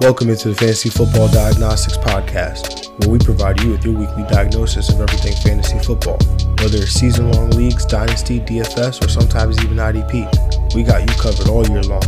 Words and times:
Welcome 0.00 0.30
into 0.30 0.48
the 0.48 0.54
Fantasy 0.54 0.88
Football 0.88 1.28
Diagnostics 1.28 1.98
Podcast, 1.98 2.88
where 3.00 3.10
we 3.10 3.18
provide 3.18 3.60
you 3.60 3.72
with 3.72 3.84
your 3.84 3.98
weekly 3.98 4.22
diagnosis 4.30 4.88
of 4.88 4.98
everything 4.98 5.36
fantasy 5.42 5.78
football. 5.78 6.16
Whether 6.58 6.78
it's 6.78 6.92
season 6.92 7.30
long 7.32 7.50
leagues, 7.50 7.84
dynasty, 7.84 8.40
DFS, 8.40 9.04
or 9.04 9.10
sometimes 9.10 9.62
even 9.62 9.76
IDP, 9.76 10.74
we 10.74 10.84
got 10.84 11.02
you 11.02 11.14
covered 11.20 11.48
all 11.48 11.68
year 11.68 11.82
long. 11.82 12.00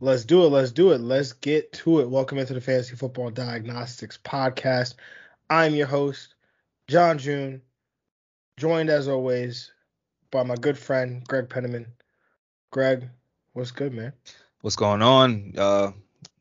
Let's 0.00 0.24
do 0.24 0.42
it. 0.42 0.48
Let's 0.48 0.72
do 0.72 0.90
it. 0.90 1.00
Let's 1.00 1.34
get 1.34 1.72
to 1.74 2.00
it. 2.00 2.10
Welcome 2.10 2.38
into 2.38 2.54
the 2.54 2.60
Fantasy 2.60 2.96
Football 2.96 3.30
Diagnostics 3.30 4.18
Podcast. 4.24 4.96
I'm 5.48 5.76
your 5.76 5.86
host, 5.86 6.34
John 6.88 7.16
June, 7.16 7.62
joined 8.56 8.90
as 8.90 9.06
always 9.06 9.70
by 10.30 10.42
my 10.42 10.56
good 10.56 10.78
friend 10.78 11.26
Greg 11.26 11.48
Penniman. 11.48 11.86
Greg, 12.70 13.08
what's 13.52 13.70
good, 13.70 13.92
man? 13.92 14.12
What's 14.60 14.76
going 14.76 15.02
on? 15.02 15.54
Uh, 15.56 15.92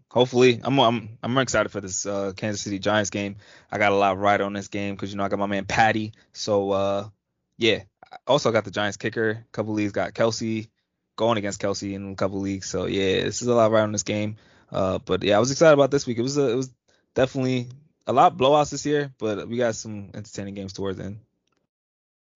hopefully, 0.10 0.60
I'm 0.64 0.80
I'm 0.80 1.18
I'm 1.24 1.38
excited 1.38 1.70
for 1.70 1.82
this 1.82 2.06
uh, 2.06 2.34
Kansas 2.36 2.62
City 2.62 2.80
Giants 2.80 3.10
game. 3.10 3.38
I 3.72 3.78
got 3.78 3.92
a 3.92 3.96
lot 3.96 4.18
right 4.18 4.40
on 4.40 4.54
this 4.54 4.68
game 4.68 4.96
because 4.96 5.12
you 5.12 5.18
know 5.18 5.24
I 5.24 5.30
got 5.30 5.40
my 5.40 5.46
man 5.46 5.66
Patty. 5.66 6.14
So 6.34 6.72
uh, 6.72 7.10
yeah, 7.58 7.84
I 8.12 8.18
also 8.28 8.52
got 8.52 8.66
the 8.66 8.72
Giants 8.72 8.98
kicker. 8.98 9.30
A 9.30 9.52
couple 9.52 9.74
leagues 9.74 9.92
got 9.92 10.14
Kelce 10.14 10.70
going 11.16 11.38
against 11.38 11.62
Kelce 11.62 11.94
in 11.94 12.12
a 12.12 12.16
couple 12.16 12.40
leagues. 12.40 12.70
So 12.70 12.86
yeah, 12.86 13.24
this 13.24 13.42
is 13.42 13.48
a 13.48 13.56
lot 13.56 13.72
right 13.72 13.84
on 13.84 13.92
this 13.92 14.04
game. 14.04 14.38
Uh, 14.72 15.00
but 15.00 15.24
yeah, 15.24 15.38
I 15.38 15.40
was 15.40 15.52
excited 15.52 15.74
about 15.74 15.92
this 15.92 16.06
week. 16.06 16.18
It 16.18 16.24
was 16.24 16.38
a, 16.38 16.50
it 16.50 16.56
was 16.56 16.72
definitely 17.14 17.70
a 18.06 18.14
lot 18.14 18.38
blowouts 18.38 18.72
this 18.72 18.86
year, 18.86 19.14
but 19.18 19.48
we 19.48 19.58
got 19.58 19.76
some 19.76 20.12
entertaining 20.14 20.54
games 20.54 20.74
towards 20.74 20.98
the 20.98 21.06
end. 21.06 21.20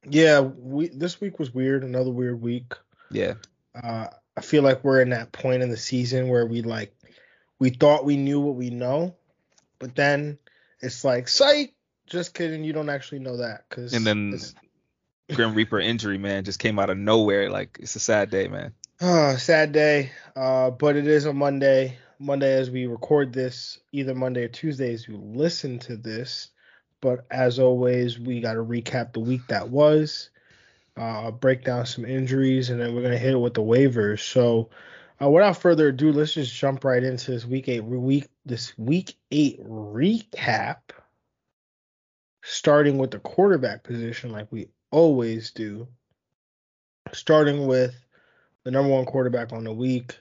Yeah, 0.07 0.39
we 0.39 0.89
this 0.89 1.21
week 1.21 1.39
was 1.39 1.53
weird. 1.53 1.83
Another 1.83 2.09
weird 2.09 2.41
week. 2.41 2.73
Yeah. 3.11 3.35
Uh, 3.75 4.07
I 4.35 4.41
feel 4.41 4.63
like 4.63 4.83
we're 4.83 5.01
in 5.01 5.09
that 5.09 5.31
point 5.31 5.63
in 5.63 5.69
the 5.69 5.77
season 5.77 6.27
where 6.29 6.45
we 6.45 6.61
like 6.61 6.95
we 7.59 7.69
thought 7.69 8.05
we 8.05 8.17
knew 8.17 8.39
what 8.39 8.55
we 8.55 8.69
know, 8.69 9.15
but 9.79 9.95
then 9.95 10.39
it's 10.79 11.03
like 11.03 11.27
psych. 11.27 11.73
Just 12.07 12.33
kidding. 12.33 12.63
You 12.63 12.73
don't 12.73 12.89
actually 12.89 13.19
know 13.19 13.37
that 13.37 13.65
because. 13.69 13.93
And 13.93 14.05
then 14.05 14.39
Grim 15.35 15.53
Reaper 15.53 15.79
injury, 15.79 16.17
man, 16.17 16.43
just 16.43 16.59
came 16.59 16.79
out 16.79 16.89
of 16.89 16.97
nowhere. 16.97 17.49
Like 17.49 17.77
it's 17.79 17.95
a 17.95 17.99
sad 17.99 18.29
day, 18.29 18.47
man. 18.47 18.73
Oh, 18.99 19.35
sad 19.37 19.71
day. 19.71 20.11
Uh, 20.35 20.71
but 20.71 20.95
it 20.95 21.07
is 21.07 21.25
a 21.25 21.33
Monday. 21.33 21.97
Monday 22.19 22.53
as 22.53 22.69
we 22.69 22.85
record 22.85 23.33
this, 23.33 23.79
either 23.91 24.13
Monday 24.13 24.43
or 24.43 24.47
Tuesday 24.47 24.93
as 24.93 25.07
you 25.07 25.17
listen 25.17 25.79
to 25.79 25.97
this. 25.97 26.49
But 27.01 27.25
as 27.31 27.59
always, 27.59 28.19
we 28.19 28.41
got 28.41 28.53
to 28.53 28.63
recap 28.63 29.13
the 29.13 29.19
week 29.19 29.41
that 29.47 29.69
was, 29.69 30.29
uh, 30.97 31.31
break 31.31 31.63
down 31.63 31.85
some 31.85 32.05
injuries, 32.05 32.69
and 32.69 32.79
then 32.79 32.93
we're 32.93 33.01
gonna 33.01 33.17
hit 33.17 33.33
it 33.33 33.39
with 33.39 33.55
the 33.55 33.61
waivers. 33.61 34.19
So, 34.19 34.69
uh, 35.21 35.29
without 35.29 35.57
further 35.57 35.89
ado, 35.89 36.11
let's 36.11 36.33
just 36.33 36.53
jump 36.53 36.83
right 36.83 37.03
into 37.03 37.31
this 37.31 37.45
week 37.45 37.67
eight 37.69 37.83
week 37.83 38.27
this 38.45 38.77
week 38.77 39.17
eight 39.31 39.63
recap. 39.63 40.77
Starting 42.43 42.97
with 42.97 43.11
the 43.11 43.19
quarterback 43.19 43.83
position, 43.83 44.31
like 44.31 44.51
we 44.51 44.67
always 44.89 45.51
do. 45.51 45.87
Starting 47.13 47.67
with 47.67 47.95
the 48.63 48.71
number 48.71 48.91
one 48.91 49.05
quarterback 49.05 49.53
on 49.53 49.63
the 49.63 49.73
week, 49.73 50.19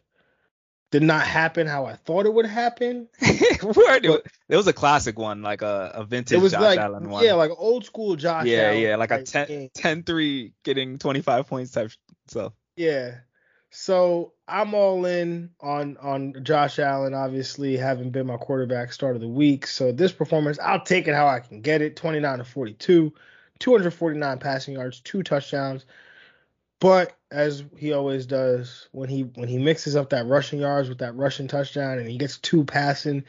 did 0.90 1.02
not 1.02 1.22
happen 1.22 1.66
how 1.66 1.86
I 1.86 1.94
thought 1.94 2.26
it 2.26 2.34
would 2.34 2.46
happen. 2.46 3.08
Word. 3.62 4.04
It, 4.04 4.26
it 4.48 4.56
was 4.56 4.66
a 4.66 4.72
classic 4.72 5.18
one, 5.18 5.42
like 5.42 5.62
a, 5.62 5.92
a 5.94 6.04
vintage 6.04 6.36
it 6.36 6.40
was 6.40 6.52
Josh 6.52 6.60
like, 6.60 6.78
Allen 6.78 7.08
one. 7.08 7.24
Yeah, 7.24 7.34
like 7.34 7.52
old 7.56 7.84
school 7.84 8.16
Josh 8.16 8.46
yeah, 8.46 8.62
Allen. 8.62 8.80
Yeah, 8.80 8.88
yeah, 8.88 8.96
like 8.96 9.10
a 9.12 9.22
10, 9.22 9.70
10-3 9.76 10.52
getting 10.64 10.98
25 10.98 11.46
points 11.46 11.70
type 11.72 11.92
so. 12.26 12.52
Yeah. 12.76 13.18
So 13.70 14.32
I'm 14.48 14.74
all 14.74 15.04
in 15.06 15.50
on 15.60 15.96
on 15.98 16.34
Josh 16.42 16.80
Allen, 16.80 17.14
obviously 17.14 17.76
having 17.76 18.10
been 18.10 18.26
my 18.26 18.36
quarterback 18.36 18.92
start 18.92 19.14
of 19.14 19.22
the 19.22 19.28
week. 19.28 19.66
So 19.66 19.92
this 19.92 20.10
performance, 20.10 20.58
I'll 20.58 20.84
take 20.84 21.06
it 21.06 21.14
how 21.14 21.28
I 21.28 21.38
can 21.38 21.60
get 21.60 21.80
it. 21.80 21.94
29 21.94 22.38
to 22.38 22.44
42, 22.44 23.14
249 23.60 24.38
passing 24.38 24.74
yards, 24.74 25.00
two 25.00 25.22
touchdowns. 25.22 25.86
But 26.80 27.16
as 27.30 27.62
he 27.76 27.92
always 27.92 28.26
does, 28.26 28.88
when 28.92 29.08
he 29.08 29.22
when 29.22 29.48
he 29.48 29.58
mixes 29.58 29.96
up 29.96 30.10
that 30.10 30.26
rushing 30.26 30.60
yards 30.60 30.88
with 30.88 30.98
that 30.98 31.14
rushing 31.14 31.46
touchdown 31.46 31.98
and 31.98 32.08
he 32.08 32.16
gets 32.16 32.38
two 32.38 32.64
passing, 32.64 33.22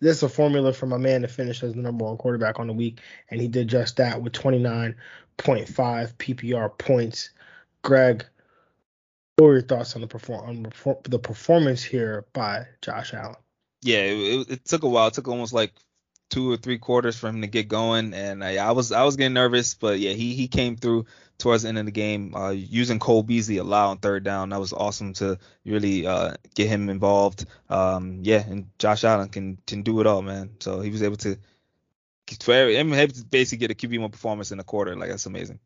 this 0.00 0.18
is 0.18 0.22
a 0.24 0.28
formula 0.28 0.72
for 0.72 0.86
my 0.86 0.98
man 0.98 1.22
to 1.22 1.28
finish 1.28 1.62
as 1.62 1.74
the 1.74 1.80
number 1.80 2.04
one 2.04 2.16
quarterback 2.16 2.58
on 2.58 2.66
the 2.66 2.72
week, 2.72 3.00
and 3.30 3.40
he 3.40 3.48
did 3.48 3.68
just 3.68 3.96
that 3.96 4.20
with 4.20 4.32
29.5 4.32 4.96
PPR 5.38 6.78
points. 6.78 7.30
Greg, 7.82 8.26
what 9.36 9.46
were 9.46 9.52
your 9.54 9.62
thoughts 9.62 9.94
on 9.94 10.00
the 10.00 10.08
perform 10.08 10.48
on 10.48 10.72
the 11.04 11.18
performance 11.18 11.84
here 11.84 12.26
by 12.32 12.66
Josh 12.82 13.14
Allen? 13.14 13.36
Yeah, 13.82 13.98
it, 13.98 14.50
it 14.50 14.64
took 14.64 14.82
a 14.82 14.88
while. 14.88 15.06
It 15.06 15.14
took 15.14 15.28
almost 15.28 15.52
like 15.52 15.72
two 16.28 16.50
or 16.50 16.56
three 16.56 16.78
quarters 16.78 17.16
for 17.16 17.28
him 17.28 17.40
to 17.42 17.46
get 17.46 17.68
going, 17.68 18.14
and 18.14 18.42
I, 18.42 18.56
I 18.56 18.72
was 18.72 18.92
I 18.92 19.04
was 19.04 19.16
getting 19.16 19.34
nervous, 19.34 19.74
but 19.74 19.98
yeah, 19.98 20.12
he 20.12 20.34
he 20.34 20.48
came 20.48 20.76
through 20.76 21.06
towards 21.38 21.62
the 21.62 21.68
end 21.68 21.78
of 21.78 21.84
the 21.84 21.92
game, 21.92 22.34
uh, 22.34 22.50
using 22.50 22.98
Cole 22.98 23.22
Beasley 23.22 23.58
a 23.58 23.64
lot 23.64 23.90
on 23.90 23.98
third 23.98 24.24
down. 24.24 24.50
That 24.50 24.60
was 24.60 24.72
awesome 24.72 25.12
to 25.14 25.38
really 25.64 26.06
uh, 26.06 26.34
get 26.54 26.68
him 26.68 26.88
involved. 26.88 27.46
Um, 27.68 28.20
yeah, 28.22 28.44
and 28.46 28.66
Josh 28.78 29.04
Allen 29.04 29.28
can 29.28 29.58
can 29.66 29.82
do 29.82 30.00
it 30.00 30.06
all, 30.06 30.22
man. 30.22 30.50
So 30.60 30.80
he 30.80 30.90
was 30.90 31.02
able 31.02 31.16
to 31.18 31.36
him 32.44 32.92
able 32.92 33.14
to 33.14 33.24
basically 33.24 33.66
get 33.66 33.70
a 33.70 33.74
QB 33.74 34.00
one 34.00 34.10
performance 34.10 34.50
in 34.50 34.60
a 34.60 34.64
quarter. 34.64 34.96
Like 34.96 35.10
that's 35.10 35.26
amazing. 35.26 35.60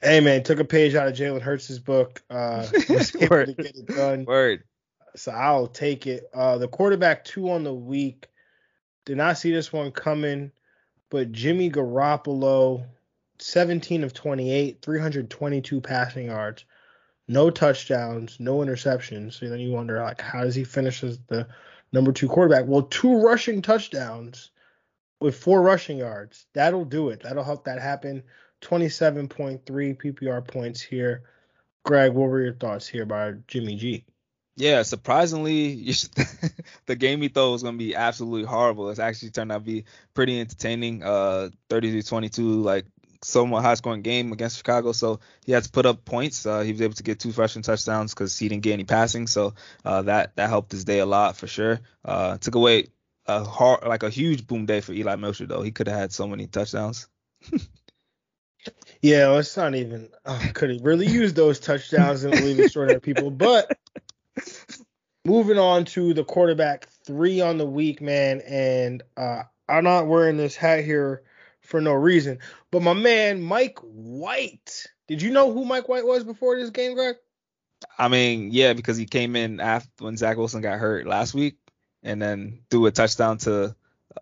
Hey 0.00 0.20
man, 0.20 0.42
took 0.42 0.60
a 0.60 0.64
page 0.64 0.94
out 0.94 1.08
of 1.08 1.14
Jalen 1.14 1.42
Hurts' 1.42 1.78
book. 1.78 2.22
Uh, 2.30 2.66
Word. 3.30 3.46
to 3.46 3.54
get 3.54 3.76
it 3.76 3.86
done. 3.86 4.24
Word. 4.24 4.64
So 5.16 5.32
I'll 5.32 5.66
take 5.66 6.06
it. 6.06 6.28
Uh, 6.32 6.58
the 6.58 6.68
quarterback 6.68 7.24
two 7.24 7.50
on 7.50 7.64
the 7.64 7.74
week. 7.74 8.26
Did 9.04 9.16
not 9.16 9.38
see 9.38 9.52
this 9.52 9.72
one 9.72 9.92
coming, 9.92 10.50
but 11.10 11.32
Jimmy 11.32 11.70
Garoppolo 11.70 12.86
17 13.38 14.04
of 14.04 14.14
28, 14.14 14.80
322 14.80 15.80
passing 15.80 16.26
yards, 16.26 16.64
no 17.28 17.50
touchdowns, 17.50 18.38
no 18.38 18.58
interceptions. 18.58 19.34
So 19.34 19.48
then 19.48 19.60
you 19.60 19.72
wonder, 19.72 20.00
like, 20.00 20.20
how 20.20 20.42
does 20.42 20.54
he 20.54 20.64
finish 20.64 21.02
as 21.02 21.18
the 21.26 21.46
number 21.92 22.12
two 22.12 22.28
quarterback? 22.28 22.66
Well, 22.66 22.82
two 22.82 23.20
rushing 23.20 23.62
touchdowns 23.62 24.50
with 25.20 25.36
four 25.36 25.62
rushing 25.62 25.98
yards. 25.98 26.46
That'll 26.52 26.84
do 26.84 27.10
it. 27.10 27.22
That'll 27.22 27.44
help 27.44 27.64
that 27.64 27.80
happen. 27.80 28.22
27.3 28.62 29.62
PPR 29.64 30.46
points 30.46 30.80
here. 30.80 31.24
Greg, 31.84 32.12
what 32.12 32.28
were 32.28 32.42
your 32.42 32.54
thoughts 32.54 32.86
here 32.86 33.04
by 33.04 33.34
Jimmy 33.46 33.76
G? 33.76 34.04
Yeah, 34.56 34.82
surprisingly, 34.82 35.74
the 36.86 36.96
game 36.96 37.20
he 37.22 37.28
thought 37.28 37.50
was 37.50 37.62
going 37.62 37.74
to 37.74 37.84
be 37.84 37.96
absolutely 37.96 38.44
horrible. 38.44 38.90
It's 38.90 39.00
actually 39.00 39.30
turned 39.30 39.50
out 39.50 39.58
to 39.58 39.64
be 39.64 39.84
pretty 40.14 40.38
entertaining. 40.38 41.02
Uh, 41.02 41.50
30-22, 41.70 42.62
like 42.62 42.86
somewhat 43.24 43.62
high 43.62 43.74
scoring 43.74 44.02
game 44.02 44.32
against 44.32 44.58
Chicago. 44.58 44.92
So 44.92 45.20
he 45.44 45.52
had 45.52 45.64
to 45.64 45.70
put 45.70 45.86
up 45.86 46.04
points. 46.04 46.46
Uh, 46.46 46.60
he 46.60 46.72
was 46.72 46.82
able 46.82 46.94
to 46.94 47.02
get 47.02 47.18
two 47.18 47.30
rushing 47.30 47.62
touchdowns 47.62 48.14
because 48.14 48.38
he 48.38 48.48
didn't 48.48 48.62
get 48.62 48.74
any 48.74 48.84
passing. 48.84 49.26
So 49.26 49.54
uh, 49.84 50.02
that 50.02 50.36
that 50.36 50.48
helped 50.48 50.72
his 50.72 50.84
day 50.84 51.00
a 51.00 51.06
lot 51.06 51.36
for 51.36 51.46
sure. 51.46 51.80
Uh, 52.04 52.38
took 52.38 52.54
away 52.54 52.88
a 53.26 53.44
hard, 53.44 53.84
like 53.84 54.02
a 54.02 54.10
huge 54.10 54.46
boom 54.46 54.66
day 54.66 54.80
for 54.80 54.92
Eli 54.92 55.16
Mitchell 55.16 55.46
though. 55.46 55.62
He 55.62 55.72
could 55.72 55.88
have 55.88 55.98
had 55.98 56.12
so 56.12 56.26
many 56.26 56.46
touchdowns. 56.46 57.08
yeah, 59.02 59.28
well, 59.28 59.38
it's 59.38 59.56
not 59.56 59.74
even. 59.74 60.10
Oh, 60.24 60.50
could 60.54 60.70
have 60.70 60.82
really 60.82 61.06
use 61.06 61.32
those 61.34 61.58
touchdowns 61.58 62.24
and 62.24 62.34
leave 62.34 62.60
extraordinary 62.60 63.00
people. 63.00 63.30
But 63.30 63.76
moving 65.24 65.58
on 65.58 65.84
to 65.86 66.14
the 66.14 66.24
quarterback 66.24 66.88
three 67.04 67.40
on 67.40 67.58
the 67.58 67.66
week, 67.66 68.00
man, 68.00 68.40
and 68.42 69.02
uh, 69.16 69.42
I'm 69.68 69.84
not 69.84 70.06
wearing 70.06 70.36
this 70.36 70.56
hat 70.56 70.84
here 70.84 71.22
for 71.60 71.80
no 71.80 71.92
reason. 71.92 72.38
But 72.70 72.82
my 72.82 72.92
man 72.92 73.42
Mike 73.42 73.78
White, 73.80 74.86
did 75.08 75.22
you 75.22 75.30
know 75.30 75.52
who 75.52 75.64
Mike 75.64 75.88
White 75.88 76.06
was 76.06 76.24
before 76.24 76.56
this 76.56 76.70
game, 76.70 76.94
Greg? 76.94 77.16
I 77.98 78.08
mean, 78.08 78.50
yeah, 78.52 78.72
because 78.72 78.96
he 78.96 79.06
came 79.06 79.36
in 79.36 79.60
after 79.60 79.90
when 80.04 80.16
Zach 80.16 80.36
Wilson 80.36 80.62
got 80.62 80.78
hurt 80.78 81.06
last 81.06 81.34
week, 81.34 81.56
and 82.02 82.20
then 82.20 82.60
threw 82.70 82.86
a 82.86 82.90
touchdown 82.90 83.38
to, 83.38 83.74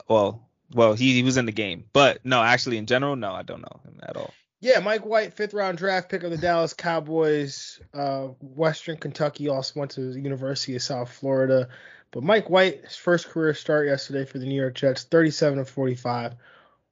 well, 0.09 0.49
well, 0.73 0.95
he, 0.95 1.15
he 1.15 1.23
was 1.23 1.37
in 1.37 1.47
the 1.47 1.53
game, 1.53 1.85
but 1.93 2.25
no, 2.25 2.43
actually, 2.43 2.79
in 2.79 2.87
general, 2.87 3.17
no, 3.17 3.33
I 3.33 3.43
don't 3.43 3.61
know 3.61 3.81
him 3.85 4.01
at 4.03 4.17
all. 4.17 4.33
Yeah, 4.63 4.79
Mike 4.79 5.05
White, 5.05 5.35
fifth 5.35 5.55
round 5.55 5.77
draft 5.77 6.09
pick 6.09 6.23
of 6.23 6.31
the 6.31 6.39
Dallas 6.39 6.73
Cowboys, 6.73 7.81
uh, 7.93 8.29
Western 8.41 8.97
Kentucky, 8.97 9.49
also 9.49 9.81
went 9.81 9.91
to 9.93 10.13
the 10.13 10.21
University 10.21 10.77
of 10.77 10.83
South 10.83 11.11
Florida. 11.11 11.69
But 12.13 12.23
Mike 12.23 12.49
White, 12.49 12.85
his 12.85 12.95
first 12.95 13.29
career 13.29 13.55
start 13.55 13.89
yesterday 13.89 14.25
for 14.25 14.39
the 14.39 14.47
New 14.47 14.55
York 14.55 14.77
Jets, 14.77 15.03
37 15.03 15.59
of 15.59 15.69
45, 15.69 16.37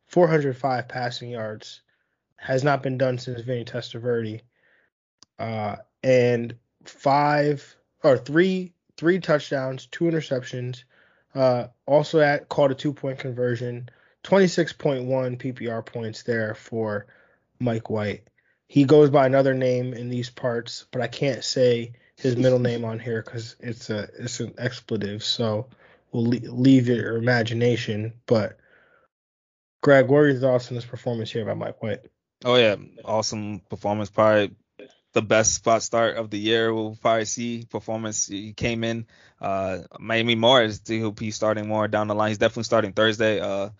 405 0.09 0.89
passing 0.89 1.31
yards. 1.31 1.83
Has 2.35 2.65
not 2.65 2.83
been 2.83 2.99
done 2.99 3.19
since 3.19 3.41
Vinny 3.43 3.65
Testaverde. 3.65 4.41
Uh, 5.39 5.77
and 6.03 6.57
five 6.85 7.77
or 8.03 8.19
three 8.19 8.73
three 8.97 9.21
touchdowns, 9.21 9.87
two 9.87 10.07
interceptions. 10.07 10.83
Uh, 11.37 11.69
also 11.87 12.19
at 12.19 12.49
called 12.49 12.73
a 12.73 12.75
two 12.75 12.93
point 12.93 13.21
conversion. 13.21 13.89
26.1 14.25 15.07
PPR 15.39 15.87
points 15.87 16.25
there 16.25 16.57
for 16.57 17.07
Mike 17.61 17.91
White. 17.91 18.29
He 18.67 18.85
goes 18.85 19.11
by 19.11 19.27
another 19.27 19.55
name 19.55 19.93
in 19.93 20.09
these 20.09 20.31
parts, 20.31 20.87
but 20.91 21.03
I 21.03 21.09
can't 21.09 21.45
say 21.45 21.93
his 22.17 22.37
middle 22.37 22.59
name 22.59 22.85
on 22.85 22.99
here 22.99 23.23
because 23.23 23.57
it's 23.61 23.91
a 23.91 24.09
it's 24.19 24.41
an 24.41 24.55
expletive. 24.59 25.25
So 25.25 25.69
we'll 26.12 26.25
leave 26.25 26.89
your 26.89 27.17
imagination. 27.17 28.15
But 28.27 28.59
Greg, 29.83 30.09
what 30.09 30.19
are 30.19 30.29
your 30.29 30.41
thoughts 30.41 30.69
on 30.69 30.77
this 30.77 30.85
performance 30.85 31.31
here 31.31 31.45
by 31.45 31.55
Mike 31.55 31.83
White? 31.83 32.01
Oh 32.45 32.57
yeah, 32.57 32.77
awesome 33.05 33.61
performance. 33.69 34.11
Probably 34.11 34.55
the 35.12 35.23
best 35.23 35.55
spot 35.55 35.83
start 35.83 36.17
of 36.17 36.31
the 36.31 36.39
year. 36.39 36.73
We'll 36.73 36.97
probably 37.01 37.25
see 37.25 37.67
performance. 37.69 38.29
He 38.29 38.53
came 38.53 38.85
in. 38.85 39.07
Uh, 39.41 39.81
Miami 39.99 40.37
Morris, 40.37 40.81
he'll 40.87 41.11
be 41.11 41.33
starting 41.33 41.67
more 41.67 41.89
down 41.89 42.07
the 42.07 42.15
line. 42.15 42.29
He's 42.29 42.39
definitely 42.39 42.65
starting 42.65 42.93
Thursday. 42.93 43.41
Uh, 43.41 43.71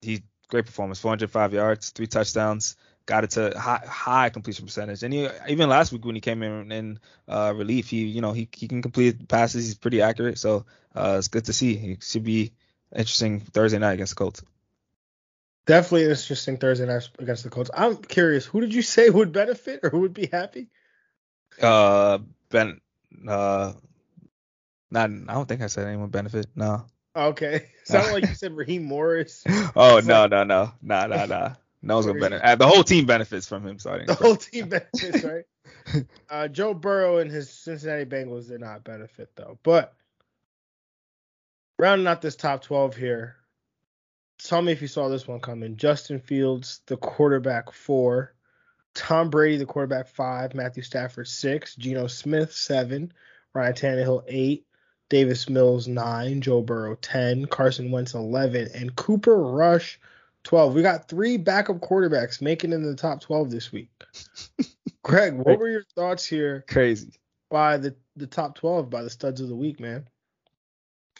he 0.00 0.22
great 0.48 0.66
performance, 0.66 0.98
405 1.00 1.52
yards, 1.52 1.90
three 1.90 2.06
touchdowns, 2.06 2.76
got 3.08 3.24
it 3.24 3.30
to 3.30 3.58
high, 3.58 3.82
high 3.88 4.28
completion 4.28 4.66
percentage. 4.66 5.02
And 5.02 5.12
he, 5.12 5.28
even 5.48 5.70
last 5.70 5.92
week 5.92 6.04
when 6.04 6.14
he 6.14 6.20
came 6.20 6.42
in 6.42 6.70
in 6.70 7.00
uh, 7.26 7.54
relief, 7.56 7.88
he 7.88 8.04
you 8.04 8.20
know 8.20 8.32
he 8.32 8.48
he 8.54 8.68
can 8.68 8.82
complete 8.82 9.26
passes. 9.26 9.64
He's 9.64 9.74
pretty 9.74 10.02
accurate, 10.02 10.38
so 10.38 10.66
uh, 10.94 11.16
it's 11.18 11.28
good 11.28 11.46
to 11.46 11.52
see. 11.52 11.74
He 11.74 11.98
should 12.00 12.22
be 12.22 12.52
interesting 12.94 13.40
Thursday 13.40 13.78
night 13.78 13.94
against 13.94 14.12
the 14.12 14.16
Colts. 14.16 14.42
Definitely 15.66 16.04
an 16.04 16.10
interesting 16.10 16.58
Thursday 16.58 16.86
night 16.86 17.08
against 17.18 17.44
the 17.44 17.50
Colts. 17.50 17.70
I'm 17.74 17.96
curious, 17.96 18.44
who 18.44 18.60
did 18.60 18.72
you 18.72 18.82
say 18.82 19.10
would 19.10 19.32
benefit 19.32 19.80
or 19.82 19.90
who 19.90 20.00
would 20.00 20.14
be 20.14 20.28
happy? 20.30 20.68
Uh, 21.60 22.18
Ben. 22.50 22.80
Uh, 23.26 23.72
not. 24.90 25.10
I 25.10 25.32
don't 25.34 25.48
think 25.48 25.62
I 25.62 25.66
said 25.66 25.86
anyone 25.86 26.10
benefit. 26.10 26.46
No. 26.54 26.84
Okay. 27.16 27.70
Sounded 27.84 28.12
like 28.12 28.28
you 28.28 28.34
said 28.34 28.52
Raheem 28.52 28.84
Morris. 28.84 29.44
Oh 29.74 30.00
no, 30.04 30.26
no, 30.26 30.44
no, 30.44 30.72
no, 30.82 31.06
no, 31.06 31.24
no. 31.24 31.52
No 31.82 31.94
one's 31.94 32.06
gonna 32.06 32.20
benefit. 32.20 32.44
Uh, 32.44 32.56
the 32.56 32.66
whole 32.66 32.82
team 32.82 33.06
benefits 33.06 33.48
from 33.48 33.66
him 33.66 33.78
starting. 33.78 34.06
The 34.06 34.14
whole 34.14 34.36
team 34.36 34.68
benefits, 34.68 35.24
right? 35.24 35.44
uh, 36.30 36.48
Joe 36.48 36.74
Burrow 36.74 37.18
and 37.18 37.30
his 37.30 37.50
Cincinnati 37.50 38.04
Bengals 38.04 38.48
did 38.48 38.60
not 38.60 38.84
benefit 38.84 39.30
though. 39.36 39.58
But 39.62 39.94
rounding 41.78 42.06
out 42.06 42.20
this 42.20 42.36
top 42.36 42.62
12 42.62 42.96
here, 42.96 43.36
tell 44.38 44.60
me 44.60 44.72
if 44.72 44.82
you 44.82 44.88
saw 44.88 45.08
this 45.08 45.28
one 45.28 45.40
coming. 45.40 45.76
Justin 45.76 46.20
Fields, 46.20 46.80
the 46.86 46.96
quarterback 46.96 47.72
four. 47.72 48.34
Tom 48.94 49.30
Brady, 49.30 49.58
the 49.58 49.66
quarterback 49.66 50.08
five. 50.08 50.54
Matthew 50.54 50.82
Stafford 50.82 51.28
six. 51.28 51.76
Geno 51.76 52.08
Smith 52.08 52.52
seven. 52.52 53.12
Ryan 53.54 53.74
Tannehill 53.74 54.24
eight. 54.26 54.66
Davis 55.08 55.48
Mills 55.48 55.86
nine. 55.86 56.40
Joe 56.40 56.62
Burrow 56.62 56.96
ten. 56.96 57.46
Carson 57.46 57.92
Wentz 57.92 58.14
eleven. 58.14 58.68
And 58.74 58.96
Cooper 58.96 59.36
Rush 59.36 60.00
twelve. 60.48 60.74
We 60.74 60.82
got 60.82 61.08
three 61.08 61.36
backup 61.36 61.76
quarterbacks 61.80 62.40
making 62.40 62.72
it 62.72 62.76
in 62.76 62.82
the 62.82 62.96
top 62.96 63.20
twelve 63.20 63.50
this 63.50 63.70
week. 63.70 63.90
Greg, 65.02 65.34
what 65.34 65.58
were 65.58 65.68
your 65.68 65.84
thoughts 65.94 66.26
here? 66.26 66.64
Crazy. 66.68 67.12
By 67.50 67.76
the 67.76 67.94
the 68.16 68.26
top 68.26 68.56
twelve 68.56 68.90
by 68.90 69.02
the 69.02 69.10
studs 69.10 69.40
of 69.40 69.48
the 69.48 69.56
week, 69.56 69.78
man. 69.78 70.08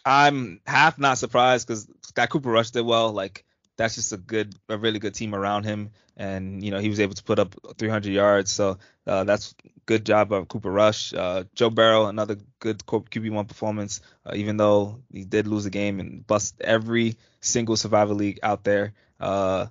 I'm 0.05 0.61
half 0.67 0.99
not 0.99 1.19
surprised 1.19 1.67
because 1.67 1.87
Scott 2.03 2.31
Cooper 2.31 2.51
Rush 2.51 2.71
did 2.71 2.87
well. 2.87 3.13
Like 3.13 3.45
that's 3.77 3.95
just 3.95 4.13
a 4.13 4.17
good, 4.17 4.55
a 4.69 4.77
really 4.77 4.99
good 4.99 5.15
team 5.15 5.35
around 5.35 5.65
him, 5.65 5.91
and 6.17 6.63
you 6.65 6.71
know 6.71 6.79
he 6.79 6.89
was 6.89 7.01
able 7.01 7.15
to 7.15 7.23
put 7.23 7.39
up 7.39 7.55
300 7.79 8.11
yards. 8.11 8.51
So 8.51 8.79
uh, 9.07 9.25
that's 9.25 9.55
good 9.87 10.05
job 10.05 10.33
of 10.33 10.49
Cooper 10.49 10.71
Rush. 10.71 11.15
Uh, 11.15 11.45
Joe 11.55 11.71
Burrow, 11.71 12.07
another 12.07 12.37
good 12.61 12.85
QB1 12.87 13.47
performance, 13.47 14.01
uh, 14.27 14.33
even 14.35 14.57
though 14.57 15.01
he 15.13 15.25
did 15.25 15.47
lose 15.47 15.65
the 15.65 15.71
game 15.71 16.01
and 16.01 16.27
bust 16.27 16.61
every 16.61 17.17
single 17.41 17.77
survival 17.77 18.17
league 18.17 18.41
out 18.43 18.65
there. 18.65 18.95
Uh, 19.21 19.67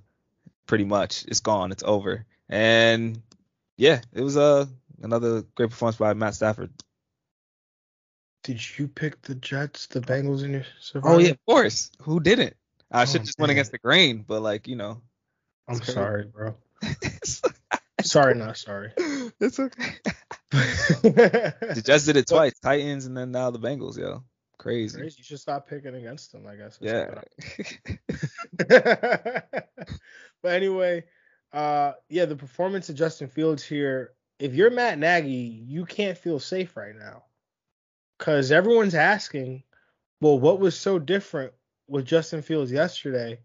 pretty 0.66 0.86
much, 0.86 1.26
it's 1.28 1.40
gone, 1.40 1.72
it's 1.72 1.84
over. 1.84 2.26
And 2.50 3.22
yeah, 3.78 4.02
it 4.14 4.22
was 4.22 4.38
uh, 4.38 4.66
another 5.02 5.44
great 5.56 5.70
performance 5.70 5.98
by 5.98 6.14
Matt 6.14 6.36
Stafford. 6.36 6.72
Did 8.44 8.78
you 8.78 8.88
pick 8.88 9.22
the 9.24 9.36
Jets, 9.36 9.88
the 9.88 10.00
Bengals 10.00 10.44
in 10.44 10.54
your? 10.54 10.64
Oh 11.04 11.18
yeah, 11.18 11.32
of 11.32 11.46
course. 11.46 11.92
Who 12.04 12.20
didn't? 12.20 12.56
I 12.90 13.02
oh, 13.02 13.06
should 13.06 13.26
just 13.26 13.40
went 13.40 13.52
against 13.52 13.72
the 13.72 13.78
grain, 13.78 14.24
but 14.26 14.42
like 14.42 14.68
you 14.68 14.76
know. 14.76 15.02
I'm 15.68 15.82
sorry, 15.82 16.26
bro. 16.26 16.56
sorry, 18.02 18.36
not 18.36 18.58
sorry. 18.58 18.94
It's 18.98 19.60
okay. 19.60 19.96
the 20.52 21.84
Jets 21.86 22.06
did 22.06 22.16
it 22.16 22.28
twice, 22.28 22.54
Titans, 22.60 23.06
and 23.06 23.18
then 23.18 23.32
now 23.32 23.52
the 23.52 23.60
Bengals, 23.60 23.98
yo. 23.98 24.24
Crazy. 24.58 24.98
Crazy. 24.98 25.16
You 25.20 25.24
should 25.24 25.40
stop 25.40 25.68
picking 25.68 25.96
against 25.96 26.32
them, 26.32 26.48
I 26.48 26.56
guess. 26.56 26.80
Yeah. 26.82 27.22
but 30.42 30.52
anyway, 30.52 31.04
uh, 31.54 31.94
yeah, 32.10 32.26
the 32.26 32.36
performance 32.36 32.90
of 32.90 32.96
Justin 32.96 33.28
Fields 33.28 33.64
here. 33.64 34.14
If 34.40 34.54
you're 34.54 34.70
Matt 34.70 35.00
Nagy, 35.00 35.64
you 35.68 35.86
can't 35.86 36.18
feel 36.18 36.40
safe 36.40 36.78
right 36.78 36.96
now 36.96 37.24
because 38.18 38.52
everyone's 38.52 38.96
asking, 38.96 39.64
well, 40.22 40.40
what 40.40 40.60
was 40.60 40.78
so 40.78 41.00
different 41.00 41.54
with 41.88 42.06
Justin 42.06 42.42
Fields 42.42 42.72
yesterday 42.72 43.40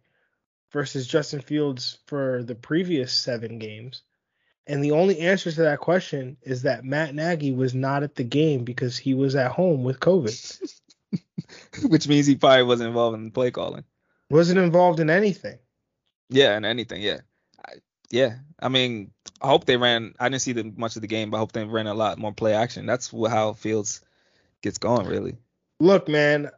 versus 0.73 1.07
Justin 1.07 1.41
Fields 1.41 1.99
for 2.07 2.43
the 2.43 2.55
previous 2.55 3.13
seven 3.13 3.59
games? 3.59 4.03
And 4.67 4.83
the 4.83 4.93
only 4.93 5.19
answer 5.19 5.51
to 5.51 5.63
that 5.63 5.81
question 5.81 6.37
is 6.43 6.63
that 6.63 6.85
Matt 6.85 7.15
Nagy 7.15 7.53
was 7.53 7.75
not 7.75 8.03
at 8.03 8.15
the 8.15 8.25
game 8.25 8.65
because 8.65 8.97
he 8.97 9.13
was 9.13 9.35
at 9.35 9.51
home 9.51 9.83
with 9.83 9.99
COVID. 10.01 10.71
Which 11.85 12.09
means 12.09 12.27
he 12.27 12.37
probably 12.37 12.65
wasn't 12.65 12.89
involved 12.89 13.17
in 13.17 13.25
the 13.25 13.31
play 13.31 13.51
calling. 13.51 13.85
Wasn't 14.31 14.59
involved 14.59 15.01
in 15.01 15.11
anything. 15.11 15.59
Yeah, 16.29 16.57
in 16.57 16.65
anything, 16.65 17.03
yeah. 17.03 17.21
I, 17.65 17.75
yeah. 18.11 18.37
I 18.61 18.69
mean, 18.69 19.11
I 19.41 19.49
hope 19.49 19.65
they 19.65 19.77
ran. 19.77 20.15
I 20.19 20.29
didn't 20.29 20.43
see 20.43 20.53
the, 20.53 20.73
much 20.77 20.97
of 20.97 21.03
the 21.03 21.09
game, 21.09 21.31
but 21.31 21.37
I 21.37 21.41
hope 21.41 21.53
they 21.53 21.65
ran 21.65 21.87
a 21.87 21.95
lot 21.95 22.19
more 22.19 22.33
play 22.33 22.55
action. 22.55 22.87
That's 22.87 23.11
how 23.11 23.53
Fields 23.53 24.01
gets 24.63 24.79
going, 24.79 25.07
really. 25.07 25.37
Look, 25.81 26.09
man, 26.09 26.51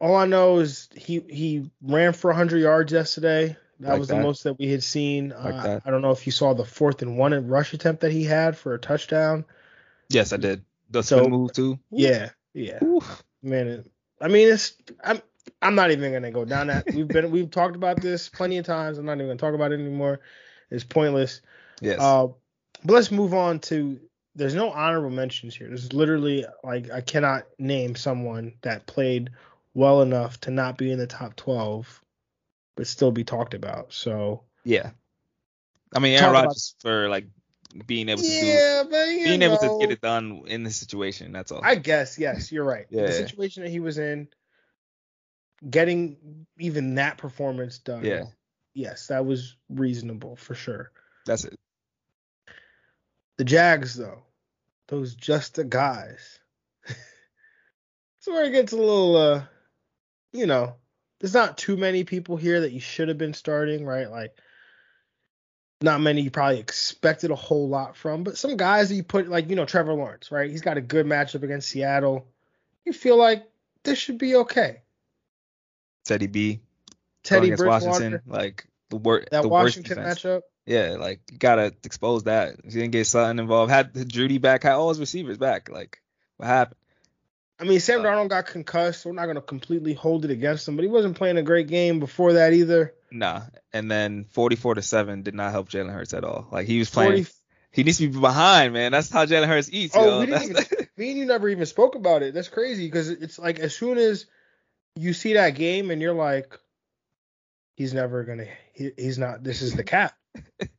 all 0.00 0.16
I 0.16 0.26
know 0.26 0.58
is 0.58 0.88
he 0.96 1.20
he 1.28 1.70
ran 1.80 2.12
for 2.12 2.28
100 2.28 2.58
yards 2.58 2.92
yesterday. 2.92 3.56
That 3.80 3.90
like 3.90 3.98
was 3.98 4.08
that. 4.08 4.16
the 4.16 4.22
most 4.22 4.44
that 4.44 4.58
we 4.58 4.68
had 4.68 4.82
seen. 4.82 5.30
Like 5.30 5.54
uh, 5.54 5.80
I 5.84 5.90
don't 5.90 6.02
know 6.02 6.10
if 6.10 6.26
you 6.26 6.32
saw 6.32 6.54
the 6.54 6.64
fourth 6.64 7.02
and 7.02 7.16
one 7.16 7.48
rush 7.48 7.72
attempt 7.72 8.00
that 8.00 8.12
he 8.12 8.24
had 8.24 8.56
for 8.56 8.74
a 8.74 8.78
touchdown. 8.78 9.44
Yes, 10.08 10.32
I 10.32 10.36
did. 10.36 10.64
The 10.90 11.02
so, 11.02 11.28
move 11.28 11.52
too. 11.52 11.78
Yeah, 11.90 12.30
yeah. 12.54 12.80
Man, 13.42 13.84
I 14.22 14.28
mean, 14.28 14.52
it's 14.52 14.74
I'm 15.02 15.20
I'm 15.60 15.74
not 15.74 15.90
even 15.90 16.12
gonna 16.12 16.30
go 16.30 16.44
down 16.44 16.68
that. 16.68 16.86
We've 16.94 17.08
been 17.08 17.30
we've 17.30 17.50
talked 17.50 17.76
about 17.76 18.00
this 18.00 18.28
plenty 18.28 18.58
of 18.58 18.64
times. 18.64 18.98
I'm 18.98 19.04
not 19.04 19.14
even 19.14 19.26
gonna 19.26 19.38
talk 19.38 19.54
about 19.54 19.72
it 19.72 19.80
anymore. 19.80 20.20
It's 20.70 20.84
pointless. 20.84 21.40
Yes. 21.80 21.98
Uh, 22.00 22.28
but 22.84 22.94
let's 22.94 23.10
move 23.10 23.34
on 23.34 23.58
to 23.60 24.00
there's 24.34 24.54
no 24.54 24.70
honorable 24.70 25.10
mentions 25.10 25.54
here. 25.54 25.68
There's 25.68 25.92
literally 25.92 26.46
like 26.62 26.90
I 26.90 27.00
cannot 27.00 27.44
name 27.58 27.96
someone 27.96 28.54
that 28.62 28.86
played 28.86 29.30
well 29.74 30.02
enough 30.02 30.40
to 30.42 30.50
not 30.50 30.78
be 30.78 30.92
in 30.92 30.98
the 30.98 31.06
top 31.06 31.34
12 31.36 32.00
but 32.74 32.86
still 32.86 33.10
be 33.10 33.24
talked 33.24 33.54
about. 33.54 33.92
So 33.92 34.44
yeah, 34.64 34.90
I 35.94 35.98
mean 35.98 36.18
Aaron 36.18 36.32
Rodgers 36.32 36.74
for 36.80 37.08
like 37.08 37.26
being 37.86 38.08
able 38.08 38.22
to 38.22 38.28
yeah, 38.28 38.82
do 38.82 38.90
but, 38.90 39.06
being 39.06 39.40
know, 39.40 39.46
able 39.46 39.58
to 39.58 39.78
get 39.80 39.90
it 39.90 40.00
done 40.00 40.42
in 40.46 40.62
this 40.62 40.76
situation. 40.76 41.32
That's 41.32 41.52
all. 41.52 41.60
I 41.62 41.76
guess 41.76 42.18
yes, 42.18 42.52
you're 42.52 42.64
right. 42.64 42.86
yeah. 42.90 43.06
The 43.06 43.12
situation 43.12 43.62
that 43.62 43.70
he 43.70 43.80
was 43.80 43.98
in, 43.98 44.28
getting 45.68 46.46
even 46.58 46.96
that 46.96 47.18
performance 47.18 47.78
done. 47.78 48.04
Yeah. 48.04 48.24
Yes, 48.74 49.08
that 49.08 49.26
was 49.26 49.56
reasonable 49.68 50.36
for 50.36 50.54
sure. 50.54 50.92
That's 51.26 51.44
it. 51.44 51.58
The 53.38 53.44
Jags, 53.44 53.94
though, 53.94 54.22
those 54.88 55.14
just 55.14 55.56
the 55.56 55.64
guys. 55.64 56.38
so 58.20 58.32
where 58.32 58.44
it 58.44 58.52
gets 58.52 58.72
a 58.72 58.76
little, 58.76 59.16
uh, 59.16 59.42
you 60.32 60.46
know, 60.46 60.76
there's 61.20 61.34
not 61.34 61.58
too 61.58 61.76
many 61.76 62.04
people 62.04 62.36
here 62.36 62.60
that 62.62 62.72
you 62.72 62.80
should 62.80 63.08
have 63.08 63.18
been 63.18 63.34
starting, 63.34 63.84
right? 63.84 64.10
Like, 64.10 64.36
not 65.82 66.00
many 66.00 66.22
you 66.22 66.30
probably 66.30 66.58
expected 66.58 67.30
a 67.30 67.34
whole 67.34 67.68
lot 67.68 67.96
from, 67.96 68.24
but 68.24 68.36
some 68.36 68.56
guys 68.56 68.88
that 68.88 68.94
you 68.94 69.02
put, 69.02 69.28
like, 69.28 69.48
you 69.48 69.56
know, 69.56 69.64
Trevor 69.64 69.94
Lawrence, 69.94 70.30
right? 70.30 70.50
He's 70.50 70.62
got 70.62 70.76
a 70.76 70.80
good 70.80 71.06
matchup 71.06 71.42
against 71.42 71.68
Seattle. 71.68 72.26
You 72.84 72.92
feel 72.92 73.16
like 73.16 73.44
this 73.84 73.98
should 73.98 74.18
be 74.18 74.36
okay. 74.36 74.82
Teddy 76.04 76.26
B. 76.26 76.60
Teddy 77.22 77.48
Bridgewater. 77.50 77.86
Washington, 77.86 78.20
like 78.26 78.66
the, 78.90 78.96
wor- 78.96 79.24
that 79.30 79.42
the 79.42 79.48
Washington 79.48 79.98
worst 79.98 80.24
matchup. 80.24 80.42
Yeah, 80.66 80.96
like 80.98 81.20
you 81.30 81.38
gotta 81.38 81.74
expose 81.84 82.24
that. 82.24 82.56
If 82.64 82.74
You 82.74 82.80
didn't 82.82 82.92
get 82.92 83.06
Sutton 83.06 83.38
involved. 83.38 83.70
Had 83.70 83.94
Jeudy 83.94 84.40
back, 84.40 84.62
had 84.62 84.72
all 84.72 84.88
his 84.88 85.00
receivers 85.00 85.38
back. 85.38 85.68
Like 85.68 86.00
what 86.36 86.46
happened? 86.46 86.78
I 87.58 87.64
mean, 87.64 87.80
Sam 87.80 88.00
uh, 88.00 88.04
Darnold 88.04 88.28
got 88.28 88.46
concussed. 88.46 89.02
So 89.02 89.10
we're 89.10 89.16
not 89.16 89.26
gonna 89.26 89.40
completely 89.40 89.94
hold 89.94 90.24
it 90.24 90.30
against 90.30 90.66
him, 90.66 90.76
but 90.76 90.82
he 90.82 90.88
wasn't 90.88 91.16
playing 91.16 91.36
a 91.36 91.42
great 91.42 91.68
game 91.68 92.00
before 92.00 92.34
that 92.34 92.52
either. 92.52 92.94
Nah, 93.12 93.42
and 93.72 93.90
then 93.90 94.24
44 94.30 94.76
to 94.76 94.82
seven 94.82 95.22
did 95.22 95.34
not 95.34 95.52
help 95.52 95.68
Jalen 95.68 95.92
Hurts 95.92 96.14
at 96.14 96.24
all. 96.24 96.48
Like 96.50 96.66
he 96.66 96.78
was 96.78 96.90
playing. 96.90 97.24
40... 97.24 97.30
He 97.72 97.84
needs 97.84 97.98
to 97.98 98.08
be 98.08 98.18
behind, 98.18 98.74
man. 98.74 98.92
That's 98.92 99.10
how 99.10 99.24
Jalen 99.24 99.48
Hurts 99.48 99.70
eats. 99.72 99.94
Oh, 99.96 100.04
yo. 100.04 100.20
we 100.20 100.26
didn't 100.26 100.50
even, 100.50 100.64
me 100.96 101.10
and 101.10 101.18
you 101.18 101.26
never 101.26 101.48
even 101.48 101.66
spoke 101.66 101.94
about 101.94 102.22
it. 102.22 102.34
That's 102.34 102.48
crazy 102.48 102.86
because 102.86 103.08
it's 103.08 103.38
like 103.38 103.58
as 103.60 103.74
soon 103.74 103.98
as 103.98 104.26
you 104.94 105.12
see 105.12 105.34
that 105.34 105.50
game 105.50 105.90
and 105.90 106.00
you're 106.00 106.14
like, 106.14 106.58
he's 107.76 107.94
never 107.94 108.24
gonna. 108.24 108.46
He, 108.72 108.90
he's 108.96 109.18
not. 109.18 109.42
This 109.42 109.62
is 109.62 109.74
the 109.74 109.84
cap. 109.84 110.14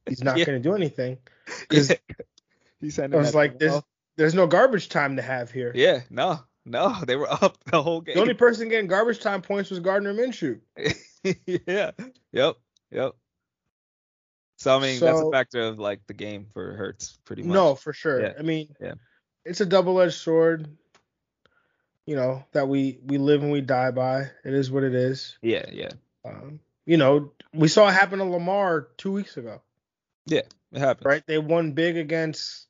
He's 0.07 0.23
not 0.23 0.37
yeah. 0.39 0.45
gonna 0.45 0.59
do 0.59 0.75
anything. 0.75 1.17
Because 1.61 1.89
Yeah. 2.09 2.15
He's 2.81 2.99
I 2.99 3.07
was 3.07 3.33
like, 3.33 3.59
there's 3.59 3.81
there's 4.17 4.33
no 4.33 4.45
garbage 4.45 4.89
time 4.89 5.15
to 5.15 5.21
have 5.21 5.51
here. 5.51 5.71
Yeah, 5.73 6.01
no, 6.09 6.41
no, 6.65 6.95
they 7.07 7.15
were 7.15 7.31
up 7.31 7.63
the 7.63 7.81
whole 7.81 8.01
game. 8.01 8.15
The 8.15 8.21
only 8.21 8.33
person 8.33 8.67
getting 8.67 8.87
garbage 8.87 9.21
time 9.21 9.41
points 9.41 9.69
was 9.69 9.79
Gardner 9.79 10.13
Minshew. 10.13 10.59
yeah. 11.67 11.91
Yep. 12.31 12.55
Yep. 12.91 13.13
So 14.57 14.77
I 14.77 14.81
mean, 14.81 14.99
that's 14.99 15.19
a 15.19 15.31
factor 15.31 15.61
of 15.61 15.79
like 15.79 16.05
the 16.07 16.13
game 16.13 16.47
for 16.53 16.73
Hurts, 16.75 17.17
pretty 17.25 17.43
much. 17.43 17.53
No, 17.53 17.75
for 17.75 17.91
sure. 17.93 18.21
Yeah. 18.21 18.33
I 18.37 18.43
mean, 18.43 18.73
Yeah. 18.79 18.93
it's 19.45 19.61
a 19.61 19.65
double-edged 19.65 20.13
sword. 20.13 20.67
You 22.05 22.17
know 22.17 22.43
that 22.51 22.67
we 22.67 22.99
we 23.05 23.17
live 23.17 23.43
and 23.43 23.51
we 23.51 23.61
die 23.61 23.91
by. 23.91 24.21
It 24.43 24.53
is 24.53 24.69
what 24.69 24.83
it 24.83 24.93
is. 24.93 25.37
Yeah, 25.41 25.65
yeah, 25.71 25.91
Um, 26.25 26.59
you 26.85 26.97
know, 26.97 27.31
we 27.53 27.69
saw 27.69 27.87
it 27.87 27.93
happen 27.93 28.19
to 28.19 28.25
Lamar 28.25 28.89
two 28.97 29.13
weeks 29.13 29.37
ago, 29.37 29.61
Yeah, 30.25 30.41
it 30.73 30.79
happened. 30.79 31.05
right? 31.05 31.23
They 31.25 31.37
won 31.37 31.71
big 31.71 31.95
against 31.95 32.67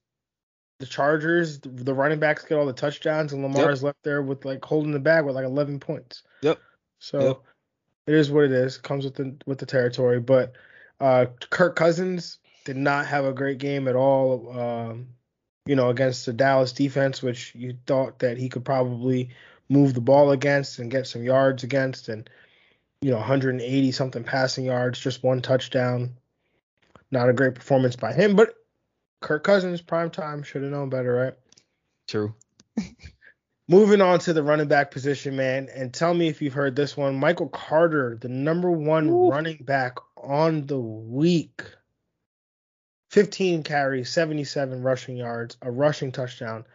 the 0.79 0.85
Chargers. 0.85 1.59
The, 1.61 1.95
running 1.95 2.19
backs 2.19 2.45
get 2.45 2.59
all 2.59 2.67
the 2.67 2.73
touchdowns, 2.73 3.33
and 3.33 3.41
Lamar 3.41 3.71
is 3.71 3.81
left 3.81 4.03
there 4.03 4.21
with 4.21 4.45
like 4.45 4.63
holding 4.63 4.91
the 4.91 4.99
bag 4.99 5.25
with 5.25 5.33
like 5.35 5.45
11 5.45 5.79
points. 5.79 6.21
Yep. 6.43 6.59
So 6.99 7.19
Yep. 7.19 7.41
It 8.07 8.13
is 8.13 8.31
what 8.31 8.45
it 8.45 8.51
is. 8.51 8.77
Comes 8.77 9.05
with 9.05 9.15
the 9.15 9.35
with 9.45 9.59
the 9.59 9.65
territory. 9.65 10.19
But 10.19 10.53
uh, 10.99 11.27
Kirk 11.49 11.75
Cousins 11.75 12.39
did 12.65 12.77
not 12.77 13.05
have 13.07 13.25
a 13.25 13.33
great 13.33 13.57
game 13.57 13.87
at 13.87 13.95
all. 13.95 14.57
Um, 14.57 15.07
you 15.65 15.75
know, 15.75 15.89
against 15.89 16.25
the 16.25 16.33
Dallas 16.33 16.73
defense, 16.73 17.23
which 17.23 17.55
you 17.55 17.77
thought 17.85 18.19
that 18.19 18.37
he 18.37 18.49
could 18.49 18.65
probably 18.65 19.29
move 19.69 19.93
the 19.93 20.01
ball 20.01 20.31
against 20.31 20.79
and 20.79 20.91
get 20.91 21.07
some 21.07 21.23
yards 21.23 21.63
against, 21.63 22.09
and 22.09 22.29
you 23.01 23.11
know, 23.11 23.17
180 23.17 23.91
something 23.91 24.23
passing 24.23 24.65
yards, 24.65 24.99
just 24.99 25.23
one 25.23 25.41
touchdown. 25.41 26.15
Not 27.11 27.29
a 27.29 27.33
great 27.33 27.55
performance 27.55 27.95
by 27.95 28.11
him, 28.11 28.35
but 28.35 28.55
Kirk 29.21 29.43
Cousins, 29.43 29.81
prime 29.81 30.09
time, 30.09 30.43
should 30.43 30.63
have 30.63 30.71
known 30.71 30.89
better, 30.89 31.13
right? 31.13 31.33
True. 32.07 32.33
Moving 33.69 34.01
on 34.01 34.19
to 34.19 34.33
the 34.33 34.43
running 34.43 34.67
back 34.67 34.91
position, 34.91 35.37
man, 35.37 35.69
and 35.73 35.93
tell 35.93 36.13
me 36.13 36.27
if 36.27 36.41
you've 36.41 36.53
heard 36.53 36.75
this 36.75 36.97
one. 36.97 37.15
Michael 37.15 37.47
Carter, 37.47 38.17
the 38.19 38.27
number 38.27 38.69
one 38.69 39.07
Ooh. 39.07 39.29
running 39.29 39.63
back 39.63 39.99
on 40.17 40.65
the 40.65 40.79
week. 40.79 41.63
15 43.11 43.63
carries, 43.63 44.09
77 44.09 44.81
rushing 44.81 45.15
yards, 45.15 45.55
a 45.61 45.71
rushing 45.71 46.11
touchdown, 46.11 46.65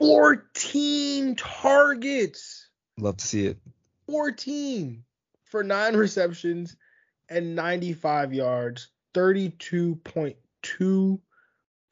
14 0.00 1.36
targets. 1.36 2.68
Love 2.98 3.18
to 3.18 3.26
see 3.26 3.46
it. 3.46 3.58
14 4.08 5.04
for 5.44 5.62
nine 5.62 5.96
receptions 5.96 6.76
and 7.28 7.54
95 7.54 8.34
yards, 8.34 8.88
32.2 9.14 11.20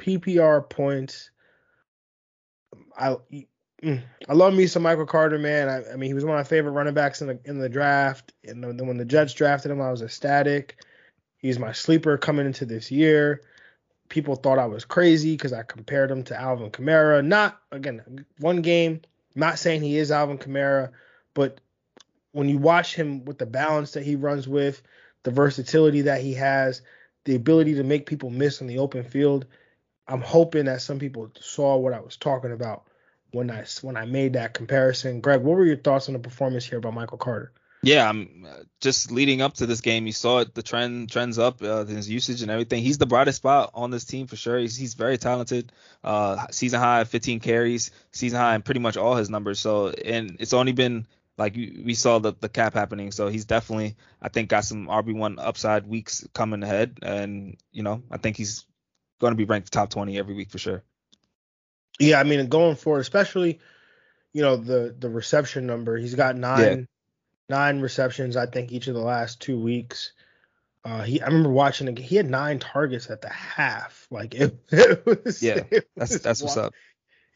PPR 0.01 0.71
points. 0.71 1.31
I 2.99 3.17
Mm. 3.85 4.03
I 4.31 4.33
love 4.33 4.55
me 4.55 4.67
some 4.67 4.83
Michael 4.83 5.05
Carter, 5.05 5.38
man. 5.38 5.69
I, 5.69 5.93
I 5.93 5.97
mean, 5.97 6.09
he 6.09 6.14
was 6.14 6.25
one 6.25 6.35
of 6.35 6.38
my 6.38 6.49
favorite 6.49 6.73
running 6.73 6.95
backs 6.95 7.21
in 7.21 7.26
the 7.26 7.38
in 7.45 7.59
the 7.59 7.69
draft. 7.69 8.33
And 8.43 8.64
then 8.64 8.87
when 8.87 8.97
the 8.97 9.05
Jets 9.05 9.35
drafted 9.35 9.71
him, 9.71 9.83
I 9.83 9.91
was 9.91 10.00
ecstatic. 10.00 10.83
He's 11.37 11.59
my 11.59 11.73
sleeper 11.73 12.17
coming 12.17 12.47
into 12.47 12.64
this 12.64 12.91
year. 12.91 13.43
People 14.09 14.37
thought 14.37 14.59
I 14.59 14.67
was 14.67 14.87
crazy 14.87 15.33
because 15.33 15.53
I 15.53 15.62
compared 15.62 16.11
him 16.11 16.23
to 16.25 16.41
Alvin 16.41 16.71
Kamara. 16.71 17.25
Not 17.25 17.61
again, 17.73 18.25
one 18.38 18.62
game. 18.62 19.03
Not 19.35 19.59
saying 19.59 19.83
he 19.83 19.99
is 19.99 20.11
Alvin 20.11 20.38
Kamara, 20.38 20.91
but 21.35 21.61
when 22.33 22.49
you 22.49 22.57
watch 22.57 22.95
him 22.95 23.25
with 23.25 23.38
the 23.38 23.47
balance 23.47 23.93
that 23.93 24.05
he 24.05 24.17
runs 24.17 24.49
with, 24.49 24.81
the 25.25 25.31
versatility 25.31 26.03
that 26.03 26.23
he 26.23 26.33
has, 26.35 26.83
the 27.25 27.35
ability 27.35 27.75
to 27.75 27.83
make 27.83 28.07
people 28.07 28.31
miss 28.31 28.61
in 28.61 28.67
the 28.67 28.79
open 28.79 29.03
field, 29.03 29.47
I'm 30.09 30.21
hoping 30.21 30.67
that 30.67 30.83
some 30.83 30.99
people 30.99 31.31
saw 31.38 31.76
what 31.76 31.93
I 31.93 32.00
was 32.00 32.17
talking 32.17 32.53
about 32.53 32.87
when 33.35 33.50
I 33.50 33.64
when 33.83 33.97
I 33.97 34.05
made 34.07 34.35
that 34.35 34.55
comparison. 34.55 35.21
Greg, 35.21 35.43
what 35.43 35.57
were 35.57 35.64
your 35.64 35.76
thoughts 35.76 36.09
on 36.09 36.14
the 36.14 36.21
performance 36.21 36.64
here 36.64 36.81
by 36.81 36.91
Michael 36.91 37.19
Carter? 37.19 37.53
Yeah, 37.83 38.09
I'm 38.09 38.47
uh, 38.49 38.61
just 38.81 39.11
leading 39.11 39.43
up 39.43 39.55
to 39.55 39.67
this 39.67 39.83
game. 39.83 40.07
You 40.07 40.12
saw 40.12 40.38
it, 40.38 40.55
the 40.55 40.62
trend 40.62 41.11
trends 41.11 41.38
up, 41.38 41.62
uh, 41.62 41.85
his 41.85 42.09
usage 42.09 42.41
and 42.41 42.50
everything. 42.50 42.83
He's 42.83 42.97
the 42.97 43.05
brightest 43.05 43.37
spot 43.37 43.73
on 43.75 43.91
this 43.91 44.07
team 44.07 44.26
for 44.26 44.37
sure. 44.37 44.59
He's, 44.59 44.75
he's 44.75 44.95
very 44.95 45.19
talented. 45.19 45.71
Uh, 46.03 46.47
season 46.50 46.81
high 46.81 47.05
15 47.05 47.41
carries, 47.41 47.91
season 48.11 48.38
high 48.38 48.55
in 48.55 48.62
pretty 48.62 48.81
much 48.81 48.97
all 48.97 49.17
his 49.17 49.29
numbers. 49.29 49.61
So 49.61 49.88
and 49.88 50.37
it's 50.41 50.55
only 50.55 50.73
been 50.73 51.07
like 51.37 51.55
we 51.57 51.95
saw 51.95 52.21
the 52.21 52.33
the 52.38 52.49
cap 52.49 52.73
happening. 52.73 53.11
So 53.11 53.29
he's 53.29 53.45
definitely 53.45 53.97
I 54.23 54.31
think 54.31 54.49
got 54.49 54.64
some 54.64 54.87
RB 54.87 55.14
one 55.14 55.38
upside 55.38 55.87
weeks 55.87 56.26
coming 56.33 56.62
ahead, 56.62 56.99
and 57.03 57.59
you 57.71 57.83
know 57.83 58.03
I 58.11 58.17
think 58.17 58.38
he's 58.38 58.64
going 59.21 59.33
to 59.33 59.37
be 59.37 59.45
ranked 59.45 59.73
top 59.73 59.91
20 59.91 60.19
every 60.19 60.35
week 60.35 60.50
for 60.50 60.59
sure. 60.59 60.85
Yeah, 61.99 62.21
I 62.21 62.25
mean 62.25 62.49
going 62.49 62.77
forward, 62.77 63.01
especially 63.01 63.61
you 64.33 64.43
know 64.43 64.57
the 64.57 64.95
the 64.99 65.09
reception 65.09 65.67
number. 65.67 65.97
He's 65.97 66.15
got 66.15 66.37
nine 66.37 66.89
nine 67.49 67.81
receptions, 67.81 68.37
I 68.37 68.47
think, 68.47 68.73
each 68.73 68.89
of 68.89 68.95
the 68.95 69.01
last 69.01 69.41
two 69.41 69.59
weeks. 69.59 70.13
Uh, 70.85 71.03
he 71.03 71.23
I 71.23 71.27
remember 71.27 71.51
watching. 71.51 71.97
He 71.97 72.17
had 72.17 72.29
nine 72.29 72.59
targets 72.59 73.09
at 73.11 73.23
the 73.23 73.31
half. 73.31 74.07
Like 74.11 74.35
it, 74.35 74.59
it 74.71 75.07
was. 75.07 75.43
Yeah, 75.43 75.63
it 75.71 75.89
That's 75.97 76.13
was 76.13 76.23
that's 76.23 76.43
what's 76.43 76.57
wild. 76.57 76.69
up. 76.69 76.75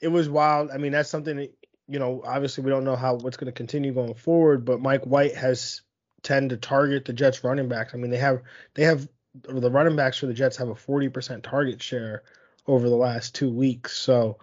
It 0.03 0.09
was 0.09 0.29
wild. 0.29 0.71
I 0.71 0.77
mean, 0.79 0.93
that's 0.93 1.09
something 1.09 1.37
that 1.37 1.55
you 1.89 1.99
know. 1.99 2.23
Obviously, 2.25 2.65
we 2.65 2.71
don't 2.71 2.85
know 2.85 2.97
how 2.97 3.15
what's 3.15 3.37
going 3.37 3.47
to 3.47 3.53
continue 3.53 3.95
going 3.95 4.15
forward. 4.15 4.65
But 4.65 4.81
Mike 4.81 5.05
White 5.05 5.35
has 5.35 5.81
tend 6.23 6.51
to 6.51 6.57
target 6.57 7.05
the 7.05 7.13
Jets 7.13 7.43
running 7.45 7.69
backs. 7.69 7.95
I 7.95 7.97
mean, 7.97 8.11
they 8.11 8.19
have 8.19 8.43
they 8.75 8.85
have 8.85 9.09
the 9.45 9.71
running 9.71 9.97
backs 9.97 10.19
for 10.19 10.27
the 10.27 10.35
Jets 10.35 10.57
have 10.57 10.69
a 10.69 10.75
40% 10.75 11.43
target 11.43 11.83
share 11.83 12.25
over 12.69 12.89
the 12.89 12.97
last 12.97 13.35
two 13.35 13.51
weeks. 13.51 13.97
So 13.97 14.39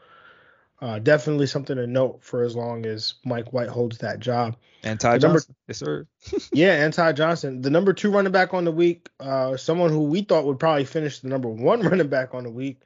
uh, 0.81 0.99
definitely 0.99 1.47
something 1.47 1.77
to 1.77 1.87
note 1.87 2.19
for 2.21 2.43
as 2.43 2.55
long 2.55 2.85
as 2.85 3.13
Mike 3.23 3.53
White 3.53 3.69
holds 3.69 3.99
that 3.99 4.19
job. 4.19 4.57
And 4.83 4.99
Ty 4.99 5.17
The 5.17 5.27
number- 5.27 5.39
Johnson, 5.39 5.55
yes 5.67 5.77
sir. 5.77 6.07
Yeah, 6.51 6.83
and 6.83 6.93
Ty 6.93 7.13
Johnson, 7.13 7.61
the 7.61 7.69
number 7.69 7.93
two 7.93 8.11
running 8.11 8.31
back 8.31 8.53
on 8.53 8.65
the 8.65 8.71
week, 8.71 9.09
uh, 9.19 9.55
someone 9.57 9.89
who 9.89 10.03
we 10.03 10.21
thought 10.21 10.45
would 10.45 10.59
probably 10.59 10.85
finish 10.85 11.19
the 11.21 11.29
number 11.29 11.47
one 11.49 11.81
running 11.87 12.07
back 12.09 12.33
on 12.35 12.43
the 12.43 12.51
week, 12.51 12.81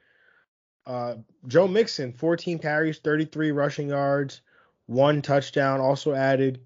uh, 0.86 1.16
Joe 1.46 1.68
Mixon, 1.68 2.12
14 2.12 2.58
carries, 2.58 2.98
33 2.98 3.50
rushing 3.52 3.88
yards, 3.88 4.40
one 4.86 5.20
touchdown. 5.22 5.80
Also 5.80 6.14
added 6.14 6.60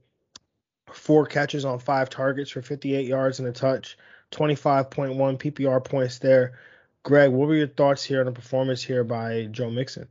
four 0.92 1.26
catches 1.26 1.64
on 1.64 1.78
five 1.78 2.10
targets 2.10 2.50
for 2.50 2.62
58 2.62 3.06
yards 3.06 3.38
and 3.40 3.48
a 3.48 3.52
touch, 3.52 3.98
25.1 4.30 5.16
PPR 5.38 5.84
points 5.84 6.18
there. 6.18 6.58
Greg, 7.04 7.30
what 7.30 7.48
were 7.48 7.54
your 7.54 7.68
thoughts 7.68 8.02
here 8.02 8.20
on 8.20 8.26
the 8.26 8.32
performance 8.32 8.82
here 8.82 9.04
by 9.04 9.44
Joe 9.50 9.70
Mixon? 9.70 10.08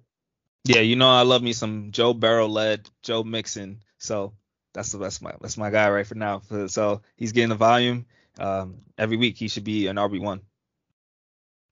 Yeah, 0.63 0.79
you 0.79 0.95
know 0.95 1.09
I 1.09 1.23
love 1.23 1.41
me 1.41 1.51
some 1.51 1.91
Joe 1.91 2.13
Burrow 2.13 2.47
led 2.47 2.89
Joe 3.01 3.23
Mixon. 3.23 3.83
So 3.97 4.33
that's 4.73 4.91
the 4.91 4.99
that's 4.99 5.21
my 5.21 5.33
that's 5.41 5.57
my 5.57 5.69
guy 5.71 5.89
right 5.89 6.07
for 6.07 6.15
now. 6.15 6.41
So 6.67 7.01
he's 7.17 7.33
getting 7.33 7.49
the 7.49 7.55
volume. 7.55 8.05
Um, 8.39 8.77
every 8.97 9.17
week 9.17 9.37
he 9.37 9.47
should 9.47 9.63
be 9.63 9.87
an 9.87 9.97
RB 9.97 10.21
one. 10.21 10.41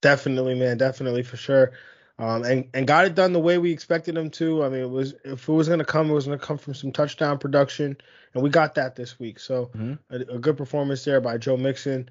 Definitely, 0.01 0.55
man. 0.55 0.77
Definitely 0.77 1.23
for 1.23 1.37
sure. 1.37 1.71
Um, 2.19 2.43
and 2.43 2.67
and 2.73 2.85
got 2.87 3.05
it 3.05 3.15
done 3.15 3.33
the 3.33 3.39
way 3.39 3.57
we 3.57 3.71
expected 3.71 4.17
him 4.17 4.29
to. 4.31 4.63
I 4.63 4.69
mean, 4.69 4.81
it 4.81 4.89
was 4.89 5.13
if 5.23 5.47
it 5.47 5.51
was 5.51 5.69
gonna 5.69 5.85
come, 5.85 6.09
it 6.09 6.13
was 6.13 6.25
gonna 6.25 6.37
come 6.37 6.57
from 6.57 6.73
some 6.73 6.91
touchdown 6.91 7.37
production, 7.37 7.95
and 8.33 8.43
we 8.43 8.49
got 8.49 8.75
that 8.75 8.95
this 8.95 9.19
week. 9.19 9.39
So 9.39 9.71
Mhm. 9.75 9.99
a, 10.09 10.15
a 10.35 10.39
good 10.39 10.57
performance 10.57 11.03
there 11.05 11.21
by 11.21 11.37
Joe 11.37 11.57
Mixon. 11.57 12.09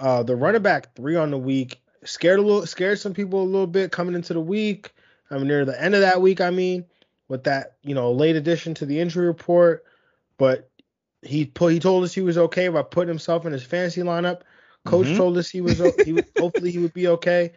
Uh, 0.00 0.22
the 0.22 0.34
running 0.34 0.62
back 0.62 0.94
three 0.94 1.16
on 1.16 1.30
the 1.30 1.38
week 1.38 1.80
scared 2.04 2.38
a 2.38 2.42
little, 2.42 2.66
scared 2.66 2.98
some 2.98 3.14
people 3.14 3.42
a 3.42 3.44
little 3.44 3.66
bit 3.66 3.92
coming 3.92 4.14
into 4.14 4.34
the 4.34 4.40
week. 4.40 4.92
I 5.30 5.38
mean, 5.38 5.48
near 5.48 5.64
the 5.64 5.80
end 5.80 5.94
of 5.94 6.02
that 6.02 6.20
week, 6.20 6.40
I 6.40 6.50
mean, 6.50 6.84
with 7.28 7.44
that 7.44 7.76
you 7.82 7.94
know 7.94 8.12
late 8.12 8.36
addition 8.36 8.74
to 8.74 8.86
the 8.86 9.00
injury 9.00 9.26
report, 9.26 9.84
but 10.38 10.70
he 11.22 11.46
put 11.46 11.72
he 11.72 11.80
told 11.80 12.04
us 12.04 12.12
he 12.12 12.20
was 12.20 12.38
okay 12.38 12.68
by 12.68 12.82
putting 12.82 13.08
himself 13.08 13.46
in 13.46 13.52
his 13.52 13.64
fantasy 13.64 14.02
lineup. 14.02 14.42
Coach 14.84 15.06
Mhm. 15.06 15.16
told 15.16 15.38
us 15.38 15.48
he 15.48 15.62
was 15.62 15.80
he 16.04 16.12
would, 16.12 16.26
hopefully 16.36 16.70
he 16.70 16.78
would 16.78 16.92
be 16.92 17.08
okay. 17.08 17.52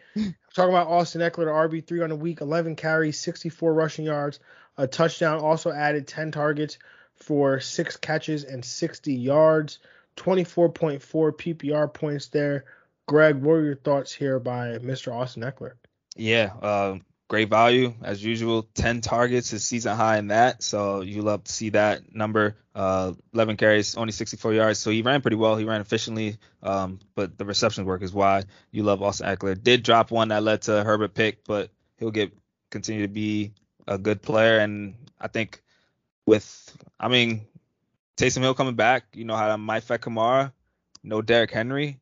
Talking 0.54 0.74
about 0.74 0.88
Austin 0.88 1.20
Ekeler, 1.20 1.44
the 1.44 1.76
RB 1.76 1.86
three 1.86 2.00
on 2.00 2.08
the 2.08 2.16
week, 2.16 2.40
11 2.40 2.74
carries, 2.74 3.18
64 3.20 3.74
rushing 3.74 4.06
yards, 4.06 4.40
a 4.78 4.86
touchdown. 4.86 5.40
Also 5.40 5.70
added 5.70 6.08
10 6.08 6.32
targets 6.32 6.78
for 7.14 7.60
six 7.60 7.96
catches 7.96 8.44
and 8.44 8.64
60 8.64 9.12
yards, 9.12 9.78
24.4 10.16 11.32
PPR 11.32 11.92
points 11.92 12.28
there. 12.28 12.64
Greg, 13.08 13.36
what 13.36 13.54
are 13.54 13.64
your 13.64 13.76
thoughts 13.76 14.12
here 14.12 14.38
by 14.38 14.76
Mr. 14.78 15.14
Austin 15.14 15.42
Ekeler? 15.42 15.72
Yeah, 16.14 16.52
uh, 16.60 16.98
great 17.26 17.48
value 17.48 17.94
as 18.02 18.22
usual. 18.22 18.68
Ten 18.74 19.00
targets, 19.00 19.54
is 19.54 19.64
season 19.64 19.96
high 19.96 20.18
in 20.18 20.28
that. 20.28 20.62
So 20.62 21.00
you 21.00 21.22
love 21.22 21.42
to 21.44 21.50
see 21.50 21.70
that 21.70 22.14
number. 22.14 22.58
Uh, 22.74 23.14
11 23.32 23.56
carries, 23.56 23.96
only 23.96 24.12
64 24.12 24.52
yards. 24.52 24.78
So 24.78 24.90
he 24.90 25.00
ran 25.00 25.22
pretty 25.22 25.38
well. 25.38 25.56
He 25.56 25.64
ran 25.64 25.80
efficiently. 25.80 26.36
Um, 26.62 26.98
but 27.14 27.38
the 27.38 27.46
reception 27.46 27.86
work 27.86 28.02
is 28.02 28.12
why 28.12 28.44
you 28.72 28.82
love 28.82 29.02
Austin 29.02 29.26
Ekeler. 29.26 29.60
Did 29.60 29.84
drop 29.84 30.10
one 30.10 30.28
that 30.28 30.42
led 30.42 30.62
to 30.62 30.84
Herbert 30.84 31.14
pick, 31.14 31.44
but 31.44 31.70
he'll 31.96 32.10
get 32.10 32.36
continue 32.70 33.02
to 33.02 33.12
be 33.12 33.54
a 33.86 33.96
good 33.96 34.20
player. 34.20 34.58
And 34.58 34.96
I 35.18 35.28
think 35.28 35.62
with, 36.26 36.76
I 37.00 37.08
mean, 37.08 37.46
Taysom 38.18 38.42
Hill 38.42 38.52
coming 38.52 38.74
back, 38.74 39.04
you 39.14 39.24
know 39.24 39.34
how 39.34 39.48
that 39.48 39.56
might 39.56 39.78
affect 39.78 40.04
Kamara. 40.04 40.52
No 41.02 41.22
Derrick 41.22 41.52
Henry. 41.52 42.00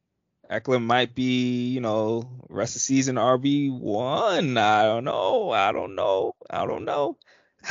Ekeler 0.51 0.83
might 0.83 1.15
be, 1.15 1.69
you 1.69 1.81
know, 1.81 2.29
rest 2.49 2.77
of 2.77 2.83
season 2.83 3.17
RB 3.17 3.71
one. 3.71 4.57
I 4.57 4.85
don't 4.85 5.05
know. 5.05 5.51
I 5.51 5.73
don't 5.73 5.95
know. 5.95 6.35
I 6.49 6.67
don't 6.67 6.85
know. 6.85 7.17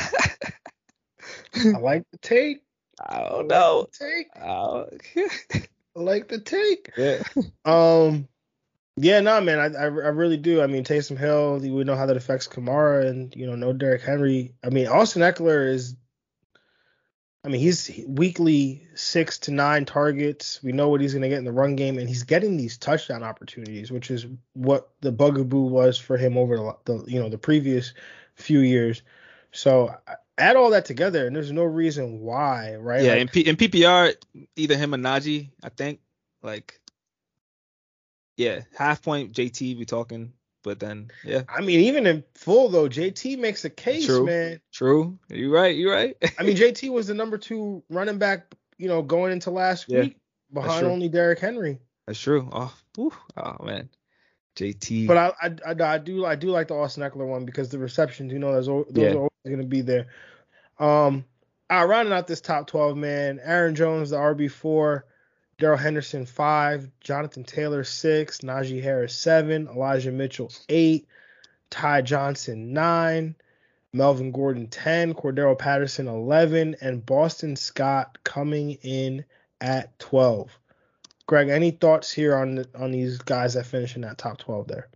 I 1.54 1.78
like 1.80 2.04
the 2.12 2.18
take. 2.18 2.62
I 3.00 3.20
don't 3.20 3.46
know. 3.46 3.88
Take. 3.92 4.28
Uh, 4.40 4.84
I 5.16 6.00
like 6.00 6.28
the 6.28 6.40
take. 6.40 6.92
yeah. 6.96 7.22
Um, 7.64 8.28
yeah, 8.96 9.20
no, 9.20 9.40
man, 9.40 9.58
I, 9.58 9.78
I, 9.78 9.84
I 9.84 9.88
really 9.88 10.36
do. 10.36 10.62
I 10.62 10.68
mean, 10.68 10.84
Taysom 10.84 11.18
Hill, 11.18 11.58
we 11.58 11.84
know 11.84 11.96
how 11.96 12.06
that 12.06 12.16
affects 12.16 12.48
Kamara, 12.48 13.06
and 13.06 13.34
you 13.34 13.46
know, 13.46 13.56
no 13.56 13.72
Derrick 13.72 14.02
Henry. 14.02 14.54
I 14.64 14.70
mean, 14.70 14.86
Austin 14.86 15.22
Ekeler 15.22 15.68
is. 15.68 15.96
I 17.46 17.48
mean, 17.48 17.60
he's 17.60 17.88
weekly 18.08 18.88
six 18.96 19.38
to 19.38 19.52
nine 19.52 19.84
targets. 19.84 20.60
We 20.64 20.72
know 20.72 20.88
what 20.88 21.00
he's 21.00 21.12
going 21.12 21.22
to 21.22 21.28
get 21.28 21.38
in 21.38 21.44
the 21.44 21.52
run 21.52 21.76
game, 21.76 21.96
and 21.96 22.08
he's 22.08 22.24
getting 22.24 22.56
these 22.56 22.76
touchdown 22.76 23.22
opportunities, 23.22 23.92
which 23.92 24.10
is 24.10 24.26
what 24.54 24.90
the 25.00 25.12
bugaboo 25.12 25.62
was 25.62 25.96
for 25.96 26.16
him 26.16 26.36
over 26.36 26.74
the, 26.86 27.04
you 27.06 27.20
know 27.20 27.28
the 27.28 27.38
previous 27.38 27.94
few 28.34 28.58
years. 28.58 29.02
So 29.52 29.94
add 30.36 30.56
all 30.56 30.70
that 30.70 30.86
together, 30.86 31.24
and 31.24 31.36
there's 31.36 31.52
no 31.52 31.62
reason 31.62 32.18
why, 32.18 32.74
right? 32.74 33.02
Yeah, 33.02 33.12
Like, 33.12 33.20
in, 33.20 33.28
P- 33.28 33.46
in 33.48 33.56
PPR, 33.56 34.14
either 34.56 34.76
him 34.76 34.92
or 34.92 34.98
Najee, 34.98 35.50
I 35.62 35.68
think. 35.68 36.00
Like, 36.42 36.80
yeah, 38.36 38.62
half 38.76 39.02
point 39.02 39.32
JT, 39.34 39.78
we 39.78 39.84
talking, 39.84 40.32
but 40.66 40.80
then 40.80 41.08
yeah, 41.24 41.44
I 41.48 41.60
mean, 41.60 41.78
even 41.80 42.06
in 42.08 42.24
full 42.34 42.68
though, 42.68 42.88
JT 42.88 43.38
makes 43.38 43.64
a 43.64 43.70
case, 43.70 44.04
True. 44.04 44.26
man. 44.26 44.60
true. 44.72 45.16
You 45.30 45.54
right. 45.54 45.74
You 45.74 45.90
right. 45.90 46.16
I 46.38 46.42
mean, 46.42 46.56
JT 46.56 46.90
was 46.90 47.06
the 47.06 47.14
number 47.14 47.38
two 47.38 47.84
running 47.88 48.18
back, 48.18 48.52
you 48.78 48.88
know, 48.88 49.00
going 49.00 49.30
into 49.32 49.52
last 49.52 49.88
Yeah, 49.88 50.00
week 50.00 50.18
behind 50.52 50.84
only 50.86 51.08
Derrick 51.08 51.38
Henry. 51.38 51.78
That's 52.08 52.18
true. 52.18 52.48
Oh, 52.52 52.74
whew. 52.96 53.12
oh 53.36 53.64
man, 53.64 53.88
JT. 54.56 55.06
But 55.06 55.16
I, 55.16 55.32
I, 55.40 55.72
I, 55.72 55.94
I 55.94 55.98
do, 55.98 56.26
I 56.26 56.34
do 56.34 56.48
like 56.48 56.66
the 56.66 56.74
Austin 56.74 57.04
Ekeler 57.04 57.28
one 57.28 57.44
because 57.44 57.68
the 57.68 57.78
receptions, 57.78 58.32
you 58.32 58.40
know, 58.40 58.52
those, 58.52 58.66
those 58.66 58.88
Yeah. 58.96 59.12
are 59.12 59.18
always 59.18 59.30
going 59.46 59.58
to 59.60 59.66
be 59.66 59.82
there. 59.82 60.08
Um, 60.80 61.24
right, 61.70 61.84
rounding 61.84 62.12
out 62.12 62.26
this 62.26 62.40
top 62.40 62.66
twelve, 62.66 62.96
man. 62.96 63.40
Aaron 63.40 63.76
Jones, 63.76 64.10
the 64.10 64.16
RB 64.16 64.50
four. 64.50 65.06
Darrell 65.58 65.78
Henderson 65.78 66.26
five, 66.26 66.90
Jonathan 67.00 67.44
Taylor 67.44 67.84
six, 67.84 68.40
Najee 68.40 68.82
Harris 68.82 69.14
seven, 69.14 69.68
Elijah 69.68 70.12
Mitchell 70.12 70.52
eight, 70.68 71.06
Ty 71.70 72.02
Johnson 72.02 72.72
nine, 72.72 73.34
Melvin 73.92 74.32
Gordon 74.32 74.68
ten, 74.68 75.14
Cordarrelle 75.14 75.58
Patterson 75.58 76.08
eleven, 76.08 76.76
and 76.80 77.04
Boston 77.04 77.56
Scott 77.56 78.18
coming 78.22 78.72
in 78.82 79.24
at 79.60 79.98
twelve. 79.98 80.58
Greg, 81.26 81.48
any 81.48 81.70
thoughts 81.70 82.12
here 82.12 82.36
on 82.36 82.56
the, 82.56 82.68
on 82.78 82.92
these 82.92 83.18
guys 83.18 83.54
that 83.54 83.66
finish 83.66 83.96
in 83.96 84.02
that 84.02 84.18
top 84.18 84.38
twelve 84.38 84.68
there? 84.68 84.88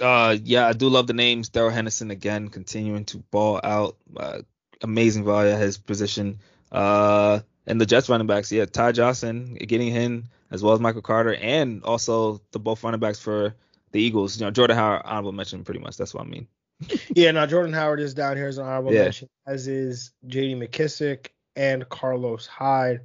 Uh, 0.00 0.36
yeah, 0.44 0.68
I 0.68 0.74
do 0.74 0.88
love 0.88 1.08
the 1.08 1.12
names. 1.12 1.48
Darrell 1.48 1.70
Henderson 1.70 2.12
again, 2.12 2.48
continuing 2.48 3.04
to 3.06 3.18
ball 3.18 3.60
out. 3.64 3.96
Uh, 4.16 4.38
amazing 4.80 5.24
value 5.24 5.50
at 5.50 5.58
his 5.58 5.76
position. 5.76 6.38
Uh, 6.70 7.40
and 7.68 7.80
the 7.80 7.86
Jets 7.86 8.08
running 8.08 8.26
backs, 8.26 8.50
yeah, 8.50 8.64
Ty 8.64 8.92
Johnson, 8.92 9.54
getting 9.54 9.92
him 9.92 10.24
as 10.50 10.62
well 10.62 10.72
as 10.74 10.80
Michael 10.80 11.02
Carter, 11.02 11.34
and 11.34 11.84
also 11.84 12.40
the 12.52 12.58
both 12.58 12.82
running 12.82 12.98
backs 12.98 13.20
for 13.20 13.54
the 13.92 14.00
Eagles. 14.00 14.40
You 14.40 14.46
know, 14.46 14.50
Jordan 14.50 14.76
Howard, 14.76 15.02
honorable 15.04 15.32
mention, 15.32 15.62
pretty 15.64 15.80
much. 15.80 15.96
That's 15.96 16.14
what 16.14 16.24
I 16.24 16.28
mean. 16.28 16.48
Yeah, 17.14 17.32
now 17.32 17.44
Jordan 17.46 17.72
Howard 17.72 18.00
is 18.00 18.14
down 18.14 18.36
here 18.36 18.46
as 18.46 18.58
an 18.58 18.64
honorable 18.66 18.92
Yeah. 18.94 19.04
mention, 19.04 19.28
as 19.46 19.66
is 19.68 20.12
J.D. 20.26 20.54
McKissic 20.54 21.28
and 21.56 21.88
Carlos 21.88 22.46
Hyde. 22.46 23.00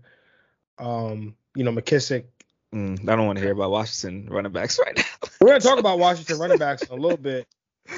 Um, 0.77 1.35
you 1.55 1.63
know, 1.63 1.71
McKissic. 1.71 2.25
Mm, 2.73 3.07
I 3.09 3.15
don't 3.15 3.25
want 3.25 3.37
to 3.37 3.43
hear 3.43 3.53
about 3.53 3.71
Washington 3.71 4.27
running 4.31 4.51
backs 4.51 4.79
right 4.85 4.95
now. 4.95 5.27
We're 5.41 5.47
gonna 5.49 5.59
talk 5.59 5.79
about 5.79 5.99
Washington 5.99 6.39
running 6.39 6.57
backs 6.57 6.83
in 6.83 6.91
a 6.97 7.01
little 7.01 7.17
bit, 7.17 7.47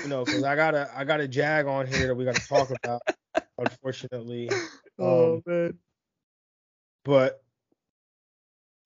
you 0.01 0.09
know, 0.09 0.23
because 0.25 0.43
I 0.43 0.55
got 0.55 0.75
a 0.75 0.89
I 0.95 1.03
got 1.03 1.19
a 1.19 1.27
jag 1.27 1.67
on 1.67 1.87
here 1.87 2.07
that 2.07 2.15
we 2.15 2.25
got 2.25 2.35
to 2.35 2.47
talk 2.47 2.69
about. 2.71 3.01
Unfortunately, 3.57 4.49
um, 4.99 5.41
man. 5.45 5.77
But 7.05 7.41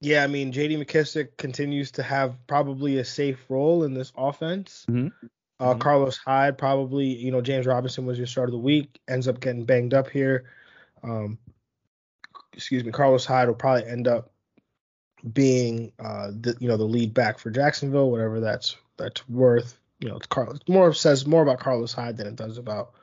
yeah, 0.02 0.24
I 0.24 0.28
mean, 0.28 0.52
J.D. 0.52 0.78
McKissic 0.78 1.36
continues 1.38 1.92
to 1.92 2.04
have 2.04 2.36
probably 2.46 3.00
a 3.00 3.06
safe 3.06 3.44
role 3.50 3.84
in 3.84 3.96
this 3.96 4.14
offense. 4.16 4.86
Mhm. 4.88 5.12
Uh, 5.60 5.74
Mhm. 5.74 5.80
Carlos 5.80 6.18
Hyde 6.18 6.58
probably, 6.58 7.08
you 7.08 7.32
know, 7.32 7.42
James 7.42 7.66
Robinson 7.66 8.06
was 8.06 8.18
your 8.18 8.28
start 8.28 8.48
of 8.48 8.54
the 8.54 8.60
week, 8.60 9.00
ends 9.08 9.28
up 9.28 9.42
getting 9.42 9.66
banged 9.66 9.94
up 9.94 10.10
here. 10.10 10.46
Um, 11.04 11.38
excuse 12.54 12.84
me, 12.84 12.92
Carlos 12.92 13.26
Hyde 13.26 13.48
will 13.48 13.56
probably 13.56 13.86
end 13.86 14.08
up 14.08 14.32
being, 15.34 15.92
uh, 16.00 16.32
the 16.32 16.56
you 16.60 16.68
know, 16.68 16.78
the 16.78 16.86
lead 16.86 17.14
back 17.14 17.40
for 17.40 17.50
Jacksonville, 17.50 18.12
whatever 18.12 18.40
that's 18.40 18.78
that's 18.98 19.28
worth. 19.28 19.80
You 20.00 20.08
know, 20.08 20.16
it's 20.16 20.28
Carlos 20.28 20.60
more 20.68 20.94
says 20.94 21.26
more 21.26 21.42
about 21.42 21.60
Carlos 21.60 21.92
Hyde 21.94 22.16
than 22.16 22.28
it 22.28 22.38
does 22.38 22.58
about 22.58 22.94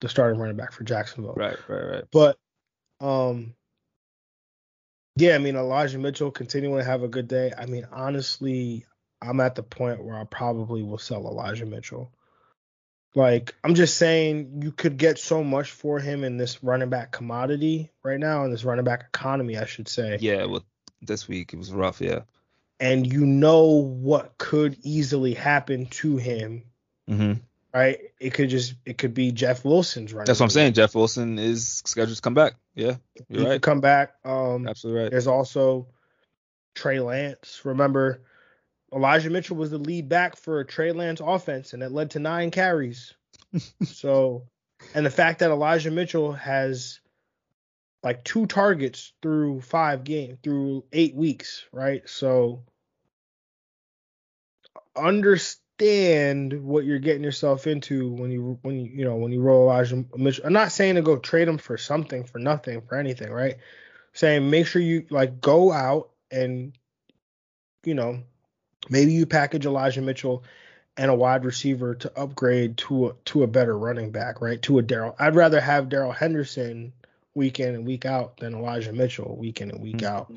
the 0.00 0.08
starting 0.08 0.40
running 0.40 0.56
back 0.56 0.72
for 0.72 0.82
Jacksonville. 0.82 1.34
Right, 1.34 1.56
right, 1.68 1.84
right. 1.84 2.04
But 2.10 2.38
um 3.00 3.54
yeah, 5.16 5.34
I 5.34 5.38
mean 5.38 5.56
Elijah 5.56 5.98
Mitchell 5.98 6.30
continuing 6.30 6.78
to 6.78 6.84
have 6.84 7.02
a 7.02 7.08
good 7.08 7.28
day. 7.28 7.52
I 7.56 7.66
mean, 7.66 7.86
honestly, 7.92 8.86
I'm 9.22 9.40
at 9.40 9.54
the 9.54 9.62
point 9.62 10.02
where 10.02 10.18
I 10.18 10.24
probably 10.24 10.82
will 10.82 10.98
sell 10.98 11.26
Elijah 11.26 11.66
Mitchell. 11.66 12.12
Like, 13.14 13.54
I'm 13.64 13.74
just 13.74 13.96
saying 13.96 14.60
you 14.62 14.70
could 14.70 14.96
get 14.96 15.18
so 15.18 15.42
much 15.42 15.72
for 15.72 15.98
him 15.98 16.22
in 16.22 16.36
this 16.36 16.62
running 16.62 16.90
back 16.90 17.10
commodity 17.10 17.90
right 18.04 18.20
now, 18.20 18.44
in 18.44 18.52
this 18.52 18.64
running 18.64 18.84
back 18.84 19.04
economy, 19.08 19.58
I 19.58 19.66
should 19.66 19.88
say. 19.88 20.18
Yeah, 20.20 20.44
well, 20.44 20.64
this 21.02 21.26
week 21.26 21.52
it 21.52 21.56
was 21.56 21.72
rough. 21.72 22.00
Yeah. 22.00 22.20
And 22.78 23.12
you 23.12 23.26
know 23.26 23.64
what 23.64 24.38
could 24.38 24.78
easily 24.82 25.34
happen 25.34 25.86
to 25.86 26.16
him, 26.16 26.64
hmm 27.08 27.32
right? 27.72 27.98
It 28.18 28.34
could 28.34 28.50
just 28.50 28.74
it 28.84 28.98
could 28.98 29.14
be 29.14 29.32
Jeff 29.32 29.64
Wilson's 29.64 30.12
running. 30.12 30.26
That's 30.26 30.40
what 30.40 30.46
I'm 30.46 30.50
saying. 30.50 30.74
Jeff 30.74 30.94
Wilson 30.94 31.38
is 31.38 31.82
scheduled 31.84 32.16
to 32.16 32.22
come 32.22 32.34
back. 32.34 32.54
Yeah, 32.74 32.96
you're 33.28 33.42
could 33.42 33.48
right. 33.48 33.62
come 33.62 33.80
back. 33.80 34.14
Um 34.24 34.66
Absolutely 34.66 35.02
right. 35.02 35.10
There's 35.10 35.26
also 35.26 35.88
Trey 36.74 37.00
Lance. 37.00 37.60
Remember, 37.64 38.22
Elijah 38.92 39.30
Mitchell 39.30 39.56
was 39.56 39.70
the 39.70 39.78
lead 39.78 40.08
back 40.08 40.36
for 40.36 40.60
a 40.60 40.66
Trey 40.66 40.92
Lance 40.92 41.20
offense, 41.20 41.72
and 41.72 41.82
it 41.82 41.92
led 41.92 42.12
to 42.12 42.18
nine 42.18 42.50
carries. 42.50 43.14
so, 43.84 44.44
and 44.94 45.04
the 45.04 45.10
fact 45.10 45.40
that 45.40 45.50
Elijah 45.50 45.90
Mitchell 45.90 46.32
has 46.32 47.00
like 48.02 48.24
two 48.24 48.46
targets 48.46 49.12
through 49.20 49.60
five 49.60 50.04
games, 50.04 50.38
through 50.42 50.84
eight 50.92 51.14
weeks, 51.14 51.66
right? 51.72 52.08
So, 52.08 52.62
understand 54.96 55.60
what 55.80 56.84
you're 56.84 56.98
getting 56.98 57.24
yourself 57.24 57.66
into 57.66 58.12
when 58.12 58.30
you 58.30 58.58
when 58.62 58.76
you 58.78 58.90
you 58.94 59.04
know 59.04 59.16
when 59.16 59.32
you 59.32 59.40
roll 59.40 59.64
Elijah 59.64 60.04
Mitchell. 60.16 60.46
I'm 60.46 60.52
not 60.52 60.72
saying 60.72 60.96
to 60.96 61.02
go 61.02 61.16
trade 61.16 61.48
him 61.48 61.58
for 61.58 61.76
something 61.78 62.24
for 62.24 62.38
nothing 62.38 62.80
for 62.82 62.96
anything, 62.96 63.30
right? 63.30 63.56
saying 64.12 64.50
make 64.50 64.66
sure 64.66 64.82
you 64.82 65.06
like 65.10 65.40
go 65.40 65.70
out 65.72 66.10
and 66.32 66.72
you 67.84 67.94
know 67.94 68.20
maybe 68.88 69.12
you 69.12 69.24
package 69.24 69.66
Elijah 69.66 70.02
Mitchell 70.02 70.42
and 70.96 71.10
a 71.10 71.14
wide 71.14 71.44
receiver 71.44 71.94
to 71.94 72.18
upgrade 72.18 72.76
to 72.76 73.08
a 73.08 73.12
to 73.26 73.42
a 73.44 73.46
better 73.46 73.78
running 73.78 74.10
back, 74.10 74.40
right? 74.40 74.60
To 74.62 74.78
a 74.78 74.82
Darrell. 74.82 75.14
I'd 75.18 75.36
rather 75.36 75.60
have 75.60 75.88
Darrell 75.88 76.12
Henderson 76.12 76.92
week 77.34 77.60
in 77.60 77.74
and 77.74 77.86
week 77.86 78.04
out 78.04 78.36
than 78.38 78.54
Elijah 78.54 78.92
Mitchell 78.92 79.36
week 79.36 79.60
in 79.60 79.70
and 79.70 79.80
week 79.80 79.98
Mhm. 79.98 80.06
out. 80.06 80.32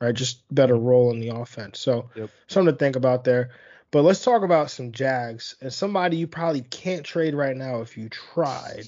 Right? 0.00 0.14
Just 0.14 0.42
better 0.52 0.76
role 0.76 1.10
in 1.10 1.20
the 1.20 1.28
offense. 1.28 1.78
So 1.78 2.08
Yep. 2.14 2.30
something 2.48 2.72
to 2.74 2.78
think 2.78 2.96
about 2.96 3.24
there. 3.24 3.50
But 3.92 4.02
let's 4.02 4.22
talk 4.24 4.42
about 4.42 4.70
some 4.70 4.92
Jags 4.92 5.56
and 5.60 5.72
somebody 5.72 6.16
you 6.16 6.26
probably 6.26 6.62
can't 6.62 7.04
trade 7.04 7.34
right 7.34 7.56
now 7.56 7.80
if 7.80 7.96
you 7.96 8.08
tried 8.08 8.86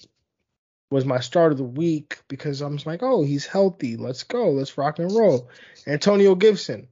was 0.90 1.04
my 1.04 1.18
start 1.20 1.52
of 1.52 1.58
the 1.58 1.64
week 1.64 2.18
because 2.28 2.60
I'm 2.60 2.76
just 2.76 2.86
like, 2.86 3.02
oh, 3.02 3.24
he's 3.24 3.46
healthy. 3.46 3.96
Let's 3.96 4.22
go. 4.22 4.50
Let's 4.50 4.76
rock 4.78 4.98
and 4.98 5.10
roll. 5.10 5.48
Antonio 5.86 6.34
Gibson. 6.34 6.88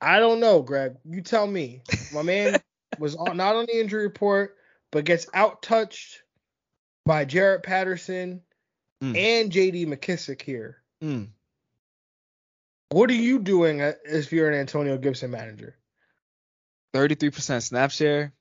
I 0.00 0.20
don't 0.20 0.40
know, 0.40 0.62
Greg. 0.62 0.94
You 1.04 1.20
tell 1.20 1.46
me. 1.46 1.82
My 2.14 2.22
man 2.22 2.60
was 2.98 3.16
on, 3.16 3.36
not 3.36 3.56
on 3.56 3.66
the 3.66 3.78
injury 3.78 4.04
report, 4.04 4.56
but 4.92 5.04
gets 5.04 5.26
out 5.34 5.60
touched 5.62 6.22
by 7.04 7.24
Jaret 7.24 7.62
Patterson 7.62 8.42
Mm. 9.00 9.16
and 9.16 9.52
JD 9.52 9.86
McKissic 9.86 10.42
here. 10.42 10.78
Mm. 11.04 11.28
What 12.88 13.10
are 13.10 13.14
you 13.14 13.38
doing 13.38 13.80
uh, 13.80 13.92
if 14.04 14.32
you're 14.32 14.48
an 14.50 14.58
Antonio 14.58 14.98
Gibson 14.98 15.30
manager? 15.30 15.76
33% 16.98 17.62
snap 17.62 17.92
share. 17.92 18.32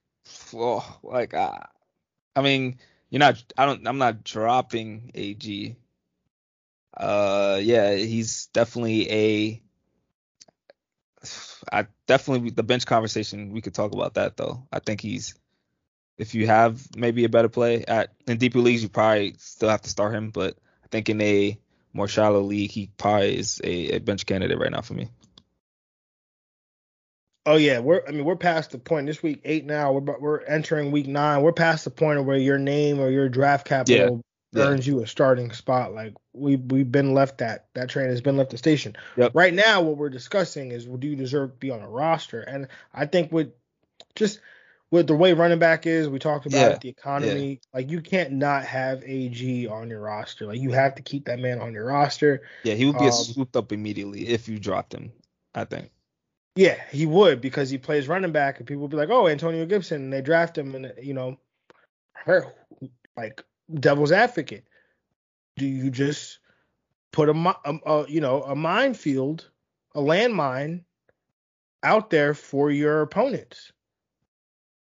Oh, 0.56 1.00
like 1.04 1.36
uh, 1.36 1.60
I 2.36 2.42
mean, 2.42 2.80
you're 3.12 3.20
not 3.20 3.44
I 3.56 3.68
don't 3.68 3.88
I'm 3.88 4.00
not 4.00 4.24
dropping 4.24 5.12
AG. 5.14 5.76
Uh 6.96 7.60
yeah, 7.62 7.94
he's 7.94 8.48
definitely 8.48 9.12
a 9.12 9.64
I 11.72 11.86
definitely 12.08 12.50
the 12.50 12.64
bench 12.64 12.88
conversation 12.88 13.52
we 13.52 13.62
could 13.62 13.76
talk 13.76 13.94
about 13.94 14.16
that 14.16 14.38
though. 14.38 14.68
I 14.72 14.80
think 14.80 15.02
he's 15.02 15.36
if 16.18 16.34
you 16.34 16.48
have 16.48 16.82
maybe 16.96 17.26
a 17.26 17.30
better 17.30 17.50
play 17.50 17.86
at 17.86 18.14
in 18.26 18.40
deeper 18.40 18.58
leagues 18.58 18.82
you 18.82 18.90
probably 18.90 19.36
still 19.38 19.70
have 19.70 19.84
to 19.84 19.90
start 19.90 20.16
him, 20.16 20.32
but 20.32 20.58
I 20.84 20.88
think 20.88 21.10
in 21.10 21.22
a 21.22 21.60
more 21.94 22.08
shallow 22.08 22.42
league 22.42 22.72
he 22.72 22.90
probably 22.98 23.38
is 23.38 23.62
a, 23.64 23.98
a 23.98 24.00
bench 24.00 24.26
candidate 24.26 24.58
right 24.58 24.72
now 24.72 24.82
for 24.82 24.96
me. 24.96 25.12
Oh 27.48 27.56
yeah, 27.56 27.80
we're 27.80 28.02
I 28.06 28.12
mean 28.12 28.26
we're 28.26 28.36
past 28.36 28.72
the 28.72 28.78
point 28.78 29.08
this 29.08 29.24
week 29.24 29.40
eight 29.46 29.66
now. 29.66 29.94
We're 29.94 30.20
we're 30.20 30.42
entering 30.42 30.92
week 30.92 31.08
nine. 31.08 31.42
We're 31.42 31.54
past 31.54 31.86
the 31.86 31.90
point 31.90 32.20
of 32.20 32.26
where 32.26 32.38
your 32.38 32.58
name 32.60 33.00
or 33.00 33.10
your 33.10 33.30
draft 33.30 33.66
capital 33.66 34.22
Yeah. 34.52 34.64
earns 34.64 34.86
you 34.86 35.02
a 35.02 35.08
starting 35.08 35.54
spot. 35.54 35.94
Like 35.94 36.14
we 36.34 36.58
we've 36.58 36.92
been 36.92 37.14
left 37.14 37.38
that 37.38 37.68
that 37.74 37.90
train 37.90 38.10
has 38.10 38.20
been 38.20 38.36
left 38.36 38.52
the 38.52 38.58
station. 38.58 38.98
Yep. 39.16 39.32
Right 39.34 39.54
now, 39.54 39.82
what 39.82 39.96
we're 39.96 40.10
discussing 40.10 40.72
is 40.72 40.86
do 40.86 41.08
you 41.08 41.16
deserve 41.16 41.52
to 41.52 41.56
be 41.56 41.72
on 41.72 41.82
a 41.82 41.90
roster? 41.90 42.42
And 42.42 42.68
I 42.94 43.06
think 43.06 43.32
with 43.32 43.54
just 44.16 44.42
with 44.92 45.08
the 45.08 45.16
way 45.16 45.32
running 45.32 45.60
back 45.60 45.86
is, 45.86 46.10
we 46.10 46.20
talked 46.20 46.48
about 46.48 46.58
Yeah. 46.58 46.70
it, 46.72 46.82
the 46.82 46.90
economy. 46.90 47.62
Like 47.74 47.90
you 47.90 48.02
can't 48.02 48.34
not 48.34 48.66
have 48.66 49.04
AG 49.06 49.68
on 49.68 49.90
your 49.90 50.02
roster. 50.02 50.48
Like 50.48 50.60
you 50.60 50.72
have 50.72 50.96
to 50.96 51.02
keep 51.02 51.26
that 51.26 51.40
man 51.40 51.62
on 51.62 51.72
your 51.74 51.86
roster. 51.86 52.42
Yeah, 52.64 52.74
he 52.74 52.86
would 52.86 52.98
be 52.98 53.06
Um, 53.06 53.12
swooped 53.14 53.56
up 53.56 53.72
immediately 53.72 54.28
if 54.28 54.50
you 54.50 54.60
dropped 54.60 54.94
him. 54.94 55.14
I 55.56 55.64
think. 55.64 55.92
Yeah, 56.58 56.82
he 56.90 57.06
would 57.06 57.40
because 57.40 57.70
he 57.70 57.78
plays 57.78 58.08
running 58.08 58.32
back, 58.32 58.58
and 58.58 58.68
people 58.68 58.82
would 58.82 58.92
be 58.92 58.98
like, 58.98 59.12
"Oh, 59.12 59.28
Antonio 59.28 59.64
Gibson," 59.68 60.02
and 60.02 60.14
they 60.14 60.22
draft 60.22 60.58
him, 60.58 60.74
and 60.74 60.92
you 61.00 61.14
know, 61.14 61.38
her 62.14 62.52
like 63.16 63.44
devil's 63.72 64.12
advocate. 64.12 64.66
Do 65.58 65.68
you 65.68 65.92
just 65.92 66.40
put 67.12 67.30
a, 67.30 67.32
um, 67.64 67.82
a 67.86 68.06
you 68.08 68.22
know 68.22 68.42
a 68.42 68.56
minefield, 68.56 69.48
a 69.94 70.00
landmine 70.00 70.84
out 71.84 72.10
there 72.10 72.34
for 72.34 72.72
your 72.72 73.04
opponents? 73.04 73.72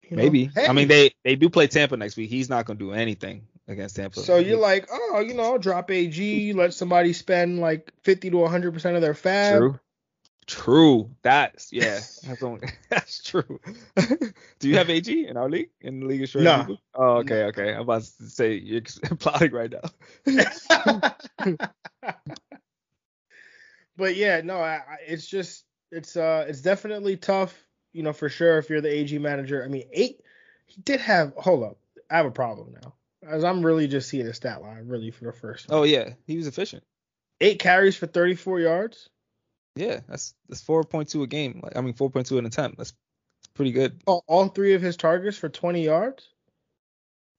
You 0.01 0.17
know, 0.17 0.23
Maybe. 0.23 0.49
hey, 0.55 0.65
I 0.65 0.73
mean, 0.73 0.87
they 0.87 1.13
they 1.23 1.35
do 1.35 1.47
play 1.47 1.67
Tampa 1.67 1.95
next 1.95 2.17
week. 2.17 2.31
He's 2.31 2.49
not 2.49 2.65
gonna 2.65 2.79
do 2.79 2.91
anything 2.91 3.47
against 3.67 3.97
Tampa. 3.97 4.21
So 4.21 4.37
you're 4.37 4.57
like, 4.57 4.87
oh, 4.91 5.19
you 5.19 5.35
know, 5.35 5.59
drop 5.59 5.91
AG, 5.91 6.53
let 6.53 6.73
somebody 6.73 7.13
spend 7.13 7.59
like 7.59 7.93
50 8.01 8.31
to 8.31 8.37
100 8.37 8.73
percent 8.73 8.95
of 8.95 9.03
their 9.03 9.13
FAAB. 9.13 9.57
true. 9.59 9.79
True. 10.47 11.09
That's 11.21 11.71
yeah. 11.71 11.99
That's 12.27 12.43
only, 12.43 12.67
that's 12.89 13.23
true. 13.23 13.59
do 14.59 14.69
you 14.69 14.75
have 14.75 14.89
AG 14.89 15.27
in 15.27 15.37
our 15.37 15.49
league 15.49 15.69
in 15.81 16.01
the 16.01 16.05
league 16.07 16.23
of 16.23 16.29
Shredded 16.29 16.45
No. 16.45 16.59
People? 16.59 16.81
Oh, 16.95 17.17
okay, 17.17 17.43
okay. 17.45 17.73
I'm 17.73 17.81
about 17.81 18.03
to 18.03 18.29
say 18.29 18.55
you're 18.55 18.81
plotting 19.19 19.51
right 19.51 19.71
now. 19.71 19.81
but 23.95 24.15
yeah, 24.15 24.41
no, 24.41 24.57
I, 24.57 24.75
I, 24.75 24.97
it's 25.07 25.27
just 25.27 25.65
it's 25.91 26.15
uh 26.17 26.45
it's 26.47 26.61
definitely 26.61 27.17
tough, 27.17 27.55
you 27.93 28.03
know, 28.03 28.13
for 28.13 28.29
sure 28.29 28.57
if 28.57 28.69
you're 28.69 28.81
the 28.81 28.93
AG 28.93 29.17
manager. 29.19 29.63
I 29.63 29.67
mean, 29.67 29.87
eight 29.93 30.21
he 30.65 30.81
did 30.81 31.01
have 31.01 31.33
hold 31.35 31.63
up. 31.63 31.77
I 32.09 32.17
have 32.17 32.25
a 32.25 32.31
problem 32.31 32.75
now. 32.81 32.93
As 33.27 33.43
I'm 33.43 33.63
really 33.63 33.87
just 33.87 34.09
seeing 34.09 34.25
the 34.25 34.33
stat 34.33 34.61
line 34.61 34.87
really 34.87 35.11
for 35.11 35.25
the 35.25 35.33
first 35.33 35.67
time. 35.67 35.77
Oh 35.77 35.83
yeah, 35.83 36.09
he 36.25 36.37
was 36.37 36.47
efficient. 36.47 36.83
Eight 37.39 37.59
carries 37.59 37.95
for 37.95 38.07
34 38.07 38.59
yards. 38.59 39.09
Yeah, 39.75 40.01
that's 40.07 40.33
that's 40.49 40.63
4.2 40.63 41.23
a 41.23 41.27
game. 41.27 41.61
Like 41.63 41.77
I 41.77 41.81
mean, 41.81 41.93
4.2 41.93 42.37
an 42.37 42.45
attempt. 42.45 42.77
That's 42.77 42.93
pretty 43.53 43.71
good. 43.71 44.01
All, 44.05 44.23
all 44.27 44.47
three 44.47 44.73
of 44.73 44.81
his 44.81 44.97
targets 44.97 45.37
for 45.37 45.49
20 45.49 45.83
yards. 45.83 46.27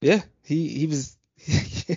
Yeah, 0.01 0.21
he 0.43 0.67
he 0.67 0.87
was. 0.87 1.17
yeah, 1.47 1.95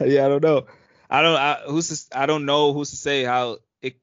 I 0.00 0.28
don't 0.28 0.42
know. 0.42 0.66
I 1.08 1.22
don't. 1.22 1.36
I, 1.36 1.60
who's 1.66 2.08
to, 2.08 2.18
I 2.18 2.26
don't 2.26 2.46
know 2.46 2.72
who's 2.72 2.90
to 2.90 2.96
say 2.96 3.22
how 3.22 3.58
it 3.82 3.96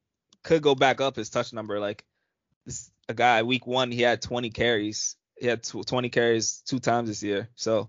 could 0.43 0.62
go 0.62 0.75
back 0.75 1.01
up 1.01 1.15
his 1.15 1.29
touch 1.29 1.51
number. 1.51 1.79
Like 1.79 2.05
this, 2.65 2.91
a 3.10 3.13
guy 3.13 3.43
week 3.43 3.65
one 3.65 3.91
he 3.91 4.01
had 4.01 4.21
20 4.21 4.51
carries. 4.51 5.15
He 5.38 5.47
had 5.47 5.63
tw- 5.63 5.86
20 5.86 6.10
carries 6.10 6.62
two 6.65 6.79
times 6.79 7.10
this 7.10 7.23
year. 7.23 7.49
So 7.55 7.88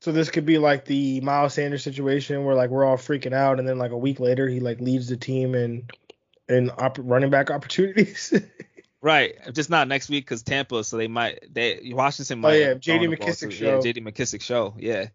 So 0.00 0.12
this 0.12 0.30
could 0.30 0.46
be 0.46 0.58
like 0.58 0.84
the 0.84 1.20
Miles 1.20 1.54
Sanders 1.54 1.84
situation 1.84 2.44
where 2.44 2.56
like 2.56 2.70
we're 2.70 2.84
all 2.84 2.96
freaking 2.96 3.32
out, 3.32 3.58
and 3.58 3.68
then 3.68 3.78
like 3.78 3.92
a 3.92 3.96
week 3.96 4.20
later 4.20 4.48
he 4.48 4.60
like 4.60 4.80
leads 4.80 5.08
the 5.08 5.16
team 5.16 5.54
in 5.54 5.86
in 6.48 6.70
op- 6.70 6.98
running 7.00 7.30
back 7.30 7.50
opportunities. 7.50 8.32
right, 9.02 9.34
just 9.52 9.70
not 9.70 9.88
next 9.88 10.08
week 10.08 10.24
because 10.24 10.42
Tampa. 10.42 10.82
So 10.84 10.96
they 10.96 11.08
might 11.08 11.44
they 11.52 11.80
Washington 11.92 12.40
might. 12.40 12.48
Oh, 12.48 12.52
might. 12.52 12.58
yeah, 12.60 12.74
J.D. 12.74 12.98
thrown 13.06 13.10
the 13.10 13.16
ball 13.16 13.28
McKissic 13.28 13.52
show. 13.52 13.74
Yeah, 13.76 13.80
J.D. 13.80 14.00
McKissic 14.00 14.42
show. 14.42 14.74
Yeah, 14.78 15.06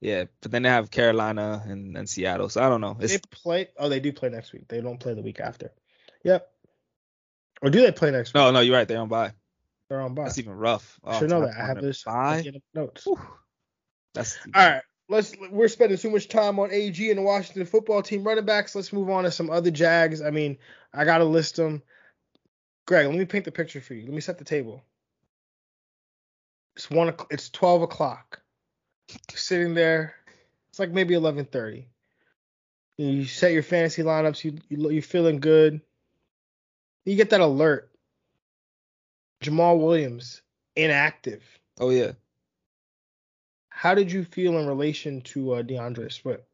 yeah. 0.00 0.24
But 0.40 0.50
then 0.50 0.62
they 0.62 0.68
have 0.68 0.90
Carolina 0.90 1.62
and, 1.66 1.96
and 1.96 2.08
Seattle. 2.08 2.48
So 2.48 2.64
I 2.64 2.68
don't 2.68 2.80
know. 2.80 2.96
It's 3.00 3.12
they 3.14 3.20
play. 3.30 3.68
Oh, 3.78 3.88
they 3.88 4.00
do 4.00 4.12
play 4.12 4.28
next 4.28 4.52
week. 4.52 4.68
They 4.68 4.80
don't 4.80 4.98
play 5.00 5.14
the 5.14 5.22
week 5.22 5.40
after. 5.40 5.72
Yep. 6.24 6.46
Or 7.62 7.70
do 7.70 7.80
they 7.82 7.92
play 7.92 8.10
next 8.10 8.30
week? 8.30 8.40
no, 8.40 8.50
no. 8.50 8.60
You're 8.60 8.76
right. 8.76 8.88
They're 8.88 9.00
on 9.00 9.08
bye. 9.08 9.32
They're 9.88 10.00
on 10.00 10.14
bye. 10.14 10.24
That's 10.24 10.38
even 10.38 10.52
rough. 10.54 10.98
I 11.04 11.16
Oh, 11.16 11.18
should 11.18 11.30
know 11.30 11.40
that. 11.42 11.56
I 11.58 11.66
have 11.66 11.80
this 11.80 12.04
bye. 12.04 12.38
at 12.38 12.42
the 12.42 12.48
end 12.48 12.56
of 12.56 12.62
the 12.72 12.80
notes. 12.80 13.04
Whew. 13.06 13.20
That's 14.14 14.38
All 14.54 14.68
right. 14.70 14.82
Let's. 15.10 15.34
We're 15.50 15.66
spending 15.66 15.98
too 15.98 16.10
much 16.10 16.28
time 16.28 16.60
on 16.60 16.70
AG 16.70 17.10
and 17.10 17.18
the 17.18 17.22
Washington 17.22 17.66
football 17.66 18.00
team 18.00 18.22
running 18.22 18.44
backs. 18.44 18.76
Let's 18.76 18.92
move 18.92 19.10
on 19.10 19.24
to 19.24 19.32
some 19.32 19.50
other 19.50 19.72
Jags. 19.72 20.22
I 20.22 20.30
mean, 20.30 20.56
I 20.94 21.04
gotta 21.04 21.24
list 21.24 21.56
them. 21.56 21.82
Greg, 22.86 23.06
let 23.06 23.16
me 23.16 23.24
paint 23.24 23.44
the 23.44 23.50
picture 23.50 23.80
for 23.80 23.94
you. 23.94 24.04
Let 24.04 24.14
me 24.14 24.20
set 24.20 24.38
the 24.38 24.44
table. 24.44 24.84
It's 26.76 26.88
one. 26.88 27.12
It's 27.28 27.50
twelve 27.50 27.82
o'clock. 27.82 28.40
You're 29.30 29.38
sitting 29.38 29.74
there. 29.74 30.14
It's 30.68 30.78
like 30.78 30.92
maybe 30.92 31.14
eleven 31.14 31.44
thirty. 31.44 31.88
You 32.96 33.24
set 33.24 33.52
your 33.52 33.64
fantasy 33.64 34.02
lineups. 34.02 34.44
You, 34.44 34.58
you 34.68 34.90
you're 34.90 35.02
feeling 35.02 35.40
good. 35.40 35.80
You 37.04 37.16
get 37.16 37.30
that 37.30 37.40
alert. 37.40 37.90
Jamaal 39.42 39.80
Williams 39.80 40.42
inactive. 40.76 41.42
Oh 41.80 41.90
yeah. 41.90 42.12
How 43.80 43.94
did 43.94 44.12
you 44.12 44.24
feel 44.24 44.58
in 44.58 44.66
relation 44.66 45.22
to 45.32 45.54
uh, 45.54 45.62
D'Andre 45.62 46.10
Swift? 46.10 46.44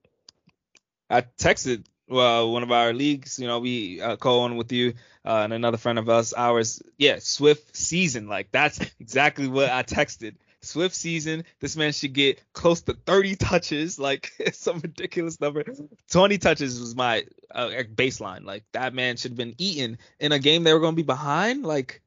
I 1.11 1.23
texted 1.23 1.85
well 2.07 2.53
one 2.53 2.63
of 2.63 2.71
our 2.71 2.93
leagues, 2.93 3.41
you 3.41 3.49
know, 3.49 3.59
we 3.59 4.01
uh, 4.01 4.15
co-own 4.15 4.57
with 4.57 4.71
you 4.71 4.95
uh, 5.25 5.41
and 5.43 5.53
another 5.53 5.77
friend 5.77 5.99
of 5.99 6.09
us, 6.09 6.33
ours. 6.35 6.81
Yeah, 6.99 7.17
Swift 7.19 7.77
season. 7.77 8.29
Like 8.29 8.53
that's 8.53 8.79
exactly 9.01 9.49
what 9.49 9.71
I 9.71 9.83
texted. 9.83 10.37
Swift 10.61 10.95
season. 10.95 11.43
This 11.59 11.75
man 11.75 11.91
should 11.91 12.13
get 12.13 12.41
close 12.53 12.83
to 12.83 12.93
30 12.93 13.35
touches, 13.35 13.99
like 13.99 14.31
some 14.53 14.79
ridiculous 14.79 15.41
number. 15.41 15.65
20 16.13 16.39
touches 16.39 16.79
was 16.79 16.95
my 16.95 17.25
uh, 17.53 17.71
baseline. 17.93 18.45
Like 18.45 18.63
that 18.71 18.95
man 18.95 19.17
should 19.17 19.33
have 19.33 19.39
been 19.39 19.57
eaten 19.59 19.99
in 20.21 20.31
a 20.31 20.39
game 20.39 20.63
they 20.63 20.73
were 20.73 20.79
going 20.79 20.95
to 20.95 21.03
be 21.03 21.03
behind. 21.03 21.67
Like, 21.67 22.03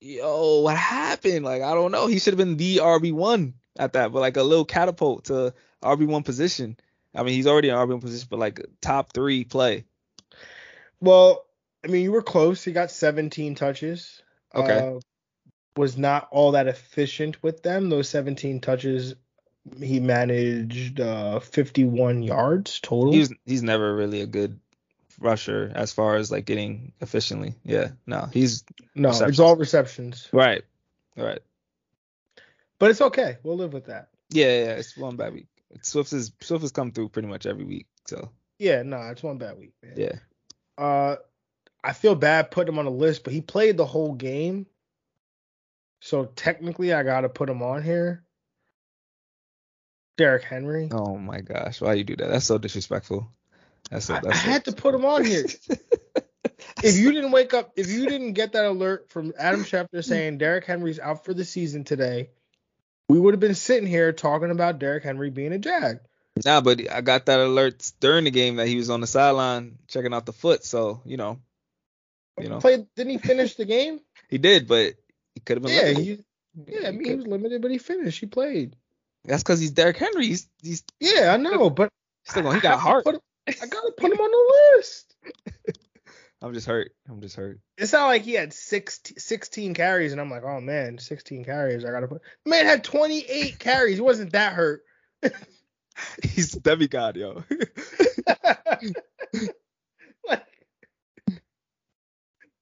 yo, 0.00 0.60
what 0.60 0.78
happened? 0.78 1.44
Like 1.44 1.60
I 1.60 1.74
don't 1.74 1.92
know. 1.92 2.06
He 2.06 2.18
should 2.18 2.32
have 2.32 2.38
been 2.38 2.56
the 2.56 2.78
RB 2.78 3.12
one 3.12 3.52
at 3.78 3.94
that, 3.94 4.12
but 4.12 4.20
like 4.20 4.36
a 4.36 4.42
little 4.42 4.64
catapult 4.64 5.24
to 5.26 5.54
RB 5.82 6.06
one 6.06 6.22
position. 6.22 6.76
I 7.14 7.22
mean, 7.22 7.34
he's 7.34 7.46
already 7.46 7.68
in 7.68 7.74
RB 7.74 7.88
one 7.88 8.00
position, 8.00 8.28
but 8.30 8.38
like 8.38 8.60
top 8.80 9.12
three 9.12 9.44
play. 9.44 9.84
Well, 11.00 11.44
I 11.84 11.88
mean, 11.88 12.02
you 12.02 12.12
were 12.12 12.22
close. 12.22 12.64
He 12.64 12.72
got 12.72 12.90
17 12.90 13.54
touches. 13.54 14.22
Okay. 14.54 14.78
Uh, 14.78 15.00
was 15.76 15.98
not 15.98 16.28
all 16.30 16.52
that 16.52 16.68
efficient 16.68 17.42
with 17.42 17.62
them. 17.62 17.90
Those 17.90 18.08
17 18.08 18.60
touches, 18.60 19.14
he 19.80 19.98
managed 20.00 21.00
uh, 21.00 21.40
51 21.40 22.22
yards 22.22 22.80
total. 22.80 23.12
He's 23.12 23.32
he's 23.44 23.62
never 23.62 23.94
really 23.94 24.20
a 24.20 24.26
good 24.26 24.60
rusher 25.18 25.72
as 25.74 25.92
far 25.92 26.16
as 26.16 26.30
like 26.30 26.44
getting 26.44 26.92
efficiently. 27.00 27.54
Yeah, 27.64 27.88
no, 28.06 28.28
he's 28.32 28.64
no, 28.94 29.10
it's 29.10 29.40
all 29.40 29.56
receptions, 29.56 30.28
right, 30.32 30.62
right. 31.16 31.40
But 32.78 32.90
it's 32.90 33.00
okay. 33.00 33.38
We'll 33.42 33.56
live 33.56 33.72
with 33.72 33.86
that. 33.86 34.08
Yeah, 34.30 34.46
yeah, 34.46 34.72
it's 34.74 34.96
one 34.96 35.16
bad 35.16 35.34
week. 35.34 35.46
Swift 35.82 36.12
is 36.12 36.32
Swift 36.40 36.62
has 36.62 36.72
come 36.72 36.92
through 36.92 37.08
pretty 37.10 37.28
much 37.28 37.46
every 37.46 37.64
week. 37.64 37.86
So 38.06 38.30
Yeah, 38.58 38.82
no, 38.82 38.98
it's 39.10 39.22
one 39.22 39.38
bad 39.38 39.58
week, 39.58 39.72
man. 39.82 39.94
yeah, 39.96 40.12
Uh, 40.78 41.16
I 41.82 41.92
feel 41.92 42.14
bad 42.14 42.50
putting 42.50 42.72
him 42.74 42.78
on 42.78 42.84
the 42.86 42.90
list, 42.90 43.24
but 43.24 43.32
he 43.32 43.40
played 43.40 43.76
the 43.76 43.84
whole 43.86 44.12
game. 44.14 44.66
So 46.00 46.26
technically, 46.26 46.92
I 46.92 47.02
got 47.02 47.22
to 47.22 47.28
put 47.28 47.48
him 47.50 47.62
on 47.62 47.82
here. 47.82 48.24
Derrick 50.16 50.44
Henry. 50.44 50.88
oh 50.92 51.16
my 51.16 51.40
gosh, 51.40 51.80
why 51.80 51.94
you 51.94 52.04
do 52.04 52.14
that? 52.16 52.28
That's 52.28 52.44
so 52.46 52.56
disrespectful. 52.58 53.28
That's 53.90 54.06
so, 54.06 54.14
I, 54.14 54.20
that's 54.20 54.38
I 54.38 54.42
so- 54.44 54.50
had 54.50 54.64
to 54.66 54.72
put 54.72 54.94
him 54.94 55.04
on 55.04 55.24
here. 55.24 55.44
if 56.84 56.96
you 56.96 57.10
didn't 57.12 57.32
wake 57.32 57.52
up, 57.52 57.72
if 57.76 57.88
you 57.90 58.06
didn't 58.08 58.34
get 58.34 58.52
that 58.52 58.64
alert 58.66 59.10
from 59.10 59.32
Adam 59.38 59.64
Schefter 59.64 60.04
saying 60.04 60.38
Derrick 60.38 60.64
Henry's 60.66 61.00
out 61.00 61.24
for 61.24 61.34
the 61.34 61.44
season 61.44 61.82
today, 61.84 62.30
we 63.08 63.18
would 63.18 63.34
have 63.34 63.40
been 63.40 63.54
sitting 63.54 63.88
here 63.88 64.12
talking 64.12 64.50
about 64.50 64.78
Derrick 64.78 65.04
Henry 65.04 65.30
being 65.30 65.52
a 65.52 65.58
Jag. 65.58 66.00
Nah, 66.44 66.60
but 66.60 66.90
I 66.90 67.00
got 67.00 67.26
that 67.26 67.40
alert 67.40 67.92
during 68.00 68.24
the 68.24 68.30
game 68.30 68.56
that 68.56 68.66
he 68.66 68.76
was 68.76 68.90
on 68.90 69.00
the 69.00 69.06
sideline 69.06 69.78
checking 69.88 70.12
out 70.12 70.26
the 70.26 70.32
foot. 70.32 70.64
So 70.64 71.00
you 71.04 71.16
know, 71.16 71.38
you 72.40 72.48
know, 72.48 72.58
Played? 72.58 72.86
Didn't 72.96 73.12
he 73.12 73.18
finish 73.18 73.54
the 73.54 73.64
game? 73.64 74.00
he 74.28 74.38
did, 74.38 74.66
but 74.66 74.94
he 75.34 75.40
could 75.40 75.58
have 75.58 75.62
been. 75.62 75.72
Yeah, 75.72 75.92
limited. 75.92 76.24
he, 76.66 76.72
yeah. 76.80 76.88
I 76.88 76.90
mean, 76.90 77.00
he 77.04 77.10
could- 77.10 77.16
was 77.18 77.26
limited, 77.26 77.62
but 77.62 77.70
he 77.70 77.78
finished. 77.78 78.18
He 78.20 78.26
played. 78.26 78.76
That's 79.24 79.42
because 79.42 79.60
he's 79.60 79.70
Derrick 79.70 79.96
Henry. 79.96 80.26
He's 80.26 80.48
he's 80.60 80.82
Yeah, 81.00 81.32
I 81.32 81.36
know, 81.36 81.70
but 81.70 81.88
still 82.24 82.42
going. 82.42 82.56
He 82.56 82.60
got 82.60 82.78
heart. 82.80 83.04
put 83.04 83.20
I 83.46 83.66
gotta 83.66 83.92
put 83.96 84.12
him 84.12 84.18
on 84.20 84.30
the 84.30 84.76
list. 84.76 85.14
I'm 86.44 86.52
just 86.52 86.66
hurt. 86.66 86.92
I'm 87.08 87.22
just 87.22 87.36
hurt. 87.36 87.58
It's 87.78 87.94
not 87.94 88.04
like 88.04 88.20
he 88.20 88.34
had 88.34 88.52
six, 88.52 89.00
16 89.16 89.72
carries, 89.72 90.12
and 90.12 90.20
I'm 90.20 90.30
like, 90.30 90.42
oh 90.44 90.60
man, 90.60 90.98
16 90.98 91.42
carries. 91.42 91.86
I 91.86 91.90
gotta 91.90 92.06
put. 92.06 92.20
The 92.44 92.50
man 92.50 92.66
had 92.66 92.84
28 92.84 93.58
carries. 93.58 93.96
He 93.96 94.02
wasn't 94.02 94.32
that 94.32 94.52
hurt. 94.52 94.82
He's 96.22 96.52
demigod, 96.52 97.16
yo. 97.16 97.44
like, 100.28 100.44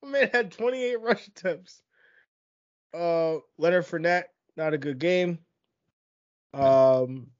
man 0.04 0.30
had 0.32 0.52
28 0.52 1.00
rush 1.00 1.26
attempts. 1.26 1.82
Uh, 2.94 3.38
Leonard 3.58 3.86
Fournette, 3.86 4.26
not 4.56 4.74
a 4.74 4.78
good 4.78 5.00
game. 5.00 5.40
Um, 6.54 7.30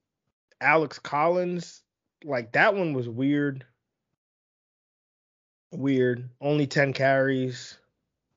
Alex 0.61 0.99
Collins, 0.99 1.85
like 2.25 2.51
that 2.55 2.75
one 2.75 2.95
was 2.95 3.09
weird. 3.09 3.65
Weird. 5.73 6.29
Only 6.41 6.67
10 6.67 6.93
carries. 6.93 7.79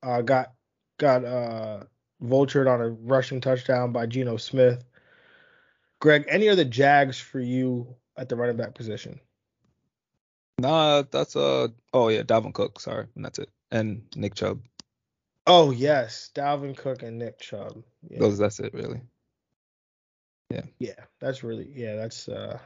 Uh, 0.01 0.21
got 0.21 0.53
got 0.97 1.25
uh 1.25 1.83
vultured 2.23 2.71
on 2.71 2.81
a 2.81 2.89
rushing 2.89 3.41
touchdown 3.41 3.91
by 3.91 4.05
Geno 4.05 4.37
Smith. 4.37 4.83
Greg, 5.99 6.25
any 6.27 6.49
other 6.49 6.65
Jags 6.65 7.19
for 7.19 7.39
you 7.39 7.95
at 8.17 8.29
the 8.29 8.35
running 8.35 8.57
back 8.57 8.75
position? 8.75 9.19
Nah, 10.57 11.03
that's 11.09 11.35
uh 11.35 11.67
oh 11.93 12.09
yeah, 12.09 12.23
Dalvin 12.23 12.53
Cook, 12.53 12.79
sorry, 12.79 13.07
and 13.15 13.25
that's 13.25 13.39
it. 13.39 13.49
And 13.71 14.03
Nick 14.15 14.35
Chubb. 14.35 14.61
Oh 15.47 15.71
yes, 15.71 16.31
Dalvin 16.33 16.77
Cook 16.77 17.03
and 17.03 17.19
Nick 17.19 17.39
Chubb. 17.39 17.83
Yeah. 18.09 18.19
Those 18.19 18.37
that's 18.37 18.59
it 18.59 18.73
really. 18.73 19.01
Yeah. 20.49 20.63
Yeah, 20.79 21.03
that's 21.19 21.43
really 21.43 21.69
yeah, 21.73 21.95
that's 21.95 22.29
uh 22.29 22.59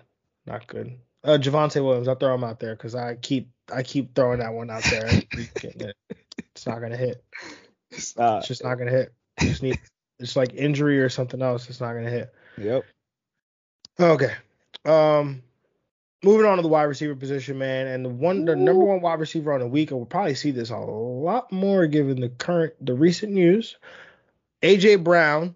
not 0.46 0.68
good. 0.68 1.00
Uh 1.24 1.38
Javonte 1.40 1.84
Williams, 1.84 2.08
I'll 2.08 2.16
throw 2.16 2.36
him 2.36 2.44
out 2.44 2.60
there 2.60 2.76
because 2.76 2.94
I 2.94 3.16
keep 3.16 3.50
I 3.74 3.84
keep 3.84 4.16
throwing 4.16 4.40
that 4.40 4.54
one 4.54 4.70
out 4.70 4.84
there. 4.84 5.08
it's 5.32 6.66
not 6.66 6.80
gonna 6.80 6.98
hit. 6.98 7.24
It's, 7.92 8.14
it's 8.18 8.48
just 8.48 8.64
not 8.64 8.76
gonna 8.76 8.92
hit. 8.92 9.14
You 9.42 9.50
just 9.50 9.64
need 9.64 9.80
it's 10.20 10.36
like 10.36 10.54
injury 10.54 11.00
or 11.00 11.10
something 11.10 11.42
else. 11.42 11.70
It's 11.70 11.82
not 11.82 11.94
gonna 11.94 12.10
hit. 12.10 12.34
Yep. 12.58 12.86
Okay. 14.00 14.34
Um 14.86 15.42
moving 16.24 16.46
on 16.46 16.58
to 16.58 16.62
the 16.62 16.68
wide 16.68 16.84
receiver 16.84 17.16
position, 17.16 17.58
man, 17.58 17.88
and 17.88 18.06
the 18.06 18.10
one 18.10 18.46
the 18.46 18.56
number 18.56 18.84
one 18.84 19.02
wide 19.02 19.20
receiver 19.20 19.54
on 19.54 19.60
the 19.60 19.68
week, 19.68 19.92
and 19.92 20.00
we'll 20.00 20.06
probably 20.06 20.36
see 20.36 20.52
this 20.52 20.70
a 20.70 20.78
lot 20.78 21.52
more 21.52 21.88
given 21.88 22.20
the 22.20 22.30
current 22.30 22.74
the 22.86 22.94
recent 22.94 23.32
news. 23.34 23.78
AJ 24.62 25.04
Brown, 25.06 25.56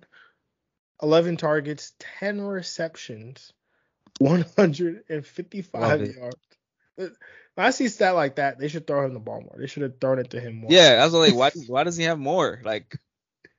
11 1.01 1.35
targets, 1.35 1.93
10 2.19 2.39
receptions, 2.41 3.51
155 4.19 6.15
yards. 6.15 7.17
When 7.55 7.67
I 7.67 7.69
see 7.69 7.87
stat 7.87 8.15
like 8.15 8.35
that, 8.35 8.57
they 8.57 8.67
should 8.67 8.87
throw 8.87 9.05
him 9.05 9.13
the 9.13 9.19
ball 9.19 9.41
more. 9.41 9.55
They 9.57 9.67
should 9.67 9.83
have 9.83 9.99
thrown 9.99 10.19
it 10.19 10.31
to 10.31 10.39
him 10.39 10.55
more. 10.55 10.71
Yeah, 10.71 10.99
I 11.01 11.05
was 11.05 11.13
like, 11.13 11.35
why 11.35 11.51
why 11.67 11.83
does 11.83 11.97
he 11.97 12.05
have 12.05 12.19
more? 12.19 12.59
Like, 12.63 12.97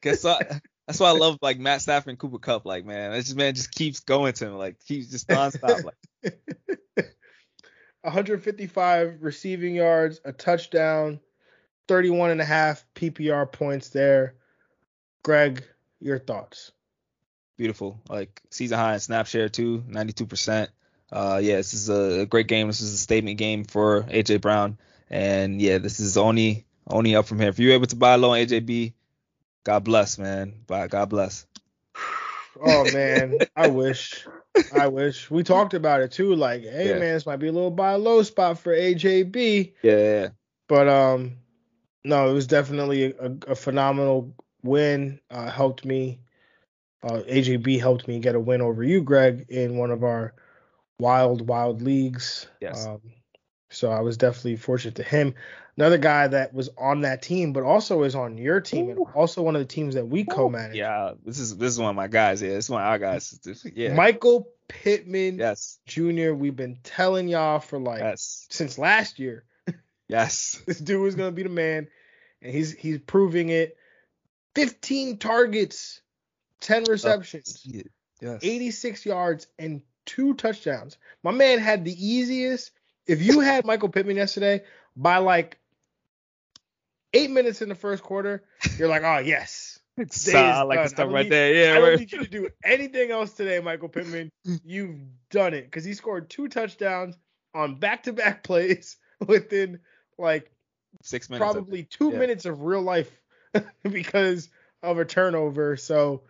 guess? 0.03 0.23
That's 0.23 1.01
why 1.01 1.09
I 1.09 1.13
love 1.13 1.39
like 1.41 1.59
Matt 1.59 1.81
Stafford 1.81 2.11
and 2.11 2.19
Cooper 2.19 2.39
Kupp. 2.39 2.67
Like, 2.67 2.85
man, 2.85 3.13
this 3.13 3.35
man 3.35 3.55
just 3.55 3.73
keeps 3.73 4.01
going 4.01 4.35
to 4.35 4.47
him. 4.47 4.55
Like, 4.55 4.85
keeps 4.85 5.11
just 5.11 5.29
nonstop. 5.29 5.85
Like, 5.85 6.39
155 8.03 9.23
receiving 9.23 9.75
yards, 9.75 10.21
a 10.25 10.33
touchdown, 10.33 11.21
31 11.89 12.33
and 12.33 12.41
a 12.41 12.45
half 12.45 12.85
PPR 12.95 13.51
points 13.51 13.89
there. 13.91 14.35
Greg, 15.23 15.65
your 16.01 16.19
thoughts? 16.19 16.73
Beautiful. 17.57 18.01
Like 18.09 18.43
season 18.51 18.79
high 18.79 18.95
in 18.95 19.01
snap 19.01 19.27
share 19.27 19.49
too, 19.49 19.85
92%. 19.89 20.69
Uh, 21.15 21.39
yeah, 21.41 21.57
this 21.57 21.73
is 21.73 21.89
a 21.89 22.27
great 22.27 22.49
game. 22.49 22.67
This 22.67 22.81
is 22.81 22.93
a 22.93 22.99
statement 22.99 23.39
game 23.39 23.63
for 23.63 24.03
AJ 24.03 24.41
Brown, 24.41 24.77
and 25.09 25.63
yeah, 25.63 25.79
this 25.79 26.01
is 26.01 26.17
only 26.17 26.67
only 26.89 27.15
up 27.15 27.27
from 27.27 27.39
here. 27.39 27.51
If 27.51 27.61
you're 27.61 27.75
able 27.75 27.87
to 27.87 27.95
buy 27.95 28.17
low 28.17 28.33
on 28.33 28.39
AJB, 28.39 28.95
God 29.63 29.85
bless, 29.85 30.19
man. 30.19 30.55
Bye. 30.67 30.89
God 30.89 31.09
bless. 31.09 31.47
Oh 32.67 32.89
man, 32.93 33.39
I 33.57 33.67
wish. 33.67 34.25
I 34.73 34.87
wish. 34.87 35.29
We 35.29 35.43
talked 35.43 35.75
about 35.75 36.03
it 36.03 36.13
too. 36.13 36.37
Like, 36.37 36.63
hey 36.63 36.91
yeah. 36.91 36.99
man, 37.01 37.15
this 37.15 37.27
might 37.27 37.41
be 37.41 37.49
a 37.49 37.53
little 37.53 37.73
buy 37.73 37.97
low 37.97 38.23
spot 38.23 38.61
for 38.61 38.73
AJB. 38.73 39.73
Yeah. 39.83 40.29
But 40.69 40.87
um, 40.87 41.39
no, 42.05 42.31
it 42.31 42.33
was 42.33 42.47
definitely 42.47 43.07
a, 43.07 43.33
a 43.49 43.55
phenomenal 43.57 44.33
win. 44.63 45.19
Uh, 45.33 45.51
helped 45.51 45.85
me. 45.85 46.21
Uh, 47.03 47.23
AJB 47.29 47.81
helped 47.81 48.07
me 48.07 48.21
get 48.21 48.37
a 48.37 48.41
win 48.41 48.61
over 48.61 48.85
you, 48.85 49.03
Greg, 49.03 49.47
in 49.49 49.77
one 49.77 49.91
of 49.91 50.05
our 50.05 50.33
wild, 50.99 51.47
wild 51.47 51.83
leagues. 51.83 52.47
Yes. 52.61 52.87
Um, 52.87 53.01
so 53.71 53.91
I 53.91 54.01
was 54.01 54.17
definitely 54.17 54.57
fortunate 54.57 54.95
to 54.97 55.03
him. 55.03 55.35
Another 55.77 55.99
guy 55.99 56.29
that 56.29 56.55
was 56.55 56.71
on 56.79 57.01
that 57.01 57.23
team, 57.23 57.53
but 57.53 57.65
also 57.65 58.05
is 58.05 58.15
on 58.15 58.39
your 58.39 58.61
team, 58.61 58.87
Ooh. 58.87 58.91
and 58.91 59.01
also 59.15 59.43
one 59.43 59.57
of 59.57 59.61
the 59.61 59.67
teams 59.67 59.97
that 59.97 60.07
we 60.07 60.25
co-manage. 60.25 60.77
Yeah, 60.77 61.15
this 61.25 61.41
is 61.41 61.57
this 61.57 61.73
is 61.73 61.81
one 61.81 61.91
of 61.91 61.97
my 61.97 62.07
guys. 62.07 62.41
Yeah, 62.41 62.51
this 62.51 62.67
is 62.67 62.71
one 62.71 62.83
of 62.83 62.87
our 62.87 62.99
guys. 62.99 63.41
Yeah. 63.75 63.95
Michael 63.95 64.49
Pittman 64.69 65.39
yes. 65.39 65.81
Jr. 65.87 66.33
We've 66.33 66.55
been 66.55 66.79
telling 66.85 67.27
y'all 67.27 67.59
for 67.59 67.81
like 67.81 68.01
yes. 68.01 68.47
since 68.51 68.79
last 68.79 69.19
year. 69.19 69.45
Yes. 70.07 70.63
this 70.67 70.79
dude 70.79 71.01
was 71.01 71.15
gonna 71.15 71.33
be 71.33 71.45
the 71.45 71.49
man, 71.49 71.89
and 72.43 72.53
he's 72.53 72.73
he's 72.73 72.99
proving 72.99 73.49
it. 73.49 73.79
15 74.55 75.17
targets, 75.17 76.03
10 76.61 76.85
receptions, 76.85 77.67
oh, 77.75 77.81
yes. 78.21 78.41
86 78.43 79.07
yards, 79.07 79.47
and 79.59 79.81
two 80.07 80.35
touchdowns. 80.35 80.99
My 81.23 81.33
man 81.33 81.59
had 81.59 81.85
the 81.85 82.07
easiest. 82.07 82.71
If 83.07 83.23
you 83.23 83.41
had 83.41 83.65
Michael 83.67 83.89
Pittman 83.89 84.17
yesterday, 84.17 84.63
by 84.97 85.19
like 85.19 85.59
eight 87.13 87.31
minutes 87.31 87.63
in 87.63 87.69
the 87.69 87.75
first 87.75 88.03
quarter, 88.03 88.45
you're 88.79 88.89
like, 88.89 89.03
oh 89.03 89.19
yes. 89.19 89.79
I 89.99 90.63
like 90.63 90.83
the 90.83 90.89
stuff 90.89 91.13
right 91.13 91.23
need, 91.23 91.33
there. 91.33 91.55
Yeah, 91.55 91.77
I 91.77 91.81
don't 91.81 92.01
need 92.01 92.11
you 92.11 92.25
to 92.25 92.29
do 92.29 92.49
anything 92.65 93.13
else 93.13 93.33
today, 93.33 93.61
Michael 93.61 93.89
Pittman. 93.89 94.31
You've 94.65 94.99
done 95.31 95.55
it 95.55 95.65
because 95.67 95.85
he 95.85 95.95
scored 95.95 96.29
two 96.29 96.49
touchdowns 96.49 97.17
on 97.55 97.77
back-to-back 97.77 98.43
plays 98.43 98.97
within 99.25 99.79
like 100.19 100.51
six 101.03 101.31
minutes. 101.31 101.45
Probably 101.45 101.85
two 101.85 102.11
yeah. 102.11 102.19
minutes 102.19 102.45
of 102.45 102.63
real 102.63 102.83
life 102.83 103.11
because 103.83 104.49
of 104.83 104.99
a 104.99 105.05
turnover. 105.05 105.77
So 105.77 106.23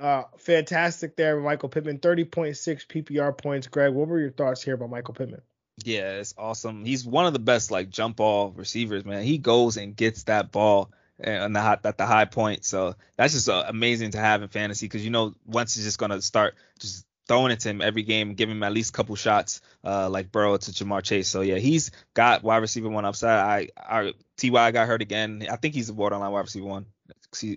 uh, 0.00 0.24
fantastic 0.38 1.16
there, 1.16 1.38
Michael 1.40 1.68
Pittman. 1.68 1.98
30.6 1.98 2.86
PPR 2.86 3.36
points. 3.36 3.66
Greg, 3.66 3.92
what 3.92 4.08
were 4.08 4.20
your 4.20 4.30
thoughts 4.30 4.62
here 4.62 4.74
about 4.74 4.90
Michael 4.90 5.14
Pittman? 5.14 5.42
Yeah, 5.84 6.12
it's 6.12 6.34
awesome. 6.36 6.84
He's 6.84 7.06
one 7.06 7.26
of 7.26 7.32
the 7.32 7.38
best 7.38 7.70
like 7.70 7.90
jump 7.90 8.16
ball 8.16 8.50
receivers, 8.50 9.04
man. 9.04 9.22
He 9.22 9.38
goes 9.38 9.76
and 9.76 9.96
gets 9.96 10.24
that 10.24 10.52
ball 10.52 10.90
and 11.18 11.54
the 11.54 11.60
high, 11.60 11.78
at 11.84 11.98
the 11.98 12.06
high 12.06 12.24
point. 12.24 12.64
So 12.64 12.94
that's 13.16 13.34
just 13.34 13.48
uh, 13.48 13.64
amazing 13.66 14.12
to 14.12 14.18
have 14.18 14.42
in 14.42 14.48
fantasy 14.48 14.86
because 14.86 15.04
you 15.04 15.10
know 15.10 15.34
once 15.46 15.74
he's 15.74 15.84
just 15.84 15.98
gonna 15.98 16.20
start 16.22 16.54
just 16.78 17.06
throwing 17.28 17.52
it 17.52 17.60
to 17.60 17.68
him 17.70 17.80
every 17.80 18.02
game, 18.02 18.34
giving 18.34 18.56
him 18.56 18.62
at 18.62 18.72
least 18.72 18.90
a 18.90 18.92
couple 18.92 19.14
shots, 19.14 19.60
uh, 19.84 20.08
like 20.10 20.32
Burrow 20.32 20.56
to 20.56 20.70
Ja'Marr 20.72 21.02
Chase. 21.02 21.28
So 21.28 21.42
yeah, 21.42 21.58
he's 21.58 21.92
got 22.12 22.42
wide 22.42 22.58
receiver 22.58 22.88
one 22.88 23.04
upside. 23.04 23.70
I, 23.78 24.02
I 24.02 24.12
Ty 24.36 24.72
got 24.72 24.88
hurt 24.88 25.02
again. 25.02 25.46
I 25.50 25.56
think 25.56 25.74
he's 25.74 25.88
a 25.88 25.94
borderline 25.94 26.32
wide 26.32 26.40
receiver 26.40 26.66
one. 26.66 26.86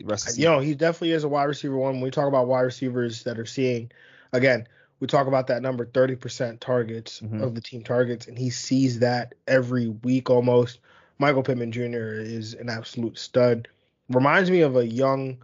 Rest 0.03 0.37
you 0.37 0.45
know, 0.45 0.59
he 0.59 0.75
definitely 0.75 1.11
is 1.11 1.23
a 1.23 1.29
wide 1.29 1.45
receiver 1.45 1.77
one. 1.77 1.93
When 1.93 2.01
we 2.01 2.11
talk 2.11 2.27
about 2.27 2.47
wide 2.47 2.61
receivers 2.61 3.23
that 3.23 3.39
are 3.39 3.45
seeing, 3.45 3.91
again, 4.31 4.67
we 4.99 5.07
talk 5.07 5.27
about 5.27 5.47
that 5.47 5.61
number 5.61 5.85
30% 5.85 6.59
targets 6.59 7.19
mm-hmm. 7.19 7.43
of 7.43 7.55
the 7.55 7.61
team 7.61 7.83
targets, 7.83 8.27
and 8.27 8.37
he 8.37 8.49
sees 8.49 8.99
that 8.99 9.35
every 9.47 9.89
week 9.89 10.29
almost. 10.29 10.79
Michael 11.19 11.43
Pittman 11.43 11.71
Jr. 11.71 12.19
is 12.19 12.53
an 12.53 12.69
absolute 12.69 13.17
stud. 13.17 13.67
Reminds 14.09 14.49
me 14.49 14.61
of 14.61 14.75
a 14.77 14.87
young 14.87 15.39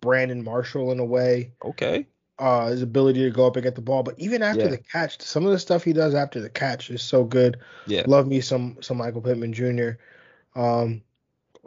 Brandon 0.00 0.42
Marshall 0.42 0.92
in 0.92 0.98
a 0.98 1.04
way. 1.04 1.52
Okay. 1.64 2.06
Uh, 2.38 2.68
his 2.68 2.82
ability 2.82 3.22
to 3.22 3.30
go 3.30 3.46
up 3.46 3.56
and 3.56 3.62
get 3.62 3.74
the 3.74 3.80
ball, 3.80 4.02
but 4.02 4.18
even 4.18 4.42
after 4.42 4.62
yeah. 4.62 4.68
the 4.68 4.78
catch, 4.78 5.20
some 5.20 5.44
of 5.44 5.52
the 5.52 5.58
stuff 5.58 5.84
he 5.84 5.92
does 5.92 6.14
after 6.14 6.40
the 6.40 6.50
catch 6.50 6.90
is 6.90 7.02
so 7.02 7.22
good. 7.22 7.58
Yeah. 7.86 8.04
Love 8.06 8.26
me 8.26 8.40
some 8.40 8.78
some 8.80 8.96
Michael 8.96 9.20
Pittman 9.20 9.52
Jr. 9.52 9.90
Um, 10.56 11.02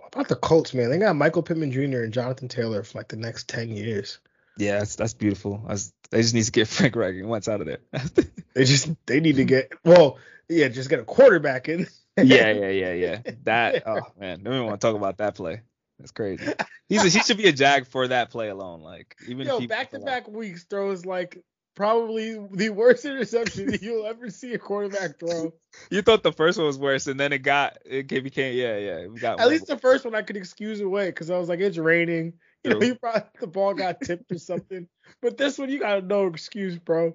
about 0.07 0.27
the 0.27 0.35
Colts, 0.35 0.73
man? 0.73 0.89
They 0.89 0.97
got 0.97 1.15
Michael 1.15 1.43
Pittman 1.43 1.71
Jr. 1.71 2.03
and 2.03 2.13
Jonathan 2.13 2.47
Taylor 2.47 2.83
for 2.83 2.97
like 2.97 3.07
the 3.07 3.15
next 3.15 3.47
ten 3.49 3.69
years. 3.69 4.19
Yeah, 4.57 4.79
that's 4.79 4.95
that's 4.95 5.13
beautiful. 5.13 5.63
That's, 5.67 5.93
they 6.11 6.21
just 6.21 6.33
need 6.33 6.43
to 6.43 6.51
get 6.51 6.67
Frank 6.69 6.95
Reich 6.95 7.15
once 7.23 7.47
out 7.47 7.61
of 7.61 7.67
there. 7.67 7.79
they 8.53 8.63
just 8.63 8.89
they 9.05 9.19
need 9.19 9.37
to 9.37 9.45
get 9.45 9.71
well, 9.83 10.17
yeah, 10.49 10.67
just 10.67 10.89
get 10.89 10.99
a 10.99 11.03
quarterback 11.03 11.69
in. 11.69 11.87
yeah, 12.17 12.51
yeah, 12.51 12.69
yeah, 12.69 12.93
yeah. 12.93 13.19
That 13.43 13.83
oh 13.85 14.01
man, 14.19 14.43
don't 14.43 14.53
even 14.53 14.65
want 14.65 14.79
to 14.79 14.87
talk 14.87 14.95
about 14.95 15.17
that 15.17 15.35
play. 15.35 15.61
That's 15.99 16.11
crazy. 16.11 16.45
He's 16.89 17.03
a, 17.03 17.09
he 17.09 17.23
should 17.23 17.37
be 17.37 17.47
a 17.47 17.53
jag 17.53 17.87
for 17.87 18.07
that 18.09 18.29
play 18.29 18.49
alone. 18.49 18.81
Like 18.81 19.15
even 19.27 19.47
yo 19.47 19.65
back 19.65 19.91
to 19.91 19.99
back 19.99 20.27
weeks 20.27 20.65
throws 20.65 21.05
like 21.05 21.41
probably 21.75 22.39
the 22.51 22.69
worst 22.69 23.05
interception 23.05 23.77
you'll 23.81 24.05
ever 24.05 24.29
see 24.29 24.53
a 24.53 24.59
quarterback 24.59 25.19
throw. 25.19 25.53
You 25.91 26.01
thought 26.01 26.23
the 26.23 26.31
first 26.31 26.57
one 26.57 26.67
was 26.67 26.79
worse, 26.79 27.05
and 27.07 27.19
then 27.19 27.33
it 27.33 27.39
got 27.39 27.79
it 27.85 28.07
became 28.07 28.55
yeah 28.55 28.77
yeah 28.77 28.97
it 28.99 29.19
got 29.19 29.41
at 29.41 29.49
least 29.49 29.67
the 29.67 29.77
first 29.77 30.05
one 30.05 30.15
I 30.15 30.21
could 30.21 30.37
excuse 30.37 30.79
away 30.79 31.07
because 31.07 31.29
I 31.29 31.37
was 31.37 31.49
like 31.49 31.59
it's 31.59 31.77
raining. 31.77 32.31
You 32.63 32.71
know, 32.71 32.81
you 32.81 32.95
probably 32.95 33.23
the 33.41 33.47
ball 33.47 33.73
got 33.73 33.99
tipped 33.99 34.31
or 34.31 34.37
something. 34.37 34.87
But 35.21 35.37
this 35.37 35.57
one 35.57 35.69
you 35.69 35.79
got 35.81 36.05
no 36.05 36.27
excuse, 36.27 36.77
bro. 36.77 37.13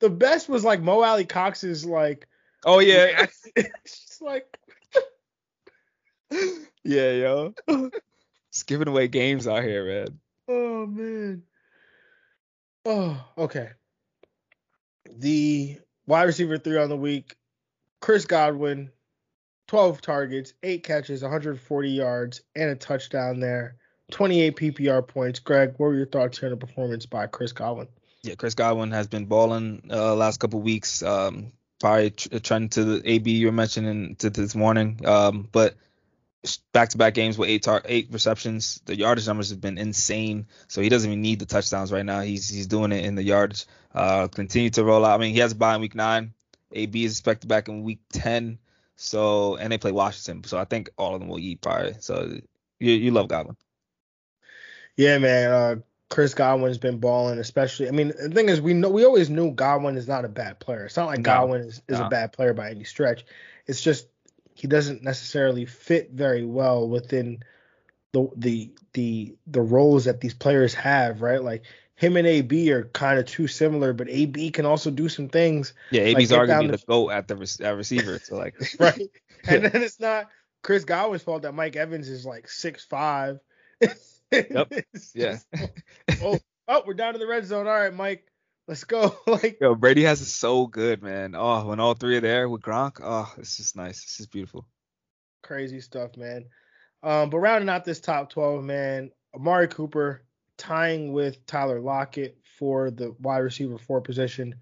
the 0.00 0.10
best 0.10 0.48
was 0.48 0.64
like 0.64 0.82
Mo 0.82 1.00
Alie-Cox's 1.02 1.86
like 1.86 2.26
oh 2.64 2.80
yeah 2.80 3.26
it's 3.56 4.06
just 4.06 4.22
like 4.22 4.58
yeah 6.84 7.10
yo 7.12 7.54
just 8.52 8.66
giving 8.66 8.88
away 8.88 9.08
games 9.08 9.46
out 9.46 9.62
here 9.62 9.84
man 9.84 10.18
oh 10.48 10.86
man 10.86 11.42
Oh, 12.84 13.22
okay. 13.36 13.70
The 15.10 15.78
wide 16.06 16.24
receiver 16.24 16.58
three 16.58 16.78
on 16.78 16.88
the 16.88 16.96
week, 16.96 17.36
Chris 18.00 18.24
Godwin, 18.24 18.90
12 19.68 20.00
targets, 20.00 20.52
eight 20.62 20.82
catches, 20.84 21.22
140 21.22 21.90
yards, 21.90 22.40
and 22.54 22.70
a 22.70 22.74
touchdown 22.74 23.40
there. 23.40 23.76
28 24.10 24.56
PPR 24.56 25.06
points. 25.06 25.38
Greg, 25.38 25.74
what 25.76 25.86
were 25.86 25.94
your 25.94 26.06
thoughts 26.06 26.38
here 26.38 26.48
on 26.48 26.58
the 26.58 26.66
performance 26.66 27.06
by 27.06 27.26
Chris 27.26 27.52
Godwin? 27.52 27.88
Yeah, 28.22 28.34
Chris 28.34 28.54
Godwin 28.54 28.90
has 28.90 29.06
been 29.06 29.26
balling 29.26 29.82
uh, 29.90 30.14
last 30.14 30.40
couple 30.40 30.60
weeks. 30.60 31.02
Um, 31.02 31.52
probably 31.78 32.10
tr- 32.10 32.38
trend 32.38 32.72
to 32.72 32.84
the 32.84 33.10
AB 33.10 33.30
you 33.30 33.46
were 33.46 33.52
mentioning 33.52 34.16
to 34.16 34.30
this 34.30 34.54
morning. 34.54 35.00
Um, 35.06 35.48
but 35.52 35.76
back-to-back 36.72 37.14
games 37.14 37.36
with 37.36 37.48
eight 37.48 37.62
tar- 37.62 37.82
eight 37.84 38.08
receptions. 38.10 38.80
The 38.86 38.96
yardage 38.96 39.26
numbers 39.26 39.50
have 39.50 39.60
been 39.60 39.78
insane. 39.78 40.46
So 40.68 40.80
he 40.80 40.88
doesn't 40.88 41.10
even 41.10 41.22
need 41.22 41.38
the 41.38 41.46
touchdowns 41.46 41.92
right 41.92 42.04
now. 42.04 42.20
He's 42.20 42.48
he's 42.48 42.66
doing 42.66 42.92
it 42.92 43.04
in 43.04 43.14
the 43.14 43.22
yards. 43.22 43.66
Uh, 43.94 44.28
continue 44.28 44.70
to 44.70 44.84
roll 44.84 45.04
out. 45.04 45.18
I 45.18 45.22
mean, 45.22 45.34
he 45.34 45.40
has 45.40 45.52
a 45.52 45.56
bye 45.56 45.74
in 45.74 45.80
week 45.80 45.94
nine. 45.94 46.32
AB 46.72 47.04
is 47.04 47.12
expected 47.12 47.48
back 47.48 47.68
in 47.68 47.82
week 47.82 48.00
ten. 48.12 48.58
So 48.96 49.56
and 49.56 49.72
they 49.72 49.78
play 49.78 49.92
Washington. 49.92 50.44
So 50.44 50.58
I 50.58 50.64
think 50.64 50.90
all 50.96 51.14
of 51.14 51.20
them 51.20 51.28
will 51.28 51.38
eat 51.38 51.60
probably. 51.60 51.94
So 52.00 52.38
you 52.78 52.92
you 52.92 53.10
love 53.10 53.28
Godwin. 53.28 53.56
Yeah, 54.96 55.18
man. 55.18 55.50
Uh, 55.50 55.76
Chris 56.10 56.34
Godwin's 56.34 56.78
been 56.78 56.98
balling, 56.98 57.38
especially. 57.38 57.88
I 57.88 57.92
mean, 57.92 58.08
the 58.08 58.30
thing 58.30 58.48
is, 58.48 58.60
we 58.60 58.74
know 58.74 58.90
we 58.90 59.04
always 59.04 59.30
knew 59.30 59.52
Godwin 59.52 59.96
is 59.96 60.08
not 60.08 60.24
a 60.24 60.28
bad 60.28 60.58
player. 60.58 60.84
It's 60.84 60.96
not 60.96 61.06
like 61.06 61.20
no, 61.20 61.24
Godwin 61.24 61.62
is, 61.62 61.82
is 61.88 61.98
no. 61.98 62.06
a 62.06 62.08
bad 62.08 62.32
player 62.32 62.52
by 62.52 62.70
any 62.70 62.84
stretch. 62.84 63.24
It's 63.66 63.80
just 63.80 64.08
he 64.60 64.68
doesn't 64.68 65.02
necessarily 65.02 65.64
fit 65.64 66.10
very 66.12 66.44
well 66.44 66.86
within 66.86 67.42
the 68.12 68.28
the 68.36 68.70
the 68.92 69.34
the 69.46 69.62
roles 69.62 70.04
that 70.04 70.20
these 70.20 70.34
players 70.34 70.74
have, 70.74 71.22
right? 71.22 71.42
Like 71.42 71.64
him 71.94 72.18
and 72.18 72.26
AB 72.26 72.70
are 72.72 72.84
kind 72.84 73.18
of 73.18 73.24
too 73.24 73.46
similar, 73.46 73.94
but 73.94 74.10
AB 74.10 74.50
can 74.50 74.66
also 74.66 74.90
do 74.90 75.08
some 75.08 75.28
things. 75.28 75.72
Yeah, 75.90 76.02
AB's 76.02 76.30
like 76.30 76.42
arguably 76.42 76.72
the, 76.72 76.76
the 76.76 76.84
goat 76.86 77.10
at 77.10 77.26
the 77.26 77.58
at 77.62 77.74
receiver. 77.74 78.18
So 78.18 78.36
like, 78.36 78.54
right, 78.78 79.00
and 79.48 79.64
then 79.64 79.82
it's 79.82 79.98
not 79.98 80.28
Chris 80.62 80.84
Godwin's 80.84 81.22
fault 81.22 81.42
that 81.42 81.54
Mike 81.54 81.76
Evans 81.76 82.10
is 82.10 82.26
like 82.26 82.46
six 82.46 82.84
five. 82.84 83.40
yep. 84.30 84.70
yeah. 85.14 85.38
oh, 86.22 86.38
oh, 86.68 86.82
we're 86.86 86.92
down 86.92 87.14
in 87.14 87.20
the 87.20 87.26
red 87.26 87.46
zone. 87.46 87.66
All 87.66 87.72
right, 87.72 87.94
Mike, 87.94 88.29
let's 88.70 88.84
go. 88.84 89.18
like, 89.26 89.58
yo, 89.60 89.74
Brady 89.74 90.04
has 90.04 90.22
it 90.22 90.26
so 90.26 90.66
good, 90.66 91.02
man. 91.02 91.34
Oh, 91.36 91.66
when 91.66 91.80
all 91.80 91.94
three 91.94 92.16
are 92.16 92.20
there 92.20 92.48
with 92.48 92.62
Gronk, 92.62 93.00
oh, 93.02 93.30
it's 93.36 93.56
just 93.56 93.76
nice. 93.76 94.02
This 94.02 94.20
is 94.20 94.26
beautiful. 94.26 94.64
Crazy 95.42 95.80
stuff, 95.80 96.16
man. 96.16 96.46
Um, 97.02 97.30
but 97.30 97.40
rounding 97.40 97.68
out 97.68 97.84
this 97.84 98.00
top 98.00 98.30
12, 98.30 98.62
man, 98.62 99.10
Amari 99.34 99.68
Cooper 99.68 100.22
tying 100.56 101.12
with 101.12 101.44
Tyler 101.46 101.80
Lockett 101.80 102.38
for 102.58 102.90
the 102.90 103.14
wide 103.20 103.38
receiver 103.38 103.76
four 103.76 104.00
position. 104.00 104.54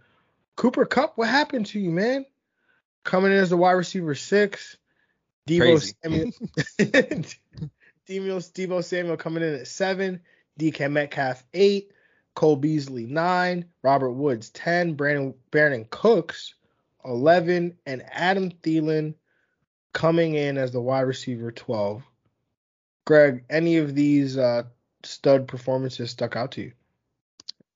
Cooper 0.57 0.87
Kupp, 0.87 1.19
what 1.19 1.29
happened 1.29 1.67
to 1.67 1.79
you, 1.79 1.91
man? 1.91 2.25
Coming 3.05 3.33
in 3.33 3.39
as 3.39 3.51
the 3.51 3.57
wide 3.57 3.73
receiver 3.73 4.15
six. 4.15 4.77
Deebo 5.47 5.95
Samuel, 6.03 6.31
Deebo 8.09 8.85
Samuel 8.85 9.17
coming 9.17 9.43
in 9.43 9.55
at 9.55 9.67
seven. 9.67 10.21
DK 10.59 10.91
Metcalf 10.91 11.45
eight. 11.55 11.93
Cole 12.35 12.57
Beasley 12.57 13.07
nine. 13.07 13.65
Robert 13.83 14.13
Woods 14.13 14.51
ten. 14.51 14.95
Brandon 14.95 15.35
Brandin 15.51 15.89
Cooks 15.91 16.55
eleven, 17.05 17.77
and 17.87 18.03
Adam 18.11 18.51
Thielen 18.51 19.15
coming 19.93 20.35
in 20.35 20.59
as 20.59 20.73
the 20.73 20.81
wide 20.81 21.03
receiver 21.03 21.51
twelve. 21.51 22.03
Greg, 23.07 23.45
any 23.49 23.79
of 23.79 23.95
these 23.95 24.37
uh, 24.37 24.65
stud 25.03 25.49
performances 25.49 26.11
stuck 26.11 26.37
out 26.37 26.53
to 26.53 26.63
you? 26.63 26.73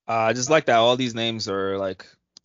Uh, 0.09 0.13
I 0.13 0.33
just 0.33 0.51
like 0.51 0.67
that 0.67 0.77
all 0.77 0.97
these 0.97 1.15
names 1.15 1.49
are 1.49 1.79
like 1.79 2.05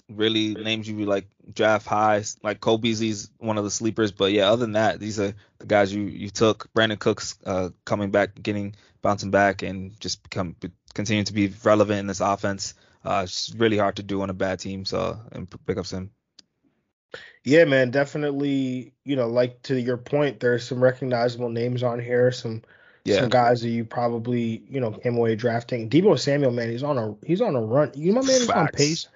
really 0.10 0.54
names 0.54 0.88
you 0.88 1.06
like 1.06 1.28
draft 1.54 1.86
high. 1.86 2.24
Like 2.44 2.60
Cole 2.60 2.78
Beasley's 2.78 3.30
one 3.38 3.58
of 3.58 3.64
the 3.64 3.72
sleepers, 3.72 4.12
but 4.12 4.32
yeah, 4.32 4.50
other 4.50 4.62
than 4.62 4.74
that, 4.74 5.00
these 5.00 5.20
are 5.20 5.34
the 5.60 5.66
guys 5.66 5.94
you 5.94 6.04
you 6.04 6.30
took. 6.30 6.72
Brandin 6.74 7.00
Cooks 7.00 7.38
uh, 7.46 7.70
coming 7.86 8.12
back, 8.12 8.42
getting 8.42 8.76
bouncing 9.02 9.32
back, 9.32 9.62
and 9.64 10.00
just 10.00 10.24
become 10.24 10.56
continue 10.94 11.24
to 11.24 11.34
be 11.34 11.54
relevant 11.64 12.00
in 12.00 12.08
this 12.08 12.22
offense. 12.22 12.74
Uh, 13.04 13.22
it's 13.24 13.54
really 13.56 13.78
hard 13.78 13.98
to 13.98 14.04
do 14.04 14.22
on 14.22 14.30
a 14.30 14.34
bad 14.34 14.60
team, 14.60 14.86
so 14.86 15.20
and 15.32 15.48
pick 15.66 15.78
up 15.78 15.86
some. 15.86 16.12
Yeah, 17.44 17.66
man, 17.66 17.92
definitely. 17.92 18.94
You 19.04 19.16
know, 19.16 19.28
like 19.28 19.62
to 19.64 19.80
your 19.80 19.98
point, 19.98 20.40
there's 20.40 20.68
some 20.68 20.84
recognizable 20.84 21.50
names 21.50 21.84
on 21.84 22.00
here. 22.00 22.32
Some 22.32 22.64
yeah. 23.06 23.22
some 23.22 23.30
guys 23.30 23.62
that 23.62 23.70
you 23.70 23.86
probably 23.86 24.64
you 24.70 24.80
know 24.82 24.92
came 24.92 25.18
away 25.18 25.36
drafting. 25.36 25.90
Deebo 25.90 26.20
Samuel, 26.20 26.52
man, 26.52 26.70
he's 26.70 26.84
on 26.84 26.98
a 26.98 27.16
he's 27.26 27.42
on 27.42 27.56
a 27.56 27.62
run. 27.62 27.92
You 27.96 28.14
know, 28.14 28.22
my 28.22 28.28
man 28.28 28.42
is 28.42 28.50
on 28.50 28.68
pace 28.68 29.08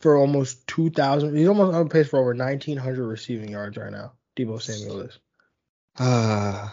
for 0.00 0.16
almost 0.16 0.66
two 0.66 0.90
thousand. 0.90 1.36
He's 1.36 1.48
almost 1.48 1.74
on 1.74 1.88
pace 1.88 2.08
for 2.08 2.18
over 2.18 2.34
nineteen 2.34 2.76
hundred 2.76 3.06
receiving 3.06 3.50
yards 3.50 3.76
right 3.76 3.92
now. 3.92 4.12
Deebo 4.36 4.60
Samuel 4.60 5.00
is. 5.00 5.18
Uh, 5.98 6.68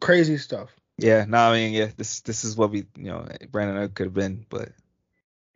Crazy 0.00 0.36
stuff. 0.36 0.70
Yeah, 0.98 1.24
no, 1.28 1.38
I 1.38 1.52
mean, 1.52 1.72
yeah, 1.72 1.88
this 1.96 2.20
this 2.20 2.44
is 2.44 2.56
what 2.56 2.70
we 2.70 2.86
you 2.96 3.04
know 3.04 3.26
Brandon 3.50 3.88
could 3.90 4.06
have 4.06 4.14
been, 4.14 4.44
but 4.48 4.70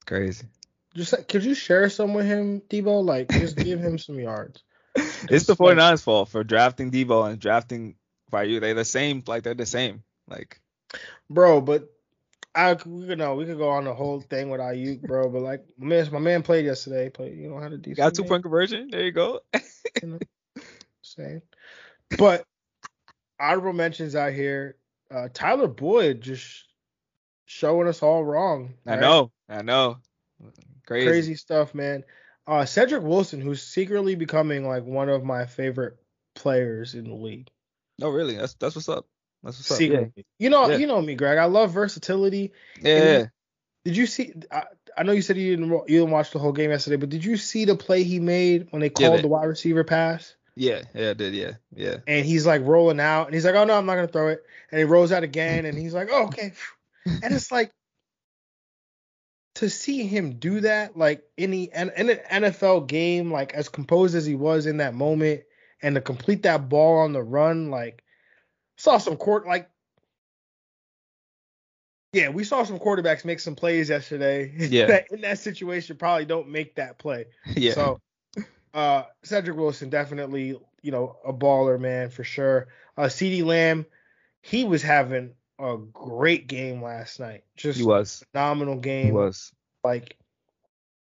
crazy. 0.06 0.46
Just 0.94 1.12
like, 1.12 1.28
could 1.28 1.44
you 1.44 1.54
share 1.54 1.88
some 1.88 2.14
with 2.14 2.26
him, 2.26 2.60
Deebo? 2.68 3.04
Like, 3.04 3.30
just 3.30 3.56
give 3.56 3.80
him 3.80 3.98
some 3.98 4.18
yards. 4.18 4.62
It's 5.30 5.46
the 5.46 5.56
49ers 5.56 5.76
like, 5.78 5.98
fault 6.00 6.28
for 6.28 6.44
drafting 6.44 6.90
Deebo 6.90 7.30
and 7.30 7.40
drafting 7.40 7.94
Aiyuk. 8.32 8.60
They're 8.60 8.74
the 8.74 8.84
same, 8.84 9.22
like 9.26 9.42
they're 9.42 9.54
the 9.54 9.64
same. 9.64 10.02
Like, 10.28 10.60
bro, 11.30 11.60
but 11.60 11.88
I 12.54 12.76
you 12.84 13.16
know 13.16 13.34
we 13.34 13.46
could 13.46 13.58
go 13.58 13.70
on 13.70 13.84
the 13.84 13.94
whole 13.94 14.20
thing 14.20 14.50
with 14.50 14.60
Aiyuk, 14.60 15.02
bro. 15.02 15.28
But 15.28 15.42
like 15.42 15.64
my 15.78 15.86
man, 15.86 16.08
my 16.12 16.18
man 16.18 16.42
played 16.42 16.66
yesterday. 16.66 17.08
Played, 17.08 17.38
you 17.38 17.48
know, 17.48 17.58
had 17.58 17.72
a 17.72 17.78
decent. 17.78 17.96
Got 17.96 18.14
two 18.14 18.24
point 18.24 18.42
conversion. 18.42 18.88
There 18.90 19.02
you 19.02 19.12
go. 19.12 19.40
you 20.02 20.08
know, 20.08 20.18
same. 21.02 21.42
But 22.18 22.44
honorable 23.40 23.72
mentions 23.72 24.14
out 24.14 24.32
here. 24.32 24.76
Uh, 25.10 25.28
Tyler 25.32 25.68
Boyd 25.68 26.20
just 26.20 26.64
showing 27.46 27.88
us 27.88 28.02
all 28.02 28.24
wrong. 28.24 28.74
Right? 28.84 28.98
I 28.98 29.00
know. 29.00 29.32
I 29.48 29.62
know. 29.62 29.98
Crazy. 30.86 31.06
Crazy 31.06 31.34
stuff, 31.34 31.74
man. 31.74 32.04
Uh, 32.46 32.64
Cedric 32.64 33.02
Wilson, 33.02 33.40
who's 33.40 33.62
secretly 33.62 34.14
becoming 34.14 34.66
like 34.66 34.84
one 34.84 35.08
of 35.08 35.22
my 35.22 35.46
favorite 35.46 35.96
players 36.34 36.94
in 36.94 37.04
the 37.04 37.14
league. 37.14 37.48
No, 37.98 38.08
really. 38.10 38.36
That's 38.36 38.54
that's 38.54 38.74
what's 38.74 38.88
up. 38.88 39.06
That's 39.42 39.58
what's 39.58 39.78
Secretly. 39.78 40.06
up. 40.06 40.12
Yeah. 40.16 40.22
You 40.38 40.50
know, 40.50 40.70
yeah. 40.70 40.76
you 40.76 40.86
know 40.86 41.00
me, 41.00 41.14
Greg. 41.14 41.38
I 41.38 41.44
love 41.44 41.72
versatility. 41.72 42.52
Yeah. 42.80 43.26
did 43.84 43.96
you 43.96 44.06
see? 44.06 44.32
I, 44.50 44.64
I, 44.96 45.02
know 45.02 45.12
you 45.12 45.22
said 45.22 45.36
you 45.36 45.56
didn't 45.56 45.70
you 45.88 46.00
didn't 46.00 46.10
watch 46.10 46.30
the 46.30 46.38
whole 46.38 46.52
game 46.52 46.70
yesterday, 46.70 46.96
but 46.96 47.08
did 47.08 47.24
you 47.24 47.36
see 47.36 47.64
the 47.64 47.76
play 47.76 48.02
he 48.02 48.20
made 48.20 48.68
when 48.70 48.80
they 48.80 48.90
called 48.90 49.16
yeah, 49.16 49.22
the 49.22 49.28
wide 49.28 49.44
receiver 49.46 49.84
pass? 49.84 50.36
Yeah, 50.54 50.82
yeah, 50.94 51.10
I 51.10 51.14
did. 51.14 51.34
Yeah, 51.34 51.52
yeah. 51.74 51.96
And 52.06 52.26
he's 52.26 52.46
like 52.46 52.62
rolling 52.62 53.00
out, 53.00 53.26
and 53.26 53.34
he's 53.34 53.44
like, 53.44 53.54
"Oh 53.54 53.64
no, 53.64 53.76
I'm 53.76 53.86
not 53.86 53.96
gonna 53.96 54.08
throw 54.08 54.28
it." 54.28 54.42
And 54.70 54.78
he 54.78 54.84
rolls 54.84 55.10
out 55.10 55.22
again, 55.22 55.64
and 55.64 55.76
he's 55.76 55.94
like, 55.94 56.08
"Oh 56.12 56.26
okay." 56.26 56.52
and 57.06 57.34
it's 57.34 57.50
like 57.50 57.72
to 59.56 59.70
see 59.70 60.06
him 60.06 60.34
do 60.34 60.60
that, 60.60 60.96
like 60.96 61.22
in 61.36 61.50
the 61.50 61.70
in 61.74 61.90
an 61.90 62.20
NFL 62.44 62.86
game, 62.86 63.32
like 63.32 63.54
as 63.54 63.68
composed 63.68 64.14
as 64.14 64.26
he 64.26 64.34
was 64.34 64.66
in 64.66 64.78
that 64.78 64.94
moment, 64.94 65.42
and 65.82 65.94
to 65.94 66.00
complete 66.00 66.42
that 66.42 66.68
ball 66.68 66.98
on 66.98 67.12
the 67.12 67.22
run, 67.22 67.70
like 67.70 68.04
saw 68.82 68.98
some 68.98 69.16
court 69.16 69.46
like 69.46 69.70
yeah, 72.12 72.28
we 72.30 72.42
saw 72.42 72.64
some 72.64 72.80
quarterbacks 72.80 73.24
make 73.24 73.38
some 73.38 73.54
plays 73.54 73.88
yesterday. 73.88 74.52
Yeah. 74.58 74.86
that 74.86 75.12
in 75.12 75.20
that 75.20 75.38
situation 75.38 75.96
probably 75.96 76.24
don't 76.24 76.48
make 76.48 76.74
that 76.74 76.98
play. 76.98 77.26
Yeah. 77.56 77.74
So 77.74 78.00
uh 78.74 79.04
Cedric 79.22 79.56
Wilson 79.56 79.88
definitely, 79.88 80.58
you 80.82 80.90
know, 80.90 81.16
a 81.24 81.32
baller 81.32 81.78
man 81.78 82.10
for 82.10 82.24
sure. 82.24 82.66
Uh 82.96 83.02
CeeDee 83.02 83.44
Lamb, 83.44 83.86
he 84.40 84.64
was 84.64 84.82
having 84.82 85.30
a 85.60 85.76
great 85.92 86.48
game 86.48 86.82
last 86.82 87.20
night. 87.20 87.44
Just 87.56 87.78
he 87.78 87.84
was 87.84 88.24
phenomenal 88.32 88.78
game. 88.78 89.06
He 89.06 89.12
was 89.12 89.52
like 89.84 90.16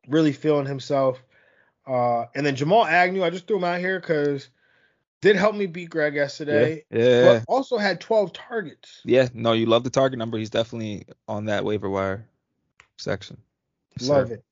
really 0.07 0.31
feeling 0.31 0.67
himself. 0.67 1.23
Uh 1.87 2.25
and 2.35 2.45
then 2.45 2.55
Jamal 2.55 2.85
Agnew, 2.85 3.23
I 3.23 3.31
just 3.31 3.47
threw 3.47 3.57
him 3.57 3.63
out 3.63 3.79
here 3.79 3.99
because 3.99 4.47
did 5.23 5.37
help 5.37 5.55
me 5.55 5.65
beat 5.65 5.89
Greg 5.89 6.15
yesterday. 6.15 6.83
Yeah. 6.91 6.99
yeah. 6.99 7.23
But 7.23 7.45
also 7.47 7.77
had 7.77 8.01
12 8.01 8.33
targets. 8.33 9.01
Yeah. 9.05 9.29
No, 9.33 9.53
you 9.53 9.65
love 9.65 9.85
the 9.85 9.89
target 9.89 10.19
number. 10.19 10.37
He's 10.37 10.49
definitely 10.49 11.05
on 11.27 11.45
that 11.45 11.63
waiver 11.63 11.89
wire 11.89 12.27
section. 12.97 13.37
Love 14.01 14.31
it. 14.31 14.43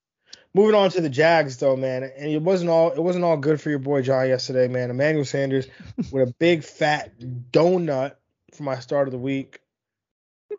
Moving 0.53 0.75
on 0.75 0.89
to 0.91 1.01
the 1.01 1.09
Jags 1.09 1.57
though, 1.57 1.77
man, 1.77 2.03
and 2.03 2.29
it 2.29 2.41
wasn't 2.41 2.69
all 2.69 2.91
it 2.91 3.01
wasn't 3.01 3.23
all 3.23 3.37
good 3.37 3.61
for 3.61 3.69
your 3.69 3.79
boy 3.79 4.01
John 4.01 4.27
yesterday, 4.27 4.67
man. 4.67 4.89
Emmanuel 4.89 5.23
Sanders 5.23 5.67
with 6.11 6.27
a 6.27 6.33
big 6.39 6.63
fat 6.63 7.17
donut 7.51 8.15
for 8.53 8.63
my 8.63 8.77
start 8.79 9.07
of 9.07 9.13
the 9.13 9.17
week. 9.17 9.59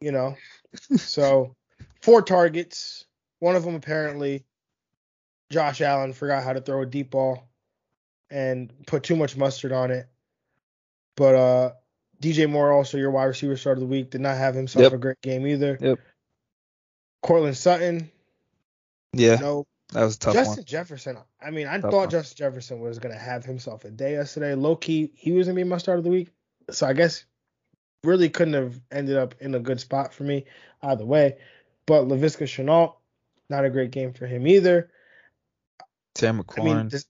You 0.00 0.12
know, 0.12 0.36
so 0.96 1.54
four 2.00 2.22
targets. 2.22 3.04
One 3.40 3.54
of 3.54 3.64
them 3.64 3.74
apparently 3.74 4.44
Josh 5.50 5.82
Allen 5.82 6.14
forgot 6.14 6.42
how 6.42 6.54
to 6.54 6.62
throw 6.62 6.82
a 6.82 6.86
deep 6.86 7.10
ball 7.10 7.51
and 8.32 8.72
put 8.86 9.02
too 9.02 9.14
much 9.14 9.36
mustard 9.36 9.72
on 9.72 9.90
it. 9.90 10.08
But 11.16 11.34
uh, 11.34 11.72
DJ 12.20 12.48
Moore, 12.48 12.72
also 12.72 12.96
your 12.96 13.10
wide 13.10 13.26
receiver 13.26 13.56
start 13.56 13.76
of 13.76 13.82
the 13.82 13.86
week, 13.86 14.10
did 14.10 14.22
not 14.22 14.38
have 14.38 14.54
himself 14.54 14.84
yep. 14.84 14.92
a 14.94 14.98
great 14.98 15.20
game 15.20 15.46
either. 15.46 15.76
Yep. 15.80 16.00
Courtland 17.22 17.56
Sutton. 17.56 18.10
Yeah. 19.12 19.36
No. 19.36 19.66
That 19.92 20.04
was 20.04 20.16
a 20.16 20.18
tough 20.18 20.34
Justin 20.34 20.56
one. 20.56 20.64
Jefferson. 20.64 21.18
I 21.40 21.50
mean, 21.50 21.66
I 21.66 21.78
Tough 21.78 21.90
thought 21.90 22.00
one. 22.00 22.10
Justin 22.10 22.36
Jefferson 22.38 22.80
was 22.80 22.98
gonna 22.98 23.18
have 23.18 23.44
himself 23.44 23.84
a 23.84 23.90
day 23.90 24.12
yesterday. 24.12 24.54
Low 24.54 24.74
key, 24.74 25.12
he 25.14 25.32
was 25.32 25.46
gonna 25.46 25.56
be 25.56 25.64
my 25.64 25.76
start 25.76 25.98
of 25.98 26.04
the 26.04 26.10
week. 26.10 26.30
So 26.70 26.86
I 26.86 26.94
guess 26.94 27.26
really 28.02 28.30
couldn't 28.30 28.54
have 28.54 28.80
ended 28.90 29.18
up 29.18 29.34
in 29.40 29.54
a 29.54 29.60
good 29.60 29.80
spot 29.80 30.14
for 30.14 30.24
me 30.24 30.46
either 30.82 31.04
way. 31.04 31.36
But 31.84 32.08
Laviska 32.08 32.44
Shenault, 32.44 32.94
not 33.50 33.66
a 33.66 33.70
great 33.70 33.90
game 33.90 34.14
for 34.14 34.26
him 34.26 34.46
either. 34.46 34.90
Terry 36.14 36.40
I 36.56 36.62
mean, 36.62 36.88
this, 36.88 37.06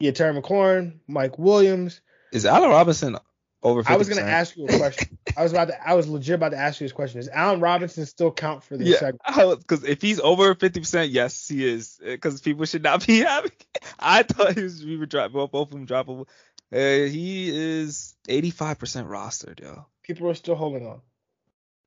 yeah, 0.00 0.10
Terry 0.10 0.40
McLaurin, 0.40 0.98
Mike 1.06 1.38
Williams. 1.38 2.00
is 2.32 2.44
Allen 2.46 2.70
Robinson 2.70 3.16
over 3.62 3.82
50%? 3.82 3.90
I 3.90 3.96
was 3.96 4.08
gonna 4.08 4.20
ask 4.22 4.56
you 4.56 4.64
a 4.66 4.78
question. 4.78 5.18
I 5.36 5.42
was 5.42 5.52
about 5.52 5.68
to. 5.68 5.88
I 5.88 5.94
was 5.94 6.08
legit 6.08 6.34
about 6.34 6.50
to 6.50 6.56
ask 6.58 6.80
you 6.80 6.86
this 6.86 6.92
question. 6.92 7.20
Is 7.20 7.28
Allen 7.28 7.60
Robinson 7.60 8.06
still 8.06 8.32
count 8.32 8.64
for 8.64 8.76
this 8.76 8.88
Yeah, 8.88 8.98
segment? 8.98 9.60
because 9.60 9.84
if 9.84 10.00
he's 10.02 10.18
over 10.20 10.54
50%, 10.54 11.08
yes, 11.10 11.46
he 11.46 11.66
is. 11.66 12.00
Because 12.02 12.40
people 12.40 12.64
should 12.64 12.82
not 12.82 13.06
be 13.06 13.18
having. 13.20 13.52
I 13.98 14.22
thought 14.22 14.54
he 14.56 14.62
was 14.62 14.84
we 14.84 14.96
were 14.96 15.06
drop 15.06 15.32
both 15.32 15.50
both 15.52 15.68
of 15.68 15.72
them 15.72 15.86
droppable. 15.86 16.26
Uh, 16.72 17.08
he 17.10 17.50
is 17.50 18.14
85% 18.28 19.08
rostered, 19.08 19.60
yo. 19.60 19.86
People 20.04 20.30
are 20.30 20.34
still 20.34 20.54
holding 20.54 20.86
on. 20.86 21.00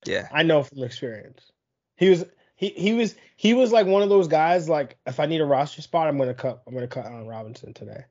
Yeah. 0.05 0.27
I 0.31 0.43
know 0.43 0.61
from 0.63 0.83
experience. 0.83 1.41
He 1.95 2.09
was 2.09 2.25
he 2.63 2.69
he 2.69 2.93
was 2.93 3.15
he 3.35 3.53
was 3.53 3.71
like 3.71 3.85
one 3.87 4.01
of 4.03 4.09
those 4.09 4.27
guys 4.27 4.69
like 4.69 4.97
if 5.05 5.19
I 5.19 5.25
need 5.25 5.41
a 5.41 5.45
roster 5.45 5.81
spot, 5.81 6.07
I'm 6.07 6.17
gonna 6.17 6.33
cut 6.33 6.61
I'm 6.65 6.73
gonna 6.73 6.87
cut 6.87 7.05
Allen 7.05 7.27
Robinson 7.27 7.73
today. 7.73 8.05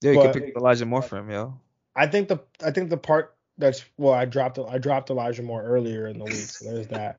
Yeah, 0.00 0.12
you 0.12 0.18
But- 0.18 0.32
could 0.32 0.44
pick 0.44 0.56
Elijah 0.56 0.86
Moore 0.86 1.02
for 1.02 1.16
him, 1.18 1.30
yo. 1.30 1.54
I 1.96 2.06
think 2.06 2.28
the 2.28 2.38
I 2.64 2.70
think 2.70 2.90
the 2.90 2.96
part 2.96 3.34
that's 3.58 3.84
well 3.98 4.14
I 4.14 4.24
dropped 4.24 4.58
I 4.58 4.78
dropped 4.78 5.10
Elijah 5.10 5.42
Moore 5.42 5.62
earlier 5.62 6.06
in 6.06 6.18
the 6.18 6.24
week, 6.24 6.34
so 6.34 6.72
there's 6.72 6.86
that. 6.88 7.18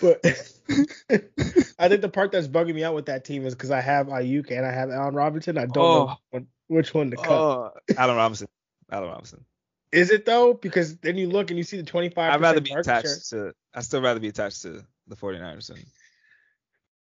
But 0.00 0.20
I 1.78 1.88
think 1.88 2.00
the 2.00 2.10
part 2.12 2.32
that's 2.32 2.48
bugging 2.48 2.74
me 2.74 2.82
out 2.84 2.94
with 2.94 3.06
that 3.06 3.24
team 3.24 3.46
is 3.46 3.54
because 3.54 3.70
I 3.70 3.80
have 3.80 4.08
Aiyuk 4.08 4.50
and 4.50 4.66
I 4.66 4.72
have 4.72 4.90
Allen 4.90 5.14
Robinson. 5.14 5.56
I 5.58 5.66
don't 5.66 5.76
know 5.76 5.82
Oh. 5.82 6.06
which 6.08 6.16
one, 6.30 6.46
which 6.68 6.94
one 6.94 7.10
to 7.10 7.16
cut. 7.16 7.30
Oh, 7.30 7.70
Allen 7.96 8.16
Robinson. 8.16 8.48
Allen 8.90 9.08
Robinson. 9.08 9.44
Is 9.92 10.10
it 10.10 10.24
though? 10.24 10.54
Because 10.54 10.96
then 10.96 11.16
you 11.18 11.28
look 11.28 11.50
and 11.50 11.58
you 11.58 11.64
see 11.64 11.76
the 11.76 11.82
25. 11.82 12.32
I'd 12.32 12.40
rather 12.40 12.60
be 12.60 12.72
attached 12.72 13.28
to. 13.30 13.52
I 13.74 13.80
still 13.80 14.00
rather 14.00 14.20
be 14.20 14.28
attached 14.28 14.62
to 14.62 14.82
the 15.06 15.16
49ers 15.16 15.68
than, 15.68 15.84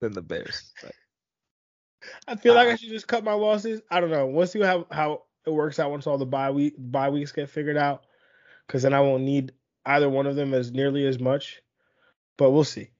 than 0.01 0.13
the 0.13 0.23
Bears. 0.23 0.73
But 0.83 0.93
I 2.29 2.37
feel 2.37 2.55
like 2.55 2.69
Uh, 2.69 2.73
I 2.73 2.77
should 2.77 2.91
just 2.91 3.09
cut 3.09 3.25
my 3.25 3.33
losses. 3.33 3.81
I 3.91 4.01
don't 4.01 4.11
know. 4.11 4.27
We'll 4.27 4.47
see 4.47 4.61
how 4.61 4.87
how 4.91 5.25
it 5.45 5.51
works 5.51 5.79
out 5.81 5.91
once 5.91 6.07
all 6.07 6.19
the 6.19 6.27
bye 6.27 6.51
week 6.51 6.75
bye 6.79 7.11
weeks 7.11 7.33
get 7.33 7.51
figured 7.51 7.77
out. 7.77 8.05
Because 8.67 8.83
then 8.83 8.95
I 8.95 9.01
won't 9.01 9.25
need 9.25 9.53
either 9.85 10.09
one 10.09 10.27
of 10.27 10.37
them 10.37 10.55
as 10.55 10.71
nearly 10.71 11.07
as 11.07 11.19
much. 11.19 11.63
But 12.37 12.51
we'll 12.51 12.65
see. 12.65 12.91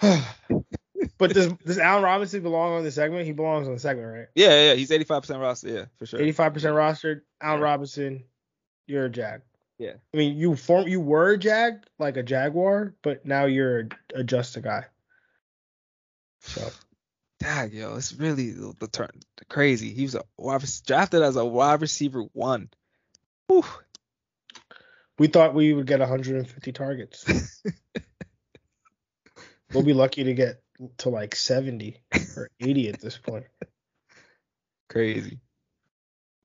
but 0.00 1.32
does 1.32 1.52
does 1.64 1.78
Allen 1.78 2.04
Robinson 2.04 2.42
belong 2.42 2.74
on 2.74 2.84
the 2.84 2.90
segment? 2.90 3.24
He 3.24 3.32
belongs 3.32 3.66
on 3.68 3.74
the 3.74 3.80
segment, 3.80 4.12
right? 4.12 4.26
yeah, 4.34 4.68
yeah, 4.70 4.74
he's 4.74 4.90
85% 4.90 5.40
roster. 5.40 5.68
Yeah, 5.68 5.84
for 5.96 6.06
sure. 6.06 6.20
85% 6.20 6.34
rostered. 6.74 7.20
Allen 7.40 7.60
Yeah. 7.60 7.64
Robinson, 7.64 8.24
you're 8.88 9.06
a 9.06 9.10
Jag. 9.10 9.42
Yeah. 9.78 9.94
I 10.12 10.16
mean, 10.16 10.36
you 10.36 10.56
form 10.56 10.88
you 10.88 11.00
were 11.00 11.32
a 11.32 11.38
Jag, 11.38 11.84
like 11.98 12.16
a 12.16 12.22
Jaguar, 12.22 12.94
but 13.02 13.24
now 13.24 13.44
you're 13.44 13.88
a, 14.14 14.24
just 14.24 14.56
a 14.56 14.60
guy. 14.60 14.86
So 16.40 16.68
Dag, 17.40 17.72
yo, 17.72 17.94
it's 17.94 18.12
really 18.12 18.50
the, 18.50 18.74
the 18.80 18.88
turn 18.88 19.10
crazy. 19.48 19.92
He 19.92 20.02
was 20.02 20.16
a 20.16 20.24
wide 20.36 20.64
drafted 20.86 21.22
as 21.22 21.36
a 21.36 21.44
wide 21.44 21.80
receiver 21.80 22.22
one. 22.32 22.70
Whew. 23.46 23.64
we 25.18 25.28
thought 25.28 25.54
we 25.54 25.72
would 25.72 25.86
get 25.86 26.00
150 26.00 26.72
targets. 26.72 27.62
we'll 29.72 29.84
be 29.84 29.94
lucky 29.94 30.24
to 30.24 30.34
get 30.34 30.62
to 30.98 31.10
like 31.10 31.34
70 31.36 32.02
or 32.36 32.50
80 32.60 32.88
at 32.88 33.00
this 33.00 33.16
point. 33.16 33.46
Crazy. 34.88 35.38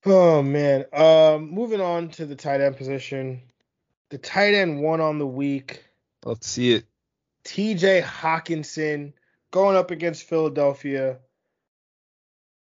Oh 0.05 0.41
man. 0.41 0.85
Um, 0.91 1.49
moving 1.51 1.81
on 1.81 2.09
to 2.09 2.25
the 2.25 2.35
tight 2.35 2.61
end 2.61 2.77
position. 2.77 3.41
The 4.09 4.17
tight 4.17 4.53
end 4.53 4.81
one 4.81 5.01
on 5.01 5.17
the 5.17 5.27
week. 5.27 5.83
Let's 6.25 6.47
see 6.47 6.73
it. 6.73 6.85
TJ 7.45 8.03
Hockenson 8.03 9.13
going 9.51 9.75
up 9.75 9.91
against 9.91 10.23
Philadelphia. 10.23 11.19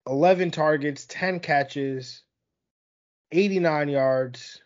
11 0.06 0.50
targets, 0.50 1.04
10 1.06 1.40
catches, 1.40 2.22
89 3.30 3.88
yards, 3.88 4.62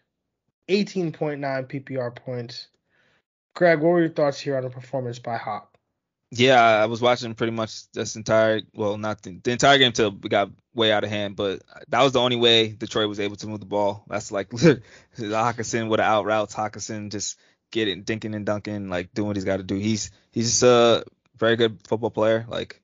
18.9 0.69 1.41
PPR 1.41 2.15
points. 2.15 2.69
Greg, 3.55 3.81
what 3.81 3.89
were 3.89 4.01
your 4.01 4.09
thoughts 4.09 4.39
here 4.41 4.57
on 4.57 4.63
the 4.63 4.71
performance 4.71 5.19
by 5.19 5.37
Hawk? 5.37 5.72
Yeah, 6.35 6.63
I 6.63 6.87
was 6.87 7.03
watching 7.03 7.35
pretty 7.35 7.53
much 7.53 7.91
this 7.93 8.17
entire, 8.17 8.63
well, 8.73 8.97
not 8.97 9.21
the, 9.21 9.39
the 9.43 9.51
entire 9.51 9.77
game 9.77 9.93
till 9.93 10.13
we 10.13 10.31
got 10.31 10.51
way 10.75 10.91
out 10.91 11.05
of 11.05 11.11
hand, 11.11 11.37
but 11.37 11.63
that 11.89 12.03
was 12.03 12.13
the 12.13 12.21
only 12.21 12.37
way 12.37 12.69
Detroit 12.69 13.11
was 13.11 13.21
able 13.21 13.37
to 13.37 13.47
move 13.47 13.61
the 13.61 13.67
ball. 13.67 14.05
That's 14.09 14.33
like 14.33 14.49
Hockenson 15.19 15.89
with 15.91 16.01
an 16.01 16.07
out 16.07 16.25
routes, 16.25 16.55
Hockenson 16.55 17.11
just 17.11 17.39
getting 17.71 18.05
dinking 18.05 18.35
and 18.35 18.47
dunking, 18.47 18.89
like 18.89 19.13
doing 19.13 19.27
what 19.27 19.37
he's 19.37 19.45
got 19.45 19.59
to 19.59 19.63
do. 19.63 19.77
He's 19.77 20.11
he's 20.31 20.49
just 20.49 20.63
a 20.63 21.05
very 21.37 21.57
good 21.57 21.79
football 21.87 22.11
player, 22.11 22.47
like 22.49 22.81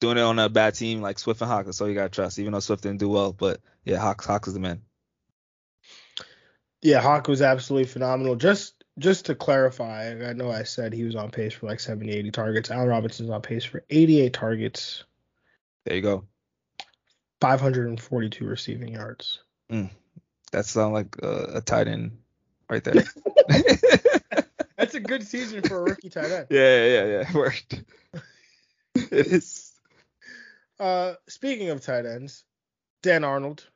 doing 0.00 0.18
it 0.18 0.22
on 0.22 0.38
a 0.38 0.50
bad 0.50 0.74
team 0.74 1.00
like 1.00 1.18
Swift 1.18 1.40
and 1.40 1.50
Hawk. 1.50 1.66
All 1.80 1.88
you 1.88 1.94
gotta 1.94 2.10
trust, 2.10 2.38
even 2.38 2.52
though 2.52 2.60
Swift 2.60 2.82
didn't 2.82 3.00
do 3.00 3.08
well. 3.08 3.32
But 3.32 3.60
yeah, 3.86 3.96
Hawk 3.96 4.22
Hawk 4.22 4.46
is 4.46 4.52
the 4.52 4.60
man. 4.60 4.82
Yeah, 6.82 7.00
Hawk 7.00 7.26
was 7.26 7.40
absolutely 7.40 7.86
phenomenal. 7.86 8.36
Just 8.36 8.73
just 8.98 9.26
to 9.26 9.34
clarify, 9.34 10.10
I 10.10 10.32
know 10.32 10.50
I 10.50 10.62
said 10.62 10.92
he 10.92 11.04
was 11.04 11.16
on 11.16 11.30
pace 11.30 11.52
for 11.52 11.66
like 11.66 11.80
70, 11.80 12.12
80 12.12 12.30
targets. 12.30 12.70
Allen 12.70 12.88
Robinson's 12.88 13.30
on 13.30 13.42
pace 13.42 13.64
for 13.64 13.84
88 13.90 14.32
targets, 14.32 15.04
There 15.84 15.96
you 15.96 16.02
go. 16.02 16.24
542 17.40 18.46
receiving 18.46 18.94
yards. 18.94 19.42
That 20.54 20.66
sounds 20.66 20.92
like 20.92 21.16
uh, 21.22 21.46
a 21.54 21.60
tight 21.60 21.88
end 21.88 22.18
right 22.70 22.82
there. 22.84 23.04
That's 24.76 24.94
a 24.94 25.00
good 25.00 25.26
season 25.26 25.62
for 25.62 25.78
a 25.78 25.82
rookie 25.82 26.10
tight 26.10 26.30
end. 26.30 26.46
Yeah, 26.50 26.86
yeah, 26.86 27.04
yeah. 27.04 27.28
It 27.28 27.34
worked. 27.34 27.82
it 28.94 29.26
is. 29.26 29.72
Uh, 30.78 31.14
speaking 31.28 31.70
of 31.70 31.80
tight 31.80 32.06
ends, 32.06 32.44
Dan 33.02 33.24
Arnold, 33.24 33.66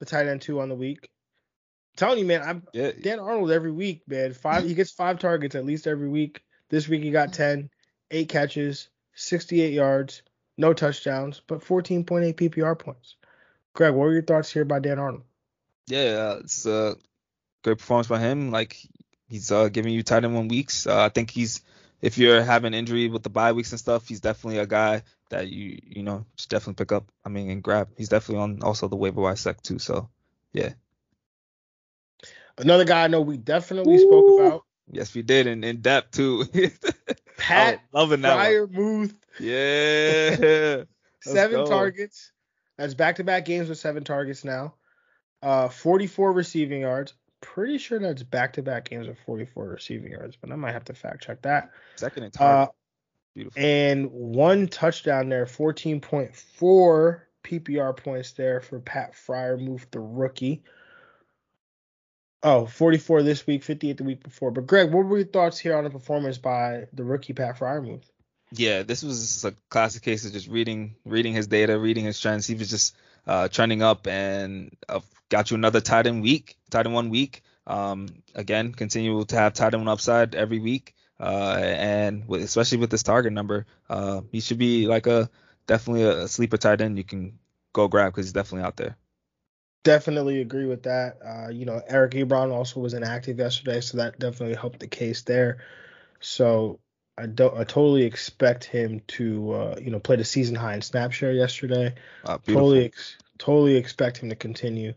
the 0.00 0.06
tight 0.06 0.26
end 0.26 0.42
two 0.42 0.60
on 0.60 0.68
the 0.68 0.74
week. 0.74 1.08
Telling 1.96 2.18
you, 2.18 2.24
man, 2.24 2.42
I'm 2.42 2.66
Yeah. 2.72 2.92
Dan 3.00 3.20
Arnold 3.20 3.50
every 3.50 3.72
week, 3.72 4.02
man. 4.06 4.32
Five, 4.32 4.64
he 4.64 4.74
gets 4.74 4.90
five 4.90 5.18
targets 5.18 5.54
at 5.54 5.66
least 5.66 5.86
every 5.86 6.08
week. 6.08 6.42
This 6.68 6.88
week 6.88 7.02
he 7.02 7.10
got 7.10 7.32
10, 7.32 7.68
eight 8.10 8.28
catches, 8.28 8.88
68 9.14 9.72
yards, 9.72 10.22
no 10.56 10.72
touchdowns, 10.72 11.42
but 11.46 11.60
14.8 11.60 12.34
PPR 12.34 12.78
points. 12.78 13.16
Greg, 13.74 13.92
what 13.92 14.04
were 14.04 14.12
your 14.12 14.22
thoughts 14.22 14.50
here 14.50 14.64
by 14.64 14.78
Dan 14.78 14.98
Arnold? 14.98 15.24
Yeah, 15.86 16.36
it's 16.38 16.64
a 16.66 16.96
great 17.62 17.78
performance 17.78 18.06
by 18.06 18.20
him. 18.20 18.50
Like 18.50 18.76
he's 19.28 19.50
uh, 19.50 19.68
giving 19.68 19.92
you 19.92 20.02
tight 20.02 20.24
end 20.24 20.34
one 20.34 20.48
weeks. 20.48 20.86
Uh, 20.86 21.02
I 21.02 21.08
think 21.08 21.30
he's 21.30 21.62
if 22.00 22.18
you're 22.18 22.42
having 22.42 22.74
injury 22.74 23.08
with 23.08 23.22
the 23.22 23.30
bye 23.30 23.52
weeks 23.52 23.70
and 23.72 23.78
stuff, 23.78 24.08
he's 24.08 24.20
definitely 24.20 24.58
a 24.58 24.66
guy 24.66 25.02
that 25.30 25.48
you 25.48 25.78
you 25.82 26.02
know 26.02 26.26
should 26.36 26.50
definitely 26.50 26.82
pick 26.82 26.92
up. 26.92 27.10
I 27.24 27.28
mean, 27.28 27.50
and 27.50 27.62
grab. 27.62 27.88
He's 27.96 28.08
definitely 28.08 28.42
on 28.42 28.62
also 28.62 28.88
the 28.88 28.96
waiver 28.96 29.20
wire 29.20 29.36
sec 29.36 29.62
too. 29.62 29.78
So 29.78 30.08
yeah, 30.52 30.72
Another 32.58 32.84
guy 32.84 33.04
I 33.04 33.08
know 33.08 33.20
we 33.20 33.36
definitely 33.38 33.98
spoke 33.98 34.40
about, 34.40 34.62
yes, 34.90 35.14
we 35.14 35.22
did 35.22 35.46
and 35.46 35.64
in 35.64 35.80
depth 35.80 36.12
too. 36.12 36.44
Pat 37.38 37.80
Oh, 37.94 38.00
loving 38.00 38.20
that 38.22 38.36
one. 38.36 38.68
Freiermuth, 38.68 39.14
Yeah. 39.40 40.84
Seven 41.22 41.64
go. 41.64 41.66
targets. 41.66 42.32
That's 42.78 42.94
back-to-back 42.94 43.44
games 43.44 43.68
with 43.68 43.78
seven 43.78 44.02
targets 44.04 44.44
now. 44.44 44.74
Uh, 45.42 45.68
44 45.68 46.32
receiving 46.32 46.80
yards. 46.82 47.14
Pretty 47.40 47.78
sure 47.78 47.98
that's 47.98 48.22
back-to-back 48.22 48.88
games 48.90 49.06
with 49.08 49.18
44 49.26 49.68
receiving 49.68 50.12
yards, 50.12 50.36
but 50.40 50.50
I 50.50 50.56
might 50.56 50.72
have 50.72 50.84
to 50.86 50.94
fact 50.94 51.22
check 51.22 51.42
that. 51.42 51.70
Second 51.96 52.24
and 52.24 52.40
Uh. 52.40 52.66
Beautiful. 53.34 53.62
and 53.62 54.10
one 54.10 54.68
touchdown 54.68 55.28
there, 55.30 55.46
14.4 55.46 57.20
PPR 57.44 57.96
points 57.96 58.32
there 58.32 58.60
for 58.60 58.78
Pat 58.80 59.14
Freiermuth, 59.14 59.90
the 59.90 60.00
rookie. 60.00 60.62
Oh, 62.44 62.66
44 62.66 63.22
this 63.22 63.46
week, 63.46 63.62
58 63.62 63.96
the 63.96 64.04
week 64.04 64.22
before. 64.22 64.50
But 64.50 64.66
Greg, 64.66 64.92
what 64.92 65.06
were 65.06 65.18
your 65.18 65.26
thoughts 65.26 65.58
here 65.58 65.76
on 65.76 65.84
the 65.84 65.90
performance 65.90 66.38
by 66.38 66.86
the 66.92 67.04
rookie 67.04 67.32
Pat 67.32 67.58
Freiermuth? 67.58 68.04
Yeah, 68.50 68.82
this 68.82 69.02
was 69.02 69.44
a 69.44 69.52
classic 69.70 70.02
case 70.02 70.26
of 70.26 70.32
just 70.32 70.48
reading 70.48 70.96
reading 71.04 71.32
his 71.32 71.46
data, 71.46 71.78
reading 71.78 72.04
his 72.04 72.20
trends. 72.20 72.46
He 72.46 72.54
was 72.54 72.68
just 72.68 72.94
uh, 73.26 73.48
trending 73.48 73.82
up 73.82 74.06
and 74.06 74.76
uh, 74.88 75.00
got 75.28 75.50
you 75.50 75.54
another 75.54 75.80
tight 75.80 76.06
end 76.06 76.22
week, 76.22 76.56
tight 76.70 76.84
end 76.86 76.94
one 76.94 77.08
week. 77.08 77.42
Um, 77.66 78.08
again, 78.34 78.72
continue 78.72 79.24
to 79.24 79.36
have 79.36 79.54
tight 79.54 79.74
end 79.74 79.88
upside 79.88 80.34
every 80.34 80.58
week. 80.58 80.94
Uh, 81.18 81.56
and 81.62 82.26
with, 82.26 82.42
especially 82.42 82.78
with 82.78 82.90
this 82.90 83.04
target 83.04 83.32
number, 83.32 83.66
uh, 83.88 84.22
he 84.32 84.40
should 84.40 84.58
be 84.58 84.86
like 84.86 85.06
a 85.06 85.30
definitely 85.66 86.02
a, 86.02 86.26
sleeper 86.26 86.56
tight 86.56 86.80
end 86.80 86.98
you 86.98 87.04
can 87.04 87.38
go 87.72 87.86
grab 87.88 88.12
because 88.12 88.26
he's 88.26 88.32
definitely 88.32 88.66
out 88.66 88.76
there. 88.76 88.96
Definitely 89.84 90.40
agree 90.40 90.66
with 90.66 90.84
that. 90.84 91.18
Uh, 91.24 91.48
you 91.48 91.64
know, 91.64 91.82
Eric 91.88 92.12
Ebron 92.12 92.52
also 92.52 92.80
was 92.80 92.94
inactive 92.94 93.38
yesterday, 93.38 93.80
so 93.80 93.98
that 93.98 94.18
definitely 94.18 94.54
helped 94.54 94.80
the 94.80 94.86
case 94.86 95.22
there. 95.22 95.58
So 96.20 96.78
I 97.18 97.26
don't. 97.26 97.54
I 97.54 97.64
totally 97.64 98.04
expect 98.04 98.64
him 98.64 99.02
to, 99.08 99.52
uh, 99.52 99.76
you 99.82 99.90
know, 99.90 99.98
play 99.98 100.16
the 100.16 100.24
season 100.24 100.54
high 100.54 100.74
in 100.74 100.82
snap 100.82 101.12
share 101.12 101.32
yesterday. 101.32 101.94
Uh, 102.24 102.38
totally, 102.46 102.86
ex- 102.86 103.16
totally 103.38 103.74
expect 103.74 104.18
him 104.18 104.28
to 104.28 104.36
continue 104.36 104.94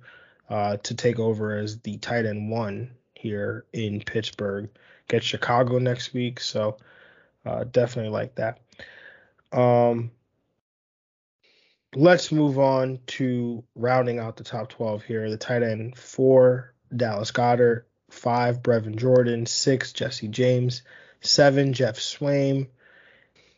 uh, 0.50 0.78
to 0.78 0.94
take 0.94 1.20
over 1.20 1.58
as 1.58 1.80
the 1.80 1.98
tight 1.98 2.26
end 2.26 2.50
one 2.50 2.92
here 3.16 3.66
in 3.74 4.02
Pittsburgh. 4.02 4.70
Get 5.08 5.24
Chicago 5.24 5.80
next 5.80 6.14
week, 6.14 6.40
so 6.40 6.78
uh, 7.46 7.64
definitely 7.66 8.12
like 8.12 8.36
that. 8.36 8.60
Um, 9.52 10.12
let's 11.96 12.32
move 12.32 12.60
on 12.60 13.00
to 13.08 13.64
rounding 13.76 14.20
out 14.20 14.38
the 14.38 14.43
top 14.43 14.70
12 14.70 15.04
here. 15.04 15.30
The 15.30 15.38
tight 15.38 15.64
end 15.64 15.98
four, 15.98 16.74
Dallas 16.96 17.32
Goedert, 17.32 17.84
five, 18.10 18.62
Brevin 18.62 18.96
Jordan, 18.96 19.46
six, 19.46 19.93
Jesse 19.93 20.28
James, 20.28 20.84
seven, 21.22 21.74
Geoff 21.74 21.96
Swaim, 21.96 22.68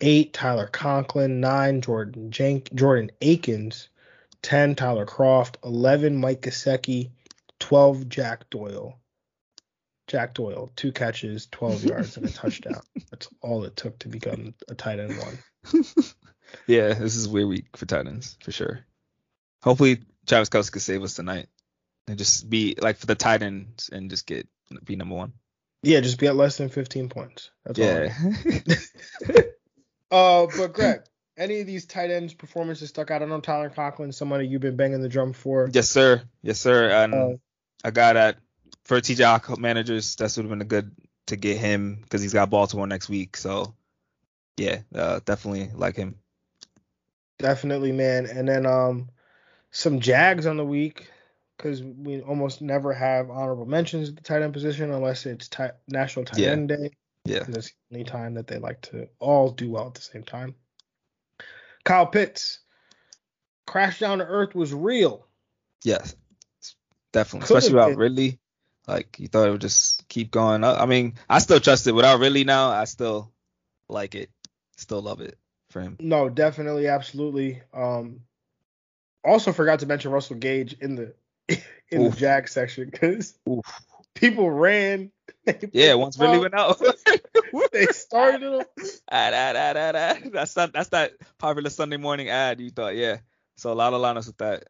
eight, 0.02 0.34
Tyler 0.34 0.68
Conklin, 0.68 1.40
nine, 1.40 1.82
Jordan 1.82 2.30
Jank, 2.32 2.74
Jordan 2.74 3.12
Akins, 3.22 3.90
10, 4.44 4.76
Tyler 4.76 5.06
Kroft, 5.06 5.56
11, 5.64 6.16
Mike 6.16 6.42
Gesicki, 6.42 7.10
12, 7.60 8.08
Jack 8.08 8.50
Doyle. 8.50 8.98
Jack 10.08 10.34
Doyle, 10.36 10.72
two 10.76 10.94
catches, 10.94 11.48
12 11.48 11.84
yards, 11.86 12.18
and 12.18 12.26
a 12.26 12.30
touchdown. 12.30 12.82
That's 13.12 13.28
all 13.42 13.66
it 13.66 13.76
took 13.76 14.00
to 14.00 14.08
become 14.08 14.54
a 14.70 14.76
tight 14.76 15.00
end 15.00 15.18
one. 15.18 15.84
yeah, 16.68 16.94
this 16.94 17.16
is 17.16 17.28
a 17.28 17.30
weird 17.30 17.48
week 17.48 17.78
for 17.78 17.86
tight 17.86 18.08
ends 18.08 18.38
for 18.44 18.52
sure. 18.52 18.86
Hopefully, 19.64 20.02
Travis 20.26 20.50
Kelce 20.50 20.72
can 20.72 20.82
save 20.82 21.04
us 21.04 21.16
tonight 21.16 21.48
and 22.08 22.18
just 22.18 22.50
be 22.50 22.76
like 22.80 22.98
for 22.98 23.06
the 23.06 23.16
tight 23.16 23.42
ends 23.42 23.90
and 23.92 24.10
just 24.10 24.26
get 24.26 24.48
be 24.84 24.96
number 24.96 25.16
one. 25.16 25.34
Yeah, 25.84 26.02
just 26.02 26.20
be 26.20 26.28
at 26.28 26.36
less 26.36 26.58
than 26.58 26.70
15 26.70 27.10
points. 27.10 27.52
That's 27.64 27.80
yeah. 27.80 28.14
all. 30.12 30.46
uh, 30.46 30.48
but 30.58 30.74
Greg, 30.74 31.02
any 31.38 31.62
of 31.62 31.68
these 31.68 31.86
tight 31.86 32.10
ends 32.10 32.34
performances 32.34 32.90
stuck 32.90 33.12
out? 33.12 33.22
I 33.22 33.26
know 33.26 33.40
Tyler 33.40 33.70
Conklin, 33.70 34.12
somebody 34.12 34.48
you've 34.48 34.62
been 34.62 34.76
banging 34.76 35.02
the 35.02 35.10
drum 35.10 35.34
for. 35.34 35.70
Yes, 35.72 35.90
sir. 35.90 36.24
Yes, 36.42 36.60
sir. 36.60 36.90
And 36.90 37.14
Uh, 37.14 37.38
I 37.84 37.92
got 37.92 38.14
that 38.14 38.38
for 38.86 39.00
TJ 39.00 39.60
managers. 39.60 40.16
That's 40.16 40.36
would 40.38 40.44
have 40.44 40.50
been 40.50 40.62
a 40.62 40.66
good 40.66 40.92
to 41.28 41.36
get 41.36 41.58
him 41.58 42.00
because 42.02 42.22
he's 42.22 42.34
got 42.34 42.50
Baltimore 42.50 42.88
next 42.88 43.08
week. 43.08 43.38
So 43.38 43.76
yeah, 44.58 44.80
uh, 44.94 45.20
definitely 45.24 45.70
like 45.74 45.96
him. 45.96 46.16
Definitely, 47.40 47.92
man. 47.92 48.26
And 48.26 48.48
then 48.48 48.66
um, 48.66 49.10
some 49.72 50.00
Jags 50.00 50.46
on 50.46 50.58
the 50.58 50.66
week 50.66 51.10
because 51.56 51.84
we 51.84 52.22
almost 52.22 52.62
never 52.62 52.94
have 52.94 53.30
honorable 53.30 53.66
mentions 53.66 54.10
at 54.10 54.16
the 54.16 54.22
tight 54.22 54.42
end 54.42 54.54
position 54.54 54.92
unless 54.92 55.26
it's 55.26 55.48
ti- 55.48 55.70
National 55.88 56.26
Tight 56.26 56.40
Yeah. 56.40 56.52
End 56.52 56.70
Day. 56.70 56.92
Yeah. 57.26 57.40
'cause 57.40 57.54
That's 57.54 57.68
the 57.90 57.96
only 57.98 58.04
time 58.06 58.34
that 58.36 58.48
they 58.48 58.58
like 58.58 58.82
to 58.84 59.08
all 59.20 59.50
do 59.52 59.72
well 59.72 59.88
at 59.88 59.96
the 59.96 60.02
same 60.02 60.24
time. 60.24 60.56
Kyle 61.84 62.06
Pitts, 62.08 62.60
crash 63.66 64.00
down 64.00 64.20
to 64.20 64.26
earth 64.26 64.56
was 64.56 64.74
real. 64.74 65.28
Yes, 65.84 66.16
definitely. 67.12 67.48
Could've 67.48 67.58
Especially 67.58 67.76
without 67.76 67.90
been. 67.90 67.98
Ridley. 68.00 68.40
Like 68.88 69.20
you 69.20 69.28
thought 69.28 69.48
it 69.48 69.52
would 69.52 69.62
just 69.62 70.08
keep 70.08 70.32
going 70.32 70.64
up. 70.64 70.80
I 70.80 70.86
mean, 70.86 71.16
I 71.30 71.40
still 71.40 71.60
trust 71.60 71.88
it 71.88 71.92
without 71.92 72.20
Ridley 72.20 72.46
now. 72.46 72.70
I 72.70 72.86
still 72.86 73.32
like 73.90 74.16
it. 74.16 74.30
Still 74.78 75.02
love 75.02 75.22
it 75.22 75.38
for 75.78 75.82
him. 75.82 75.98
No, 76.00 76.30
definitely, 76.30 76.88
absolutely. 76.88 77.62
Um, 77.74 78.22
also 79.24 79.52
forgot 79.52 79.80
to 79.80 79.86
mention 79.86 80.12
Russell 80.12 80.38
Gage 80.38 80.74
in 80.74 80.96
the 80.96 81.14
in 81.90 82.02
Oof. 82.02 82.14
the 82.14 82.20
Jag 82.20 82.48
section 82.48 82.90
because 82.90 83.38
people 84.16 84.50
ran. 84.50 85.12
Yeah, 85.72 85.94
once 85.94 86.20
Ridley 86.20 86.40
went 86.40 86.56
out. 86.56 86.82
they 87.72 87.86
started 87.86 88.42
him. 88.42 88.66
ad, 89.10 89.34
ad, 89.34 89.56
ad, 89.56 89.78
ad, 89.78 89.96
ad. 89.96 90.34
That's 90.34 90.54
that. 90.56 90.74
That's 90.74 90.90
that 90.90 91.14
popular 91.38 91.70
Sunday 91.70 91.96
morning 91.96 92.28
ad. 92.28 92.60
You 92.60 92.70
thought, 92.70 92.98
yeah. 92.98 93.20
So 93.56 93.72
a 93.72 93.74
lot 93.74 93.94
of 93.94 94.02
lineups 94.02 94.28
with 94.28 94.38
that. 94.40 94.66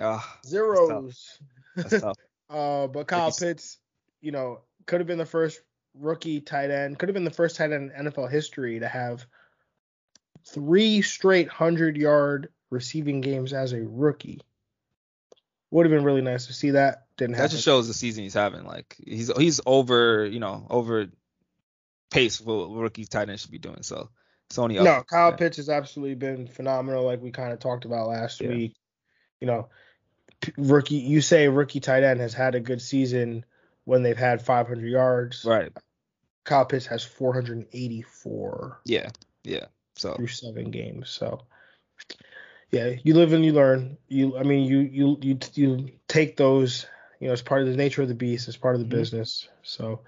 Ah, 0.00 0.38
zeros. 0.46 1.40
that's 1.74 2.00
tough. 2.00 2.16
Uh, 2.48 2.86
but 2.86 3.08
Kyle 3.08 3.32
Pitts, 3.32 3.78
you 4.20 4.30
know, 4.30 4.60
could 4.86 5.00
have 5.00 5.08
been 5.08 5.18
the 5.18 5.26
first 5.26 5.60
rookie 5.94 6.40
tight 6.40 6.70
end, 6.70 6.96
could 6.96 7.08
have 7.08 7.14
been 7.14 7.24
the 7.24 7.30
first 7.32 7.56
tight 7.56 7.72
end 7.72 7.90
in 7.90 8.06
NFL 8.06 8.30
history 8.30 8.78
to 8.78 8.86
have 8.86 9.26
three 10.52 11.02
straight 11.02 11.48
hundred 11.48 11.96
yard 11.96 12.48
receiving 12.70 13.20
games 13.20 13.52
as 13.52 13.72
a 13.72 13.82
rookie. 13.82 14.40
Would 15.70 15.84
have 15.86 15.90
been 15.94 16.04
really 16.04 16.22
nice 16.22 16.46
to 16.46 16.52
see 16.52 16.70
that. 16.70 17.06
Didn't 17.18 17.34
have 17.34 17.38
That 17.38 17.42
happen. 17.44 17.56
just 17.56 17.64
shows 17.64 17.88
the 17.88 17.94
season 17.94 18.22
he's 18.24 18.34
having. 18.34 18.64
Like 18.64 18.96
he's 19.04 19.30
he's 19.36 19.60
over, 19.66 20.24
you 20.26 20.40
know, 20.40 20.66
over 20.70 21.06
pace 22.10 22.38
for 22.38 22.68
what 22.68 22.80
rookie 22.80 23.04
tight 23.04 23.28
end 23.28 23.38
should 23.38 23.50
be 23.50 23.58
doing. 23.58 23.82
So 23.82 24.08
it's 24.48 24.58
only 24.58 24.78
up. 24.78 24.84
No, 24.84 25.02
Kyle 25.02 25.30
Yeah. 25.30 25.36
Pitts 25.36 25.58
has 25.58 25.68
absolutely 25.68 26.14
been 26.14 26.46
phenomenal, 26.48 27.04
like 27.04 27.20
we 27.20 27.30
kind 27.30 27.52
of 27.52 27.58
talked 27.58 27.84
about 27.84 28.08
last 28.08 28.40
Yeah. 28.40 28.48
week. 28.48 28.74
You 29.42 29.46
know, 29.46 29.68
rookie, 30.56 30.96
you 30.96 31.20
say 31.20 31.48
rookie 31.48 31.80
tight 31.80 32.02
end 32.02 32.20
has 32.20 32.32
had 32.32 32.54
a 32.54 32.60
good 32.60 32.80
season 32.80 33.44
when 33.84 34.02
they've 34.02 34.16
had 34.16 34.40
500 34.40 34.86
yards. 34.88 35.44
Right. 35.44 35.70
Kyle 36.44 36.64
Pitts 36.64 36.86
has 36.86 37.04
484 37.04 38.80
Yeah. 38.86 39.10
Yeah. 39.44 39.66
So 39.98 40.14
through 40.14 40.28
seven 40.28 40.70
games. 40.70 41.10
So, 41.10 41.42
yeah, 42.70 42.94
you 43.02 43.14
live 43.14 43.32
and 43.32 43.44
you 43.44 43.52
learn. 43.52 43.98
You, 44.08 44.36
I 44.38 44.42
mean, 44.42 44.64
you 44.66 44.78
you 44.80 45.18
you 45.20 45.38
you 45.54 45.90
take 46.08 46.36
those. 46.36 46.86
You 47.20 47.26
know, 47.26 47.32
it's 47.32 47.42
part 47.42 47.62
of 47.62 47.68
the 47.68 47.76
nature 47.76 48.02
of 48.02 48.08
the 48.08 48.14
beast. 48.14 48.46
It's 48.48 48.56
part 48.56 48.76
of 48.76 48.80
the 48.80 48.86
Mhm. 48.86 48.90
business. 48.90 49.48
So, 49.62 50.00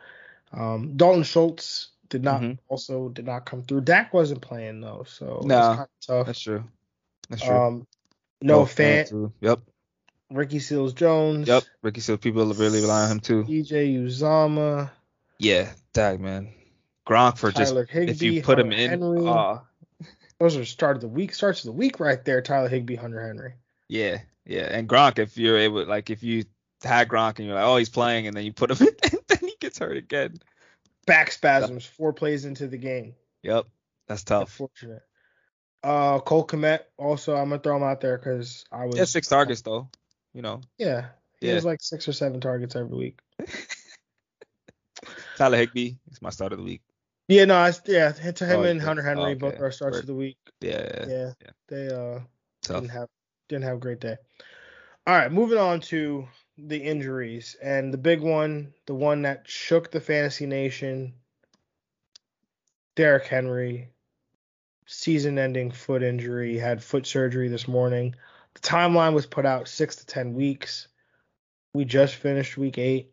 um, 0.52 0.96
Dalton 0.96 1.24
Schultz 1.24 1.88
did 2.08 2.22
not 2.22 2.40
Mhm. 2.42 2.58
also 2.68 3.08
did 3.08 3.26
not 3.26 3.46
come 3.46 3.62
through. 3.62 3.80
Dak 3.82 4.14
wasn't 4.14 4.42
playing 4.42 4.80
though, 4.80 5.04
so 5.08 5.40
No, 5.44 5.58
it's 5.58 5.68
kind 5.68 5.80
of 5.80 6.06
tough. 6.06 6.26
that's 6.26 6.40
true. 6.40 6.64
That's 7.28 7.42
true. 7.42 7.56
Um, 7.56 7.86
no 8.42 8.64
fan. 8.66 9.32
Yep. 9.40 9.60
Ricky 10.30 10.60
Seals 10.60 10.92
Jones. 10.92 11.48
Yep. 11.48 11.64
Ricky 11.82 12.00
Seals 12.00 12.20
people 12.20 12.46
really 12.54 12.80
rely 12.80 13.04
on 13.04 13.10
him 13.10 13.20
too. 13.20 13.44
EJ 13.44 13.94
Uzomah. 13.94 14.90
Yeah. 15.38 15.72
Dag 15.92 16.20
man. 16.20 16.52
Gronk 17.06 17.38
for 17.38 17.50
just 17.50 17.72
Tyler 17.72 17.86
Higbee. 17.86 18.12
if 18.12 18.22
you 18.22 18.42
put 18.42 18.58
him 18.60 18.72
in. 18.72 18.90
Henry. 18.90 19.26
uh, 19.26 19.58
Those 20.40 20.56
are 20.56 20.64
start 20.64 20.96
of 20.96 21.02
the 21.02 21.08
week. 21.08 21.34
Starts 21.34 21.60
of 21.60 21.66
the 21.66 21.72
week 21.72 22.00
right 22.00 22.24
there. 22.24 22.40
Tyler 22.40 22.68
Higbee, 22.68 22.96
Hunter 22.96 23.24
Henry. 23.24 23.52
Yeah, 23.88 24.20
yeah. 24.46 24.62
And 24.70 24.88
Gronk, 24.88 25.18
if 25.18 25.36
you're 25.36 25.58
able, 25.58 25.84
like, 25.84 26.08
if 26.08 26.22
you 26.22 26.44
had 26.82 27.08
Gronk 27.08 27.38
and 27.38 27.46
you're 27.46 27.54
like, 27.54 27.66
oh, 27.66 27.76
he's 27.76 27.90
playing, 27.90 28.26
and 28.26 28.34
then 28.34 28.44
you 28.44 28.52
put 28.52 28.70
him 28.70 28.78
in, 28.88 28.94
and 29.02 29.18
then 29.28 29.38
he 29.40 29.54
gets 29.60 29.78
hurt 29.78 29.98
again. 29.98 30.40
Back 31.06 31.30
spasms. 31.30 31.84
Four 31.84 32.14
plays 32.14 32.46
into 32.46 32.66
the 32.68 32.78
game. 32.78 33.14
Yep, 33.42 33.66
that's 34.08 34.24
tough. 34.24 34.48
Unfortunate. 34.48 35.02
Uh, 35.82 36.20
Cole 36.20 36.46
Kmet. 36.46 36.80
Also, 36.96 37.34
I'm 37.36 37.50
gonna 37.50 37.60
throw 37.60 37.76
him 37.76 37.82
out 37.82 38.00
there 38.00 38.16
because 38.16 38.64
I 38.72 38.86
was. 38.86 38.96
Has 38.96 39.10
six 39.10 39.28
targets 39.28 39.62
though. 39.62 39.88
You 40.32 40.42
know, 40.42 40.60
Yeah, 40.78 41.08
he 41.40 41.48
Yeah. 41.48 41.54
has 41.54 41.64
like 41.64 41.82
six 41.82 42.06
or 42.06 42.12
seven 42.12 42.40
targets 42.40 42.76
every 42.76 42.96
week. 42.96 43.18
Tyler 45.36 45.56
Higbee 45.56 45.94
is 46.10 46.22
my 46.22 46.30
start 46.30 46.52
of 46.52 46.58
the 46.58 46.64
week. 46.64 46.82
Yeah, 47.30 47.44
no, 47.44 47.54
I, 47.54 47.72
yeah, 47.86 48.10
to 48.10 48.44
him 48.44 48.60
Oh, 48.60 48.62
and. 48.64 48.82
Hunter 48.82 49.02
Henry 49.02 49.32
Oh, 49.32 49.34
both 49.36 49.54
okay. 49.54 49.62
are 49.62 49.70
starts 49.70 49.94
Word. 49.94 50.00
of 50.00 50.06
the 50.08 50.14
week. 50.14 50.36
Yeah, 50.60 50.82
yeah, 50.82 51.06
Yeah, 51.06 51.32
Yeah. 51.40 51.50
they 51.68 51.86
uh 51.88 52.20
tough. 52.62 52.80
didn't 52.82 52.90
have 52.90 53.08
didn't 53.48 53.64
have 53.64 53.76
a 53.76 53.80
great 53.80 54.00
day. 54.00 54.16
All 55.06 55.14
right, 55.14 55.30
moving 55.30 55.56
on 55.58 55.80
to 55.82 56.26
the 56.58 56.76
injuries 56.76 57.56
and 57.62 57.94
the 57.94 57.98
big 57.98 58.20
one, 58.20 58.74
the 58.86 58.94
one 58.94 59.22
that 59.22 59.48
shook 59.48 59.92
the 59.92 60.00
fantasy 60.00 60.46
nation. 60.46 61.14
Derrick 62.96 63.26
Henry, 63.28 63.90
season-ending 64.86 65.70
foot 65.70 66.02
injury, 66.02 66.58
had 66.58 66.82
foot 66.82 67.06
surgery 67.06 67.48
this 67.48 67.68
morning. 67.68 68.16
The 68.54 68.60
timeline 68.60 69.14
was 69.14 69.26
put 69.26 69.46
out 69.46 69.68
six 69.68 69.94
to 69.96 70.06
ten 70.06 70.34
weeks. 70.34 70.88
We 71.72 71.84
just 71.84 72.16
finished 72.16 72.58
week 72.58 72.76
eight. 72.76 73.12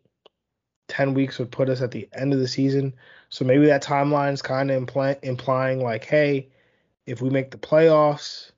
Ten 0.88 1.14
weeks 1.14 1.38
would 1.38 1.50
put 1.52 1.68
us 1.68 1.82
at 1.82 1.90
the 1.90 2.08
end 2.12 2.32
of 2.32 2.40
the 2.40 2.48
season. 2.48 2.94
So 3.28 3.44
maybe 3.44 3.66
that 3.66 3.82
timeline 3.82 4.32
is 4.32 4.42
kind 4.42 4.70
of 4.70 4.76
imply- 4.76 5.18
implying 5.22 5.82
like, 5.82 6.04
hey, 6.04 6.48
if 7.06 7.20
we 7.20 7.30
make 7.30 7.50
the 7.50 7.58
playoffs, 7.58 8.50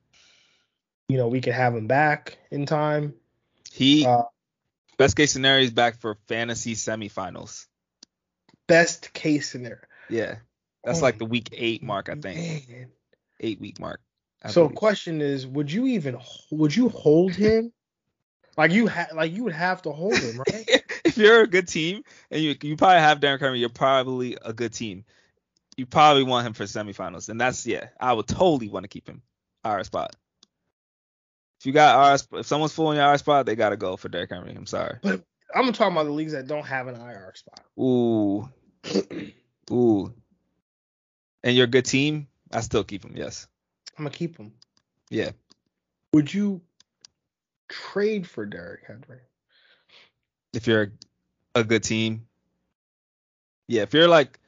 you 1.09 1.17
know, 1.17 1.29
we 1.29 1.41
could 1.41 1.53
have 1.55 1.75
him 1.75 1.89
back 1.89 2.39
in 2.51 2.67
time. 2.67 3.15
He 3.73 4.07
Uh, 4.07 4.23
best 4.97 5.17
case 5.17 5.33
scenario 5.33 5.65
is 5.65 5.73
back 5.73 6.01
for 6.01 6.17
fantasy 6.29 6.75
semifinals. 6.75 7.67
Best 8.69 9.13
case 9.13 9.51
scenario. 9.51 9.79
Yeah, 10.09 10.37
that's 10.85 11.01
Oh, 11.01 11.03
like 11.03 11.19
the 11.19 11.25
week 11.25 11.49
eight 11.53 11.83
mark, 11.83 12.09
I 12.09 12.15
think. 12.15 12.69
Man. 12.69 12.91
Eight 13.41 13.61
week 13.61 13.81
mark. 13.81 14.01
I 14.43 14.51
So 14.51 14.65
believe. 14.65 14.77
question 14.77 15.21
is, 15.21 15.47
would 15.47 15.73
you 15.73 15.87
even 15.87 16.19
would 16.51 16.75
you 16.75 16.89
hold 16.89 17.35
him? 17.35 17.73
like 18.57 18.73
you 18.73 18.89
ha- 18.89 19.09
like 19.15 19.33
you 19.33 19.45
would 19.45 19.53
have 19.53 19.83
to 19.83 19.91
hold 19.93 20.15
him, 20.15 20.39
right? 20.39 20.83
if 21.11 21.19
you're 21.19 21.43
a 21.43 21.47
good 21.47 21.69
team 21.69 22.05
and 22.31 22.43
you 22.43 22.57
you 22.63 22.77
probably 22.77 23.01
have 23.01 23.21
Darren 23.21 23.41
Henry, 23.41 23.61
you're 23.61 23.69
probably 23.69 24.37
a 24.43 24.53
good 24.53 24.73
team. 24.73 25.05
You 25.77 25.87
probably 25.87 26.25
want 26.25 26.47
him 26.47 26.53
for 26.53 26.65
semifinals, 26.65 27.29
and 27.29 27.41
that's 27.41 27.67
yeah. 27.67 27.89
I 27.99 28.13
would 28.13 28.27
totally 28.27 28.69
want 28.69 28.85
to 28.85 28.89
keep 28.89 29.09
him 29.09 29.23
our 29.65 29.83
spot. 29.85 30.17
If 31.61 31.67
you 31.67 31.73
got 31.73 32.21
sp- 32.21 32.41
if 32.41 32.47
someone's 32.47 32.73
fooling 32.73 32.97
in 32.97 33.03
your 33.03 33.09
our 33.09 33.19
spot, 33.19 33.47
they 33.47 33.57
gotta 33.57 33.77
go 33.77 33.97
for 33.97 34.09
Derrick 34.09 34.31
Henry. 34.31 34.55
I'm 34.55 34.67
sorry. 34.67 34.99
But 35.03 35.23
I'm 35.55 35.73
talking 35.73 35.93
about 35.93 36.05
the 36.05 36.13
leagues 36.13 36.33
that 36.33 36.47
don't 36.47 36.67
have 36.67 36.87
an 36.87 36.97
IR 36.97 37.33
spot. 37.35 37.61
Ooh, 37.79 38.49
ooh. 39.71 40.15
and 41.43 41.57
you're 41.57 41.65
a 41.65 41.71
good 41.71 41.85
team, 41.85 42.29
I 42.53 42.61
still 42.61 42.85
keep 42.85 43.05
him. 43.05 43.15
Yes. 43.17 43.47
I'm 43.99 44.05
gonna 44.05 44.15
keep 44.15 44.39
him. 44.39 44.53
Yeah. 45.11 45.31
Would 46.13 46.33
you 46.33 46.61
trade 47.69 48.27
for 48.27 48.47
Derrick 48.47 48.83
Henry? 48.87 49.21
If 50.53 50.67
you're 50.67 50.93
a 51.55 51.65
good 51.65 51.83
team, 51.83 52.27
yeah. 53.69 53.83
If 53.83 53.95
you're 53.95 54.09
like 54.09 54.39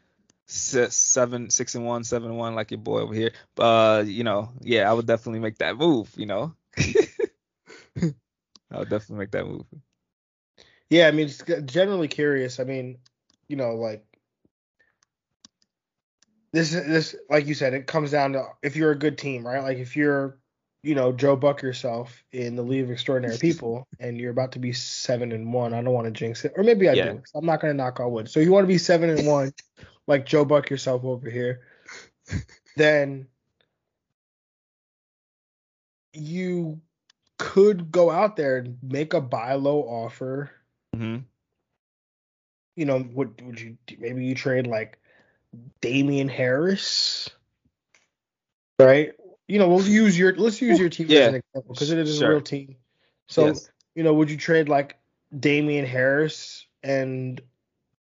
seven, 0.47 1.51
six 1.51 1.75
and 1.75 1.87
one, 1.87 2.05
seven 2.05 2.31
and 2.31 2.39
one, 2.39 2.55
like 2.55 2.71
your 2.71 2.79
boy 2.79 3.01
over 3.01 3.15
here, 3.15 3.33
uh, 3.59 4.03
you 4.05 4.25
know, 4.25 4.51
yeah, 4.61 4.91
I 4.91 4.93
would 4.93 5.07
definitely 5.07 5.41
make 5.41 5.59
that 5.59 5.77
move. 5.77 6.13
You 6.17 6.27
know, 6.27 6.55
I 6.79 8.79
would 8.79 8.91
definitely 8.91 9.19
make 9.19 9.31
that 9.33 9.47
move. 9.47 9.65
Yeah, 10.91 11.09
I 11.09 11.13
mean, 11.13 11.27
it's 11.27 11.43
generally 11.65 12.09
curious. 12.09 12.61
I 12.61 12.65
mean, 12.65 12.99
you 13.49 13.57
know, 13.57 13.77
like 13.77 14.05
this 16.53 16.73
this 16.73 17.17
like 17.31 17.47
you 17.47 17.55
said, 17.55 17.75
it 17.75 17.87
comes 17.87 18.11
down 18.11 18.35
to 18.35 18.45
if 18.63 18.77
you're 18.77 18.91
a 18.91 18.99
good 18.99 19.19
team, 19.19 19.47
right? 19.47 19.63
Like 19.63 19.79
if 19.79 19.97
you're, 19.97 20.39
you 20.83 20.95
know, 20.95 21.13
Joe 21.13 21.37
Buck 21.37 21.63
yourself 21.63 22.23
in 22.33 22.57
the 22.57 22.63
League 22.63 22.85
of 22.85 22.91
Extraordinary 22.91 23.39
People 23.41 23.87
and 24.01 24.19
you're 24.19 24.31
about 24.31 24.53
to 24.53 24.59
be 24.59 24.73
seven 24.73 25.33
and 25.33 25.53
one. 25.53 25.73
I 25.73 25.83
don't 25.83 25.95
want 25.95 26.07
to 26.07 26.11
jinx 26.11 26.45
it. 26.45 26.53
Or 26.57 26.65
maybe 26.65 26.89
I 26.89 26.95
yeah. 26.95 27.13
do. 27.13 27.23
I'm 27.35 27.47
not 27.47 27.61
gonna 27.61 27.75
knock 27.75 28.01
on 28.01 28.11
wood. 28.11 28.29
So 28.29 28.41
you 28.41 28.51
want 28.51 28.65
to 28.65 28.69
be 28.69 28.79
seven 28.79 29.11
and 29.11 29.27
one, 29.27 29.53
like 30.07 30.27
Joe 30.27 30.45
Buck 30.45 30.71
yourself 30.71 31.05
over 31.05 31.31
here, 31.31 31.61
then 32.77 33.27
you 36.13 36.81
could 37.39 37.91
go 37.91 38.11
out 38.11 38.37
there 38.37 38.59
and 38.59 38.79
make 38.83 39.15
a 39.15 39.21
buy 39.21 39.55
low 39.55 39.81
offer. 39.83 40.51
Mm-hmm. 40.95 41.19
You 42.77 42.85
know, 42.85 43.07
would 43.13 43.41
would 43.43 43.61
you 43.61 43.77
maybe 43.99 44.25
you 44.25 44.35
trade 44.35 44.67
like 44.67 44.99
Damien 45.81 46.29
Harris, 46.29 47.31
right? 48.79 49.13
You 49.49 49.59
know, 49.59 49.69
we'll 49.69 49.87
use 49.87 50.19
your 50.19 50.35
let's 50.37 50.61
use 50.61 50.79
your 50.79 50.89
team 50.89 51.07
yeah. 51.09 51.21
as 51.21 51.29
an 51.29 51.35
example 51.37 51.75
because 51.75 51.91
it 51.91 51.99
is 51.99 52.19
sure. 52.19 52.27
a 52.27 52.31
real 52.31 52.41
team. 52.41 52.77
So, 53.29 53.47
yes. 53.47 53.71
you 53.95 54.03
know, 54.03 54.15
would 54.15 54.31
you 54.31 54.37
trade 54.37 54.69
like 54.69 54.99
Damien 55.39 55.87
Harris 55.87 56.67
and 56.83 57.41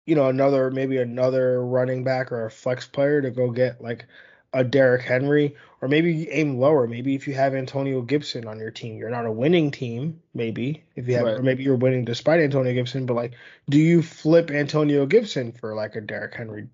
you 0.06 0.16
know 0.16 0.28
another 0.28 0.72
maybe 0.72 0.98
another 0.98 1.64
running 1.64 2.04
back 2.04 2.32
or 2.32 2.46
a 2.46 2.52
flex 2.52 2.88
player 2.88 3.22
to 3.22 3.32
go 3.32 3.52
get 3.52 3.82
like 3.82 4.06
a 4.54 4.64
Derrick 4.64 5.04
Henry, 5.04 5.56
or 5.82 5.88
maybe 5.88 6.30
aim 6.30 6.60
lower. 6.60 6.88
Maybe 6.88 7.16
if 7.16 7.28
you 7.28 7.36
have 7.36 7.54
Antonio 7.54 8.02
Gibson 8.02 8.48
on 8.48 8.60
your 8.60 8.72
team, 8.72 8.98
you're 8.98 9.10
not 9.10 9.26
a 9.26 9.32
winning 9.32 9.72
team. 9.72 10.22
Maybe 10.34 10.84
if 10.96 11.08
you 11.08 11.16
have, 11.16 11.26
right. 11.26 11.36
or 11.36 11.44
maybe 11.44 11.64
you're 11.64 11.76
winning 11.76 12.06
despite 12.06 12.40
Antonio 12.40 12.74
Gibson. 12.74 13.06
But 13.06 13.14
like, 13.14 13.34
do 13.70 13.78
you 13.78 14.02
flip 14.02 14.50
Antonio 14.50 15.06
Gibson 15.06 15.52
for 15.52 15.76
like 15.76 15.96
a 15.96 16.02
Derrick 16.02 16.34
Henry 16.34 16.68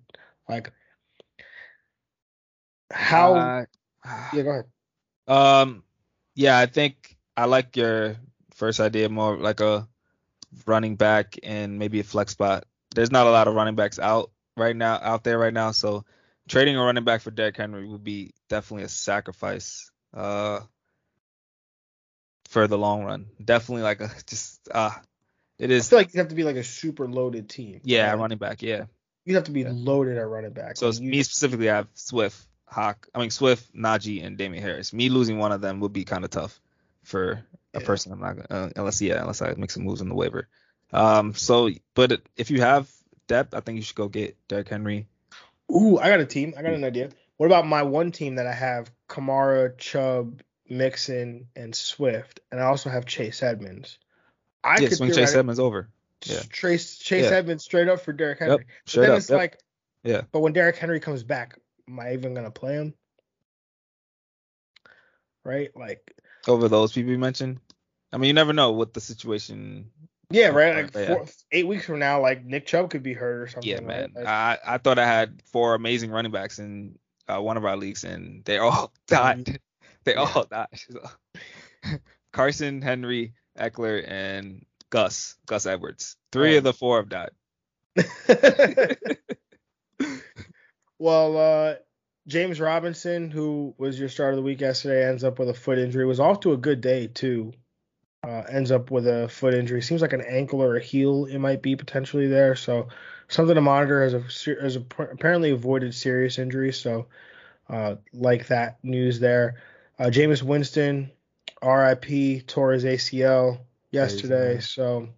like 0.48 0.72
how? 2.90 3.34
Uh, 3.34 3.64
yeah, 4.32 4.42
go 4.42 4.50
ahead. 4.50 4.64
Um, 5.26 5.82
yeah, 6.34 6.58
I 6.58 6.66
think 6.66 7.16
I 7.36 7.46
like 7.46 7.76
your 7.76 8.16
first 8.54 8.80
idea 8.80 9.08
more 9.08 9.36
like 9.36 9.60
a 9.60 9.88
running 10.66 10.96
back 10.96 11.38
and 11.42 11.78
maybe 11.78 12.00
a 12.00 12.04
flex 12.04 12.32
spot. 12.32 12.64
There's 12.94 13.10
not 13.10 13.26
a 13.26 13.30
lot 13.30 13.48
of 13.48 13.54
running 13.54 13.74
backs 13.74 13.98
out 13.98 14.30
right 14.56 14.74
now 14.74 14.98
out 15.02 15.24
there 15.24 15.38
right 15.38 15.52
now, 15.52 15.72
so 15.72 16.04
trading 16.48 16.76
a 16.76 16.82
running 16.82 17.04
back 17.04 17.20
for 17.20 17.30
Derrick 17.30 17.56
Henry 17.56 17.86
would 17.86 18.04
be 18.04 18.32
definitely 18.48 18.84
a 18.84 18.88
sacrifice. 18.88 19.90
Uh, 20.14 20.60
for 22.48 22.68
the 22.68 22.78
long 22.78 23.04
run, 23.04 23.26
definitely 23.44 23.82
like 23.82 24.00
a 24.00 24.10
just 24.26 24.68
uh, 24.72 24.92
it 25.58 25.70
is. 25.70 25.88
I 25.88 25.90
feel 25.90 25.98
like 25.98 26.14
you 26.14 26.18
have 26.20 26.28
to 26.28 26.34
be 26.34 26.44
like 26.44 26.56
a 26.56 26.64
super 26.64 27.08
loaded 27.08 27.48
team. 27.50 27.80
Yeah, 27.82 28.08
right? 28.10 28.18
running 28.18 28.38
back. 28.38 28.62
Yeah 28.62 28.84
you 29.26 29.34
have 29.34 29.44
to 29.44 29.50
be 29.50 29.62
yeah. 29.62 29.72
loaded 29.72 30.16
at 30.16 30.26
running 30.26 30.52
back. 30.52 30.76
So 30.76 30.90
you, 30.90 31.10
me 31.10 31.22
specifically, 31.22 31.68
I 31.68 31.76
have 31.76 31.88
Swift, 31.94 32.46
Hawk. 32.66 33.08
I 33.14 33.20
mean 33.20 33.30
Swift, 33.30 33.74
Najee, 33.74 34.24
and 34.24 34.36
Damien 34.36 34.62
Harris. 34.62 34.92
Me 34.92 35.08
losing 35.08 35.38
one 35.38 35.52
of 35.52 35.60
them 35.60 35.80
would 35.80 35.92
be 35.92 36.04
kind 36.04 36.24
of 36.24 36.30
tough 36.30 36.60
for 37.02 37.44
a 37.74 37.80
yeah. 37.80 37.86
person. 37.86 38.12
I'm 38.12 38.20
not 38.20 38.50
uh, 38.50 38.70
unless 38.76 39.00
yeah, 39.00 39.20
unless 39.20 39.42
I 39.42 39.54
make 39.56 39.70
some 39.70 39.84
moves 39.84 40.00
on 40.00 40.08
the 40.08 40.14
waiver. 40.14 40.48
Um. 40.92 41.34
So, 41.34 41.70
but 41.94 42.20
if 42.36 42.50
you 42.50 42.60
have 42.60 42.90
depth, 43.26 43.54
I 43.54 43.60
think 43.60 43.76
you 43.76 43.82
should 43.82 43.96
go 43.96 44.08
get 44.08 44.36
Derrick 44.48 44.68
Henry. 44.68 45.06
Ooh, 45.70 45.98
I 45.98 46.08
got 46.08 46.20
a 46.20 46.26
team. 46.26 46.54
I 46.56 46.62
got 46.62 46.74
an 46.74 46.84
idea. 46.84 47.10
What 47.36 47.46
about 47.46 47.66
my 47.66 47.82
one 47.82 48.12
team 48.12 48.36
that 48.36 48.46
I 48.46 48.52
have 48.52 48.90
Kamara, 49.08 49.76
Chubb, 49.76 50.42
Mixon, 50.68 51.48
and 51.54 51.74
Swift, 51.74 52.40
and 52.50 52.60
I 52.60 52.64
also 52.64 52.90
have 52.90 53.04
Chase 53.04 53.42
Edmonds. 53.42 53.98
I 54.64 54.78
yeah, 54.80 54.88
could 54.88 54.96
swing 54.98 55.12
Chase 55.12 55.34
Edmonds 55.34 55.60
over. 55.60 55.88
Yeah. 56.24 56.40
Chase 56.50 56.98
Chase 56.98 57.30
yeah. 57.30 57.36
Edmonds 57.36 57.64
straight 57.64 57.88
up 57.88 58.00
for 58.00 58.12
Derrick 58.12 58.38
Henry. 58.38 58.56
Yep. 58.56 58.66
Straight 58.86 59.02
but 59.02 59.06
then 59.06 59.10
up. 59.12 59.18
it's 59.18 59.30
yep. 59.30 59.38
like, 59.38 59.58
yeah. 60.02 60.22
But 60.32 60.40
when 60.40 60.52
Derrick 60.52 60.76
Henry 60.76 61.00
comes 61.00 61.22
back, 61.22 61.58
am 61.88 62.00
I 62.00 62.12
even 62.12 62.34
gonna 62.34 62.50
play 62.50 62.74
him? 62.74 62.94
Right, 65.44 65.70
like 65.76 66.12
over 66.48 66.68
those 66.68 66.92
people 66.92 67.12
you 67.12 67.18
mentioned. 67.18 67.60
I 68.12 68.18
mean, 68.18 68.28
you 68.28 68.34
never 68.34 68.52
know 68.52 68.72
what 68.72 68.94
the 68.94 69.00
situation. 69.00 69.90
Yeah, 70.30 70.48
right. 70.48 70.76
Like 70.76 70.92
four, 70.92 71.02
yeah. 71.02 71.24
eight 71.52 71.66
weeks 71.66 71.86
from 71.86 71.98
now, 71.98 72.20
like 72.20 72.44
Nick 72.44 72.66
Chubb 72.66 72.90
could 72.90 73.02
be 73.02 73.12
hurt 73.12 73.42
or 73.42 73.46
something. 73.48 73.70
Yeah, 73.70 73.80
man. 73.80 74.12
Like, 74.14 74.26
I 74.26 74.58
I 74.66 74.78
thought 74.78 74.98
I 74.98 75.06
had 75.06 75.42
four 75.52 75.74
amazing 75.74 76.10
running 76.10 76.32
backs 76.32 76.58
in 76.58 76.98
uh, 77.28 77.40
one 77.40 77.56
of 77.56 77.64
our 77.64 77.76
leagues, 77.76 78.04
and 78.04 78.44
they 78.44 78.58
all 78.58 78.92
died. 79.06 79.60
They 80.04 80.14
yeah. 80.14 80.30
all 80.34 80.44
died. 80.44 80.68
So. 80.90 81.00
Carson, 82.32 82.82
Henry, 82.82 83.34
Ekeler, 83.58 84.04
and 84.06 84.66
Gus, 84.90 85.36
Gus 85.46 85.66
Edwards. 85.66 86.16
Three 86.32 86.56
oh. 86.56 86.58
of 86.58 86.64
the 86.64 86.72
four 86.72 86.98
have 86.98 87.08
died. 87.08 87.30
Well, 90.98 91.36
uh, 91.36 91.74
James 92.26 92.60
Robinson, 92.60 93.30
who 93.30 93.74
was 93.78 93.98
your 93.98 94.08
start 94.08 94.34
of 94.34 94.36
the 94.36 94.42
week 94.42 94.60
yesterday, 94.60 95.08
ends 95.08 95.24
up 95.24 95.38
with 95.38 95.48
a 95.48 95.54
foot 95.54 95.78
injury. 95.78 96.04
Was 96.04 96.20
off 96.20 96.40
to 96.40 96.52
a 96.52 96.56
good 96.56 96.80
day 96.80 97.06
too. 97.06 97.52
Uh, 98.22 98.42
ends 98.50 98.72
up 98.72 98.90
with 98.90 99.06
a 99.06 99.28
foot 99.28 99.54
injury. 99.54 99.80
Seems 99.82 100.02
like 100.02 100.12
an 100.12 100.24
ankle 100.26 100.62
or 100.62 100.76
a 100.76 100.82
heel. 100.82 101.26
It 101.26 101.38
might 101.38 101.62
be 101.62 101.76
potentially 101.76 102.26
there. 102.26 102.56
So 102.56 102.88
something 103.28 103.54
to 103.54 103.60
monitor. 103.60 104.02
As 104.02 104.14
a 104.14 104.60
as 104.60 104.76
a, 104.76 104.80
apparently 104.98 105.50
avoided 105.50 105.94
serious 105.94 106.38
injury. 106.38 106.72
So 106.72 107.06
uh, 107.68 107.96
like 108.12 108.48
that 108.48 108.78
news 108.82 109.20
there. 109.20 109.62
Uh, 109.98 110.04
Jameis 110.04 110.42
Winston, 110.42 111.10
R.I.P. 111.62 112.42
tore 112.42 112.72
his 112.72 112.84
ACL 112.84 113.60
yesterday. 113.90 114.54
Crazy, 114.54 114.66
so, 114.66 115.08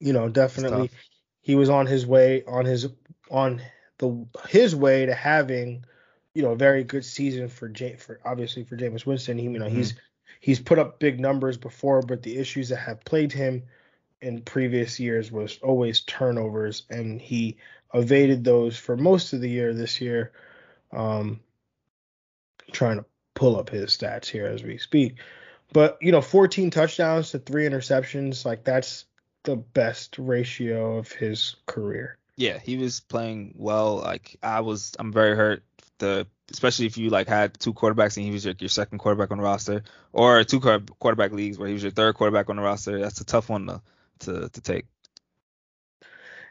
you 0.00 0.12
know, 0.12 0.28
definitely 0.28 0.90
he 1.42 1.54
was 1.54 1.68
on 1.68 1.86
his 1.86 2.06
way 2.06 2.42
on 2.46 2.64
his 2.64 2.88
on 3.30 3.60
the 3.98 4.26
his 4.48 4.74
way 4.74 5.06
to 5.06 5.14
having, 5.14 5.84
you 6.34 6.42
know, 6.42 6.52
a 6.52 6.56
very 6.56 6.84
good 6.84 7.04
season 7.04 7.48
for 7.48 7.68
J 7.68 7.96
for 7.96 8.20
obviously 8.24 8.64
for 8.64 8.76
Jameis 8.76 9.06
Winston. 9.06 9.38
He 9.38 9.44
you 9.44 9.58
know, 9.58 9.66
mm-hmm. 9.66 9.76
he's 9.76 9.94
he's 10.40 10.60
put 10.60 10.78
up 10.78 10.98
big 10.98 11.20
numbers 11.20 11.56
before, 11.56 12.02
but 12.02 12.22
the 12.22 12.36
issues 12.36 12.68
that 12.70 12.76
have 12.76 13.04
plagued 13.04 13.32
him 13.32 13.62
in 14.20 14.40
previous 14.42 14.98
years 14.98 15.30
was 15.30 15.58
always 15.62 16.00
turnovers 16.00 16.84
and 16.90 17.20
he 17.20 17.56
evaded 17.92 18.42
those 18.42 18.76
for 18.76 18.96
most 18.96 19.32
of 19.32 19.40
the 19.40 19.50
year 19.50 19.74
this 19.74 20.00
year. 20.00 20.32
Um 20.92 21.40
trying 22.72 22.98
to 22.98 23.04
pull 23.34 23.58
up 23.58 23.70
his 23.70 23.96
stats 23.96 24.26
here 24.26 24.46
as 24.46 24.62
we 24.62 24.78
speak. 24.78 25.16
But 25.72 25.98
you 26.00 26.12
know, 26.12 26.20
14 26.20 26.70
touchdowns 26.70 27.30
to 27.30 27.38
three 27.38 27.68
interceptions, 27.68 28.44
like 28.44 28.64
that's 28.64 29.06
the 29.44 29.56
best 29.56 30.18
ratio 30.18 30.96
of 30.96 31.10
his 31.12 31.56
career. 31.66 32.18
Yeah, 32.36 32.58
he 32.58 32.76
was 32.76 33.00
playing 33.00 33.54
well. 33.56 33.96
Like 33.96 34.36
I 34.42 34.60
was, 34.60 34.94
I'm 34.98 35.12
very 35.12 35.36
hurt. 35.36 35.62
The 35.98 36.26
especially 36.50 36.86
if 36.86 36.98
you 36.98 37.10
like 37.10 37.28
had 37.28 37.58
two 37.58 37.72
quarterbacks 37.72 38.16
and 38.16 38.26
he 38.26 38.32
was 38.32 38.44
your, 38.44 38.54
your 38.58 38.68
second 38.68 38.98
quarterback 38.98 39.30
on 39.30 39.38
the 39.38 39.44
roster, 39.44 39.82
or 40.12 40.44
two 40.44 40.60
quarterback 40.60 41.32
leagues 41.32 41.58
where 41.58 41.68
he 41.68 41.74
was 41.74 41.82
your 41.82 41.92
third 41.92 42.14
quarterback 42.14 42.50
on 42.50 42.56
the 42.56 42.62
roster. 42.62 42.98
That's 42.98 43.20
a 43.20 43.24
tough 43.24 43.48
one 43.48 43.66
to 43.66 43.82
to, 44.20 44.48
to 44.48 44.60
take. 44.60 44.86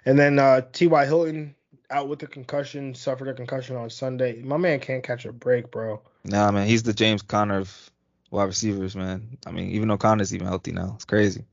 And 0.05 0.19
then 0.19 0.39
uh, 0.39 0.61
T.Y. 0.71 1.05
Hilton 1.05 1.55
out 1.89 2.09
with 2.09 2.23
a 2.23 2.27
concussion, 2.27 2.95
suffered 2.95 3.29
a 3.29 3.33
concussion 3.33 3.75
on 3.75 3.89
Sunday. 3.89 4.41
My 4.41 4.57
man 4.57 4.79
can't 4.79 5.03
catch 5.03 5.25
a 5.25 5.31
break, 5.31 5.71
bro. 5.71 6.01
Nah, 6.25 6.51
man, 6.51 6.67
he's 6.67 6.83
the 6.83 6.93
James 6.93 7.21
Conner 7.21 7.59
of 7.59 7.91
wide 8.31 8.45
receivers, 8.45 8.95
man. 8.95 9.37
I 9.45 9.51
mean, 9.51 9.69
even 9.71 9.87
though 9.87 9.97
Conner's 9.97 10.33
even 10.33 10.47
healthy 10.47 10.71
now, 10.71 10.93
it's 10.95 11.05
crazy. 11.05 11.45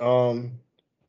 Um, 0.00 0.60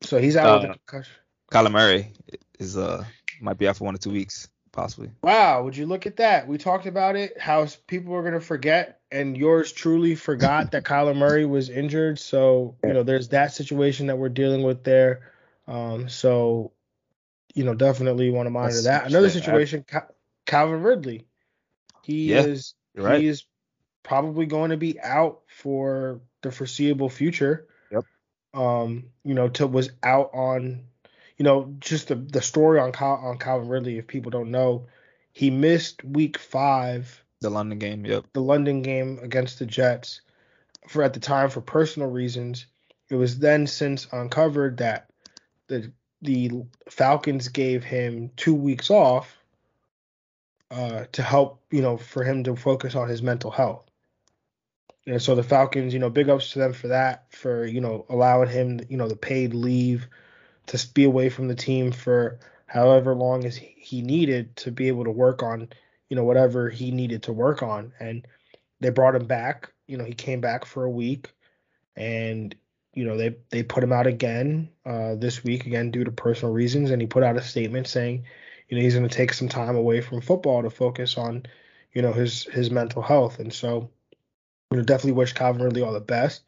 so 0.02 0.18
he's 0.18 0.36
out 0.36 0.48
uh, 0.48 0.60
with 0.60 0.70
a 0.70 0.74
concussion. 0.74 1.14
Kyler 1.50 1.70
Murray 1.70 2.12
is 2.58 2.76
uh 2.76 3.04
might 3.40 3.58
be 3.58 3.66
out 3.68 3.76
for 3.76 3.84
one 3.84 3.94
or 3.94 3.98
two 3.98 4.10
weeks, 4.10 4.48
possibly. 4.72 5.10
Wow, 5.22 5.64
would 5.64 5.76
you 5.76 5.86
look 5.86 6.06
at 6.06 6.16
that? 6.16 6.46
We 6.46 6.58
talked 6.58 6.86
about 6.86 7.16
it, 7.16 7.40
how 7.40 7.66
people 7.86 8.12
were 8.12 8.22
gonna 8.22 8.40
forget, 8.40 9.00
and 9.10 9.36
yours 9.36 9.72
truly 9.72 10.14
forgot 10.14 10.72
that 10.72 10.84
Kyler 10.84 11.16
Murray 11.16 11.44
was 11.44 11.70
injured. 11.70 12.18
So 12.18 12.76
you 12.84 12.92
know, 12.92 13.02
there's 13.02 13.28
that 13.28 13.52
situation 13.52 14.06
that 14.06 14.18
we're 14.18 14.28
dealing 14.28 14.62
with 14.62 14.84
there. 14.84 15.32
Um, 15.66 16.08
so 16.08 16.72
you 17.54 17.64
know, 17.64 17.74
definitely 17.74 18.30
want 18.30 18.46
to 18.46 18.50
monitor 18.50 18.82
That's 18.82 18.84
that. 18.84 19.06
Another 19.06 19.30
situation, 19.30 19.84
Calvin 20.46 20.82
Ridley. 20.82 21.26
He 22.02 22.30
yeah, 22.32 22.42
is 22.42 22.74
right. 22.94 23.20
he 23.20 23.26
is 23.26 23.44
probably 24.02 24.46
going 24.46 24.70
to 24.70 24.76
be 24.76 25.00
out 25.00 25.42
for 25.48 26.20
the 26.42 26.50
foreseeable 26.50 27.08
future. 27.08 27.66
Yep. 27.90 28.04
Um, 28.54 29.04
you 29.24 29.34
know, 29.34 29.48
to 29.48 29.66
was 29.66 29.90
out 30.02 30.30
on, 30.32 30.84
you 31.40 31.44
know, 31.44 31.74
just 31.80 32.08
the 32.08 32.16
the 32.16 32.42
story 32.42 32.78
on 32.78 32.92
Cal, 32.92 33.14
on 33.14 33.38
Calvin 33.38 33.70
Ridley. 33.70 33.96
If 33.96 34.06
people 34.06 34.30
don't 34.30 34.50
know, 34.50 34.88
He 35.32 35.48
missed 35.50 36.04
week 36.04 36.36
five, 36.36 37.24
The 37.40 37.48
London 37.48 37.78
game. 37.78 38.04
Yep. 38.04 38.26
the 38.34 38.42
London 38.42 38.82
game 38.82 39.18
against 39.22 39.58
the 39.58 39.64
Jets, 39.64 40.20
for 40.86 41.02
at 41.02 41.14
the 41.14 41.20
time 41.20 41.48
for 41.48 41.62
personal 41.62 42.10
reasons. 42.10 42.66
It 43.08 43.14
was 43.14 43.38
then 43.38 43.66
since 43.66 44.06
uncovered 44.12 44.76
that 44.76 45.08
the 45.68 45.90
the 46.20 46.50
Falcons 46.90 47.48
gave 47.48 47.84
him 47.84 48.30
two 48.36 48.54
weeks 48.54 48.90
off 48.90 49.34
uh, 50.70 51.04
to 51.12 51.22
help, 51.22 51.62
you 51.70 51.80
know, 51.80 51.96
for 51.96 52.22
him 52.22 52.44
to 52.44 52.54
focus 52.54 52.94
on 52.94 53.08
his 53.08 53.22
mental 53.22 53.50
health. 53.50 53.86
And 55.06 55.22
so 55.22 55.34
the 55.34 55.42
Falcons, 55.42 55.94
you 55.94 56.00
know, 56.00 56.10
big 56.10 56.28
ups 56.28 56.52
to 56.52 56.58
them 56.58 56.74
for 56.74 56.88
that, 56.88 57.32
for 57.32 57.64
you 57.64 57.80
know 57.80 58.04
allowing 58.10 58.50
him, 58.50 58.80
you 58.90 58.98
know, 58.98 59.08
the 59.08 59.16
paid 59.16 59.54
leave 59.54 60.06
to 60.66 60.88
be 60.94 61.04
away 61.04 61.28
from 61.28 61.48
the 61.48 61.54
team 61.54 61.92
for 61.92 62.38
however 62.66 63.14
long 63.14 63.44
as 63.44 63.56
he 63.56 64.02
needed 64.02 64.54
to 64.56 64.70
be 64.70 64.88
able 64.88 65.04
to 65.04 65.10
work 65.10 65.42
on, 65.42 65.68
you 66.08 66.16
know, 66.16 66.24
whatever 66.24 66.70
he 66.70 66.90
needed 66.90 67.24
to 67.24 67.32
work 67.32 67.62
on. 67.62 67.92
And 67.98 68.26
they 68.80 68.90
brought 68.90 69.14
him 69.14 69.26
back. 69.26 69.72
You 69.86 69.96
know, 69.96 70.04
he 70.04 70.14
came 70.14 70.40
back 70.40 70.64
for 70.64 70.84
a 70.84 70.90
week, 70.90 71.32
and 71.96 72.54
you 72.94 73.04
know 73.04 73.16
they 73.16 73.36
they 73.50 73.62
put 73.62 73.84
him 73.84 73.92
out 73.92 74.06
again 74.06 74.70
uh, 74.86 75.16
this 75.16 75.44
week 75.44 75.66
again 75.66 75.90
due 75.90 76.04
to 76.04 76.12
personal 76.12 76.54
reasons. 76.54 76.90
And 76.90 77.00
he 77.00 77.06
put 77.06 77.22
out 77.22 77.36
a 77.36 77.42
statement 77.42 77.88
saying, 77.88 78.24
you 78.68 78.76
know, 78.76 78.82
he's 78.82 78.94
going 78.94 79.08
to 79.08 79.14
take 79.14 79.32
some 79.32 79.48
time 79.48 79.76
away 79.76 80.00
from 80.00 80.20
football 80.20 80.62
to 80.62 80.70
focus 80.70 81.18
on, 81.18 81.44
you 81.92 82.02
know, 82.02 82.12
his 82.12 82.44
his 82.44 82.70
mental 82.70 83.02
health. 83.02 83.38
And 83.38 83.52
so, 83.52 83.90
you 84.70 84.78
know, 84.78 84.84
definitely 84.84 85.12
wish 85.12 85.32
Calvin 85.32 85.62
Ridley 85.62 85.82
all 85.82 85.92
the 85.92 86.00
best. 86.00 86.42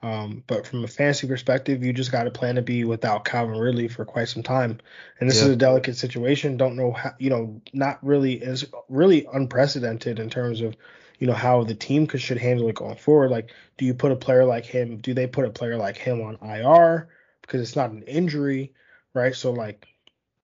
Um, 0.00 0.44
but 0.46 0.66
from 0.66 0.84
a 0.84 0.88
fantasy 0.88 1.26
perspective, 1.26 1.82
you 1.82 1.92
just 1.92 2.12
got 2.12 2.24
to 2.24 2.30
plan 2.30 2.54
to 2.54 2.62
be 2.62 2.84
without 2.84 3.24
Calvin 3.24 3.58
Ridley 3.58 3.88
for 3.88 4.04
quite 4.04 4.28
some 4.28 4.44
time. 4.44 4.78
And 5.18 5.28
this 5.28 5.42
is 5.42 5.48
a 5.48 5.56
delicate 5.56 5.96
situation. 5.96 6.56
Don't 6.56 6.76
know 6.76 6.92
how, 6.92 7.14
you 7.18 7.30
know, 7.30 7.60
not 7.72 7.98
really 8.04 8.34
is 8.34 8.64
really 8.88 9.26
unprecedented 9.32 10.20
in 10.20 10.30
terms 10.30 10.60
of, 10.60 10.76
you 11.18 11.26
know, 11.26 11.32
how 11.32 11.64
the 11.64 11.74
team 11.74 12.06
could 12.06 12.20
should 12.20 12.38
handle 12.38 12.68
it 12.68 12.76
going 12.76 12.94
forward. 12.94 13.32
Like, 13.32 13.50
do 13.76 13.84
you 13.84 13.92
put 13.92 14.12
a 14.12 14.16
player 14.16 14.44
like 14.44 14.64
him? 14.64 14.98
Do 14.98 15.14
they 15.14 15.26
put 15.26 15.46
a 15.46 15.50
player 15.50 15.76
like 15.76 15.96
him 15.96 16.20
on 16.20 16.38
IR 16.48 17.08
because 17.42 17.60
it's 17.60 17.74
not 17.74 17.90
an 17.90 18.02
injury, 18.02 18.72
right? 19.14 19.34
So 19.34 19.50
like, 19.50 19.88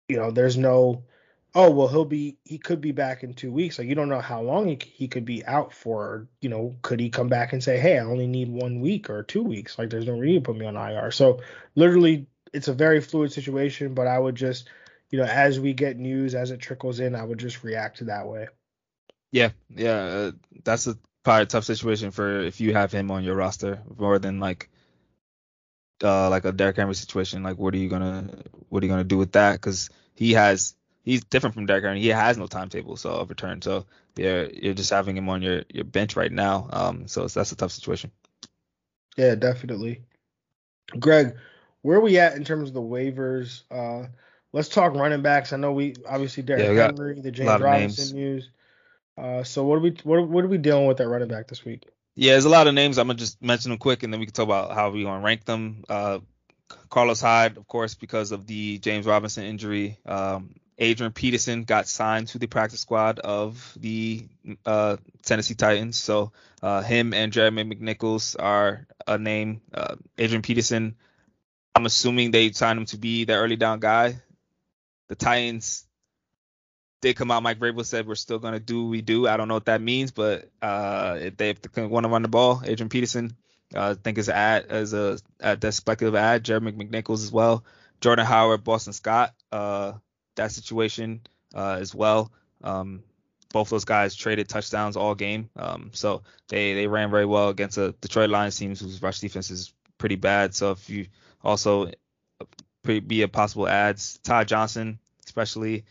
you 0.08 0.16
know, 0.16 0.32
there's 0.32 0.56
no, 0.56 1.04
oh 1.54 1.70
well, 1.70 1.88
he'll 1.88 2.04
be 2.04 2.38
he 2.44 2.58
could 2.58 2.80
be 2.80 2.92
back 2.92 3.22
in 3.22 3.34
two 3.34 3.52
weeks. 3.52 3.78
Like 3.78 3.88
you 3.88 3.94
don't 3.94 4.08
know 4.08 4.20
how 4.20 4.42
long 4.42 4.68
he, 4.68 4.78
he 4.92 5.08
could 5.08 5.24
be 5.24 5.44
out 5.44 5.72
for. 5.72 6.02
Or, 6.02 6.28
you 6.40 6.48
know, 6.48 6.76
could 6.82 7.00
he 7.00 7.10
come 7.10 7.28
back 7.28 7.52
and 7.52 7.62
say, 7.62 7.78
hey, 7.78 7.98
I 7.98 8.04
only 8.04 8.26
need 8.26 8.48
one 8.48 8.80
week 8.80 9.10
or 9.10 9.22
two 9.22 9.42
weeks? 9.42 9.78
Like 9.78 9.90
there's 9.90 10.06
no 10.06 10.18
reason 10.18 10.42
to 10.42 10.46
put 10.46 10.58
me 10.58 10.66
on 10.66 10.76
IR. 10.76 11.10
So 11.10 11.40
literally, 11.74 12.26
it's 12.52 12.68
a 12.68 12.74
very 12.74 13.00
fluid 13.00 13.32
situation. 13.32 13.94
But 13.94 14.06
I 14.06 14.18
would 14.18 14.34
just, 14.34 14.68
you 15.10 15.18
know, 15.18 15.24
as 15.24 15.60
we 15.60 15.72
get 15.72 15.98
news 15.98 16.34
as 16.34 16.50
it 16.50 16.60
trickles 16.60 17.00
in, 17.00 17.14
I 17.14 17.24
would 17.24 17.38
just 17.38 17.62
react 17.62 17.98
to 17.98 18.04
that 18.04 18.26
way. 18.26 18.48
Yeah, 19.30 19.50
yeah, 19.68 19.96
uh, 19.96 20.32
that's 20.64 20.86
a 20.86 20.96
probably 21.24 21.42
a 21.42 21.46
tough 21.46 21.64
situation 21.64 22.10
for 22.10 22.40
if 22.40 22.60
you 22.60 22.74
have 22.74 22.92
him 22.92 23.10
on 23.10 23.24
your 23.24 23.34
roster 23.34 23.82
more 23.96 24.18
than 24.18 24.38
like 24.38 24.68
uh 26.04 26.28
like 26.30 26.44
a 26.44 26.52
Derrick 26.52 26.76
Henry 26.76 26.94
situation. 26.94 27.42
Like, 27.42 27.58
what 27.58 27.74
are 27.74 27.78
you 27.78 27.88
gonna 27.88 28.28
what 28.68 28.82
are 28.82 28.86
you 28.86 28.92
gonna 28.92 29.04
do 29.04 29.18
with 29.18 29.32
that? 29.32 29.54
Because 29.54 29.90
he 30.14 30.34
has 30.34 30.76
he's 31.04 31.22
different 31.24 31.54
from 31.54 31.66
Derrick 31.66 31.84
Henry. 31.84 32.00
He 32.00 32.08
has 32.08 32.36
no 32.36 32.46
timetable 32.46 32.96
so 32.96 33.10
of 33.10 33.28
return. 33.28 33.62
So 33.62 33.86
yeah, 34.16 34.46
you're 34.52 34.74
just 34.74 34.90
having 34.90 35.16
him 35.16 35.28
on 35.28 35.42
your 35.42 35.62
your 35.72 35.84
bench 35.84 36.16
right 36.16 36.32
now. 36.32 36.68
Um, 36.72 37.06
so 37.06 37.26
that's 37.28 37.52
a 37.52 37.56
tough 37.56 37.72
situation. 37.72 38.10
Yeah, 39.16 39.36
definitely. 39.36 40.02
Greg, 40.98 41.36
where 41.82 41.98
are 41.98 42.02
we 42.02 42.18
at 42.18 42.36
in 42.36 42.44
terms 42.44 42.68
of 42.68 42.74
the 42.74 42.80
waivers? 42.80 43.62
Uh, 43.70 44.08
let's 44.52 44.68
talk 44.68 44.94
running 44.94 45.22
backs. 45.22 45.52
I 45.52 45.56
know 45.56 45.72
we 45.72 45.94
obviously 46.08 46.42
Derrick 46.42 46.76
Yeah, 46.76 46.86
Henry, 46.86 47.20
the 47.20 47.30
James 47.30 47.60
Robinson 47.60 48.16
news. 48.16 48.50
Uh, 49.16 49.44
so 49.44 49.64
what 49.64 49.76
are 49.76 49.80
we 49.80 49.96
what, 50.02 50.28
what 50.28 50.44
are 50.44 50.48
we 50.48 50.58
dealing 50.58 50.86
with 50.86 51.00
at 51.00 51.08
running 51.08 51.28
back 51.28 51.46
this 51.46 51.64
week? 51.64 51.86
Yeah, 52.16 52.32
there's 52.32 52.44
a 52.44 52.50
lot 52.50 52.66
of 52.66 52.74
names. 52.74 52.98
I'm 52.98 53.06
gonna 53.06 53.18
just 53.18 53.42
mention 53.42 53.70
them 53.70 53.78
quick, 53.78 54.02
and 54.02 54.12
then 54.12 54.20
we 54.20 54.26
can 54.26 54.34
talk 54.34 54.44
about 54.44 54.72
how 54.72 54.90
we 54.90 55.02
gonna 55.02 55.24
rank 55.24 55.44
them. 55.44 55.84
Uh, 55.88 56.20
Carlos 56.88 57.20
Hyde, 57.20 57.56
of 57.56 57.66
course, 57.66 57.94
because 57.94 58.32
of 58.32 58.46
the 58.46 58.78
James 58.78 59.06
Robinson 59.06 59.44
injury. 59.44 59.98
Um, 60.06 60.54
Adrian 60.78 61.12
Peterson 61.12 61.64
got 61.64 61.86
signed 61.86 62.28
to 62.28 62.38
the 62.38 62.46
practice 62.46 62.80
squad 62.80 63.20
of 63.20 63.76
the 63.78 64.26
uh, 64.66 64.96
Tennessee 65.22 65.54
Titans. 65.54 65.96
So 65.96 66.32
uh, 66.62 66.82
him 66.82 67.14
and 67.14 67.32
Jeremy 67.32 67.64
McNichols 67.64 68.36
are 68.38 68.86
a 69.06 69.16
name. 69.18 69.60
Uh, 69.72 69.96
Adrian 70.18 70.42
Peterson, 70.42 70.96
I'm 71.74 71.86
assuming 71.86 72.30
they 72.30 72.50
signed 72.52 72.78
him 72.78 72.86
to 72.86 72.96
be 72.96 73.24
the 73.24 73.34
early 73.34 73.56
down 73.56 73.78
guy. 73.78 74.16
The 75.08 75.14
Titans 75.14 75.84
did 77.00 77.16
come 77.16 77.30
out. 77.30 77.42
Mike 77.42 77.60
Vrabel 77.60 77.84
said 77.84 78.06
we're 78.06 78.14
still 78.16 78.38
gonna 78.38 78.58
do 78.58 78.84
what 78.84 78.90
we 78.90 79.02
do. 79.02 79.28
I 79.28 79.36
don't 79.36 79.46
know 79.46 79.54
what 79.54 79.66
that 79.66 79.82
means, 79.82 80.10
but 80.10 80.50
uh, 80.60 81.18
if 81.20 81.36
they 81.36 81.54
want 81.76 82.04
to 82.04 82.10
run 82.10 82.22
the 82.22 82.28
ball, 82.28 82.62
Adrian 82.64 82.88
Peterson, 82.88 83.36
uh, 83.76 83.90
I 83.90 83.94
think 83.94 84.18
is 84.18 84.28
ad 84.28 84.66
as 84.70 84.92
a, 84.92 85.18
a 85.40 85.56
that 85.56 85.74
speculative 85.74 86.16
ad. 86.16 86.44
Jeremy 86.44 86.72
McNichols 86.72 87.22
as 87.22 87.30
well. 87.30 87.64
Jordan 88.00 88.26
Howard, 88.26 88.64
Boston 88.64 88.92
Scott, 88.92 89.34
uh, 89.52 89.92
that 90.36 90.52
situation 90.52 91.20
uh, 91.54 91.76
as 91.80 91.94
well. 91.94 92.32
Um, 92.62 93.02
both 93.52 93.70
those 93.70 93.84
guys 93.84 94.16
traded 94.16 94.48
touchdowns 94.48 94.96
all 94.96 95.14
game, 95.14 95.48
um, 95.56 95.90
so 95.92 96.22
they 96.48 96.74
they 96.74 96.86
ran 96.88 97.10
very 97.10 97.26
well 97.26 97.50
against 97.50 97.78
a 97.78 97.94
Detroit 98.00 98.30
Lions 98.30 98.56
team 98.56 98.70
whose 98.70 99.00
rush 99.00 99.20
defense 99.20 99.50
is 99.50 99.72
pretty 99.98 100.16
bad. 100.16 100.54
So 100.54 100.72
if 100.72 100.90
you 100.90 101.06
also 101.42 101.92
be 102.82 103.22
a 103.22 103.28
possible 103.28 103.68
ads, 103.68 104.18
Todd 104.24 104.48
Johnson, 104.48 104.98
especially 105.24 105.84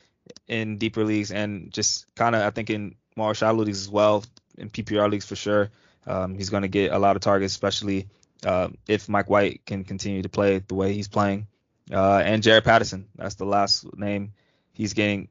in 0.47 0.77
deeper 0.77 1.03
leagues 1.03 1.31
and 1.31 1.71
just 1.71 2.13
kind 2.15 2.35
of 2.35 2.41
I 2.41 2.49
think 2.49 2.69
in 2.69 2.95
more 3.15 3.33
shallow 3.33 3.63
leagues 3.63 3.79
as 3.81 3.89
well, 3.89 4.23
in 4.57 4.69
PPR 4.69 5.09
leagues 5.09 5.25
for 5.25 5.35
sure. 5.35 5.71
Um, 6.05 6.35
he's 6.35 6.49
going 6.49 6.63
to 6.63 6.67
get 6.67 6.91
a 6.91 6.99
lot 6.99 7.15
of 7.15 7.21
targets, 7.21 7.53
especially 7.53 8.07
uh, 8.45 8.69
if 8.87 9.07
Mike 9.07 9.29
White 9.29 9.65
can 9.65 9.83
continue 9.83 10.21
to 10.21 10.29
play 10.29 10.59
the 10.59 10.75
way 10.75 10.93
he's 10.93 11.07
playing. 11.07 11.47
Uh, 11.91 12.17
and 12.17 12.41
Jaret 12.41 12.63
Patterson, 12.63 13.07
that's 13.15 13.35
the 13.35 13.45
last 13.45 13.85
name. 13.97 14.33
He's 14.71 14.93
getting 14.93 15.27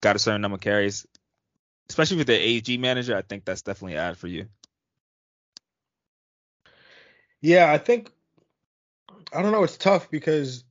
got 0.00 0.16
a 0.16 0.18
certain 0.18 0.40
number 0.40 0.54
of 0.54 0.60
carries, 0.60 1.06
especially 1.88 2.18
with 2.18 2.28
the 2.28 2.38
AG 2.38 2.76
manager. 2.78 3.16
I 3.16 3.22
think 3.22 3.44
that's 3.44 3.62
definitely 3.62 3.94
an 3.94 4.00
ad 4.00 4.16
for 4.16 4.28
you. 4.28 4.46
Yeah, 7.40 7.70
I 7.70 7.78
think 7.78 8.10
I 9.32 9.42
don't 9.42 9.52
know. 9.52 9.64
It's 9.64 9.76
tough 9.76 10.10
because 10.10 10.64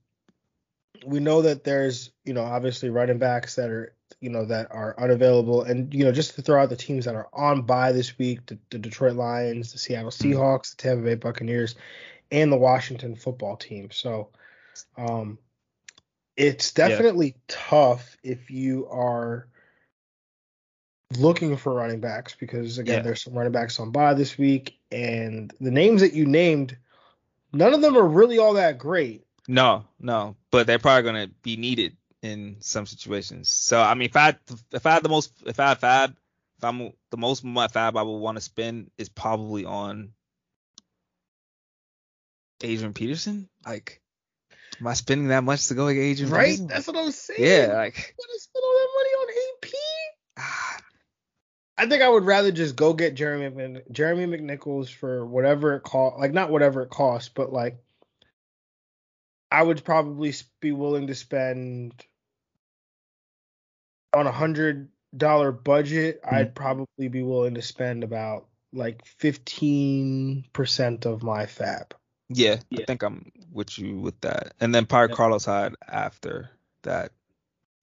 we 1.06 1.20
know 1.20 1.42
that 1.42 1.64
there's 1.64 2.10
you 2.24 2.34
know 2.34 2.42
obviously 2.42 2.90
running 2.90 3.18
backs 3.18 3.54
that 3.56 3.70
are 3.70 3.94
you 4.20 4.30
know 4.30 4.44
that 4.46 4.68
are 4.70 4.94
unavailable, 4.98 5.62
and 5.62 5.92
you 5.94 6.04
know 6.04 6.12
just 6.12 6.34
to 6.34 6.42
throw 6.42 6.62
out 6.62 6.70
the 6.70 6.76
teams 6.76 7.04
that 7.04 7.14
are 7.14 7.28
on 7.32 7.62
by 7.62 7.92
this 7.92 8.18
week: 8.18 8.46
the, 8.46 8.58
the 8.70 8.78
Detroit 8.78 9.14
Lions, 9.14 9.72
the 9.72 9.78
Seattle 9.78 10.10
Seahawks, 10.10 10.76
the 10.76 10.82
Tampa 10.82 11.04
Bay 11.04 11.14
Buccaneers, 11.14 11.76
and 12.30 12.50
the 12.50 12.56
Washington 12.56 13.14
Football 13.14 13.56
Team. 13.56 13.90
So, 13.90 14.30
um, 14.96 15.38
it's 16.36 16.72
definitely 16.72 17.26
yeah. 17.26 17.42
tough 17.48 18.16
if 18.22 18.50
you 18.50 18.86
are 18.88 19.48
looking 21.16 21.56
for 21.56 21.74
running 21.74 22.00
backs 22.00 22.36
because 22.38 22.78
again 22.78 22.98
yeah. 22.98 23.02
there's 23.02 23.22
some 23.22 23.34
running 23.34 23.52
backs 23.52 23.80
on 23.80 23.90
by 23.90 24.14
this 24.14 24.36
week 24.36 24.78
and 24.92 25.52
the 25.60 25.70
names 25.70 26.02
that 26.02 26.12
you 26.12 26.26
named 26.26 26.76
none 27.52 27.72
of 27.72 27.80
them 27.80 27.96
are 27.96 28.06
really 28.06 28.38
all 28.38 28.54
that 28.54 28.78
great 28.78 29.24
no 29.46 29.84
no 29.98 30.36
but 30.50 30.66
they're 30.66 30.78
probably 30.78 31.10
going 31.10 31.28
to 31.28 31.34
be 31.42 31.56
needed 31.56 31.96
in 32.22 32.56
some 32.60 32.84
situations 32.84 33.50
so 33.50 33.80
i 33.80 33.94
mean 33.94 34.06
if 34.06 34.16
i 34.16 34.34
if 34.72 34.84
i 34.84 34.92
had 34.92 35.02
the 35.02 35.08
most 35.08 35.32
if 35.46 35.58
i 35.58 35.68
had 35.68 35.80
FAAB 35.80 36.14
if 36.58 36.64
i'm 36.64 36.92
the 37.10 37.16
most 37.16 37.40
of 37.40 37.46
my 37.46 37.68
FAAB 37.68 37.96
i 37.96 38.02
would 38.02 38.18
want 38.18 38.36
to 38.36 38.42
spend 38.42 38.90
is 38.98 39.08
probably 39.08 39.64
on 39.64 40.10
adrian 42.62 42.92
peterson 42.92 43.48
like 43.64 44.02
am 44.80 44.86
i 44.86 44.94
spending 44.94 45.28
that 45.28 45.44
much 45.44 45.66
to 45.66 45.74
go 45.74 45.84
like 45.84 45.96
adrian 45.96 46.32
right 46.32 46.46
peterson? 46.46 46.66
that's 46.66 46.86
what 46.86 46.96
i'm 46.96 47.10
saying 47.10 47.40
yeah 47.40 47.72
like 47.74 48.14
want 48.18 48.30
to 48.32 48.40
spend 48.40 48.62
all 48.62 48.72
that 48.72 48.88
money 48.94 49.10
on 49.10 49.28
ap 49.30 50.82
I 51.78 51.86
think 51.86 52.02
I 52.02 52.08
would 52.08 52.24
rather 52.24 52.50
just 52.50 52.74
go 52.74 52.92
get 52.92 53.14
Jeremy 53.14 53.80
Jeremy 53.92 54.26
McNichols 54.26 54.88
for 54.88 55.24
whatever 55.24 55.76
it 55.76 55.84
cost, 55.84 56.18
like 56.18 56.32
not 56.32 56.50
whatever 56.50 56.82
it 56.82 56.90
costs, 56.90 57.30
but 57.32 57.52
like 57.52 57.78
I 59.50 59.62
would 59.62 59.84
probably 59.84 60.34
be 60.60 60.72
willing 60.72 61.06
to 61.06 61.14
spend 61.14 61.94
on 64.12 64.26
a 64.26 64.32
hundred 64.32 64.88
dollar 65.16 65.52
budget. 65.52 66.20
Mm-hmm. 66.22 66.34
I'd 66.34 66.54
probably 66.56 67.08
be 67.08 67.22
willing 67.22 67.54
to 67.54 67.62
spend 67.62 68.02
about 68.02 68.48
like 68.72 69.06
fifteen 69.06 70.46
percent 70.52 71.06
of 71.06 71.22
my 71.22 71.46
FAAB. 71.46 71.92
Yeah, 72.28 72.58
yeah, 72.70 72.82
I 72.82 72.84
think 72.84 73.02
I'm 73.02 73.32
with 73.52 73.78
you 73.78 73.98
with 73.98 74.20
that, 74.20 74.54
and 74.60 74.74
then 74.74 74.86
probably 74.86 75.12
yeah. 75.12 75.16
Carlos 75.16 75.44
Hyde 75.44 75.74
after 75.88 76.50
that. 76.82 77.12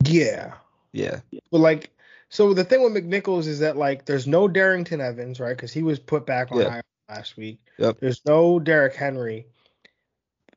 Yeah. 0.04 0.54
Yeah. 0.92 1.20
But 1.52 1.60
like 1.60 1.92
so 2.30 2.54
the 2.54 2.64
thing 2.64 2.84
with 2.84 2.94
McNichols 2.94 3.48
is 3.48 3.60
that 3.60 3.78
like 3.78 4.06
there's 4.06 4.28
no 4.28 4.48
Darrynton 4.48 5.00
Evans, 5.00 5.40
right? 5.40 5.56
Because 5.56 5.74
he 5.74 5.84
was 5.84 6.00
put 6.00 6.26
back 6.26 6.52
on 6.52 6.60
yeah. 6.60 6.76
IR 6.76 6.84
last 7.10 7.38
week. 7.38 7.60
Yep. 7.78 8.00
There's 8.00 8.22
no 8.26 8.60
Derrick 8.60 8.96
Henry. 8.96 9.48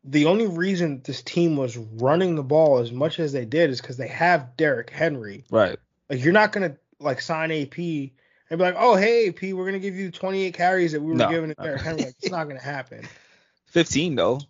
The 0.05 0.27
only 0.27 0.47
reason 0.47 1.03
this 1.05 1.23
team 1.23 1.57
was 1.57 1.77
running 1.77 2.37
the 2.37 2.43
ball 2.43 2.79
as 2.79 2.93
much 2.93 3.19
as 3.19 3.33
they 3.33 3.45
did 3.45 3.71
is 3.71 3.81
because 3.81 3.97
they 3.97 4.09
have 4.09 4.57
Derrick 4.57 4.91
Henry. 4.91 5.45
Right. 5.51 5.79
Like 6.09 6.23
you're 6.23 6.33
not 6.33 6.53
gonna 6.53 6.77
like 7.01 7.21
sign 7.21 7.51
AP 7.51 7.77
and 7.79 8.11
be 8.51 8.57
like, 8.57 8.77
oh 8.79 8.97
hey 8.97 9.29
AP, 9.29 9.53
we're 9.53 9.67
gonna 9.67 9.79
give 9.79 9.97
you 9.97 10.11
28 10.11 10.55
carries 10.55 10.93
that 10.93 11.01
we 11.01 11.09
were 11.09 11.15
No. 11.15 11.29
giving 11.29 11.51
to 11.51 11.57
Derrick 11.63 11.83
Henry. 11.83 12.05
Like, 12.05 12.15
it's 12.23 12.31
not 12.31 12.49
gonna 12.49 12.61
happen. 12.61 13.07
15 13.69 14.15
though. 14.15 14.41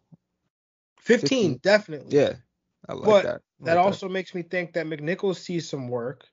15, 1.01 1.29
15. 1.29 1.57
definitely. 1.62 2.16
Yeah. 2.16 2.35
I 2.89 2.93
like 2.95 3.05
But 3.05 3.23
that. 3.25 3.41
I 3.62 3.64
That 3.64 3.77
like 3.77 3.85
also 3.87 4.09
makes 4.09 4.35
me 4.35 4.43
think 4.43 4.75
that 4.75 4.87
McNichols 4.87 5.37
sees 5.37 5.69
some 5.69 5.89
work, 5.89 6.27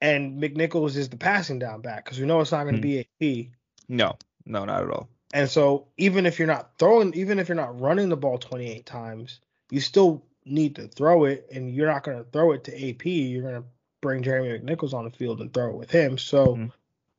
and 0.00 0.40
McNichols 0.42 0.96
is 0.96 1.08
the 1.08 1.16
passing 1.16 1.58
down 1.58 1.80
back 1.82 2.04
because 2.04 2.18
we 2.18 2.26
know 2.26 2.40
it's 2.40 2.52
not 2.52 2.64
going 2.64 2.80
to 2.80 2.86
Mhm. 2.86 3.08
be 3.20 3.46
AP. 3.46 3.52
No, 3.88 4.16
no, 4.44 4.64
not 4.64 4.82
at 4.82 4.90
all. 4.90 5.08
And 5.34 5.48
so 5.48 5.88
even 5.96 6.24
if 6.26 6.38
you're 6.38 6.48
not 6.48 6.78
throwing, 6.78 7.12
even 7.14 7.38
if 7.38 7.48
you're 7.48 7.56
not 7.56 7.78
running 7.80 8.08
the 8.08 8.16
ball 8.16 8.38
28 8.38 8.86
times, 8.86 9.40
you 9.70 9.80
still 9.80 10.24
need 10.44 10.76
to 10.76 10.88
throw 10.88 11.24
it, 11.24 11.48
and 11.52 11.74
you're 11.74 11.88
not 11.88 12.04
going 12.04 12.16
to 12.18 12.30
throw 12.30 12.52
it 12.52 12.64
to 12.64 12.72
AP. 12.90 13.04
You're 13.06 13.42
going 13.42 13.62
to 13.62 13.68
bring 14.00 14.22
Jeremy 14.22 14.58
McNichols 14.58 14.94
on 14.94 15.04
the 15.04 15.10
field 15.10 15.40
and 15.40 15.52
throw 15.52 15.70
it 15.70 15.76
with 15.76 15.90
him. 15.90 16.16
So 16.18 16.56
Mhm. 16.56 16.72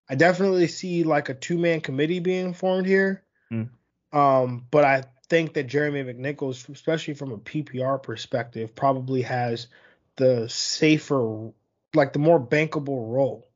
I 0.10 0.16
definitely 0.16 0.68
see 0.68 1.04
like 1.04 1.30
a 1.30 1.34
two 1.34 1.58
man 1.58 1.82
committee 1.82 2.20
being 2.20 2.54
formed 2.54 2.88
here. 2.88 3.24
Mm. 3.52 3.70
Um, 4.14 4.66
but 4.72 4.84
I 4.84 5.04
think 5.30 5.54
that 5.54 5.64
Jeremy 5.64 6.04
McNichols, 6.04 6.70
especially 6.70 7.14
from 7.14 7.32
a 7.32 7.38
PPR 7.38 8.02
perspective, 8.02 8.76
probably 8.76 9.22
has 9.24 9.68
the 10.16 10.48
safer, 10.50 11.52
like 11.94 12.14
the 12.14 12.20
more 12.20 12.40
bankable 12.40 13.14
role. 13.14 13.48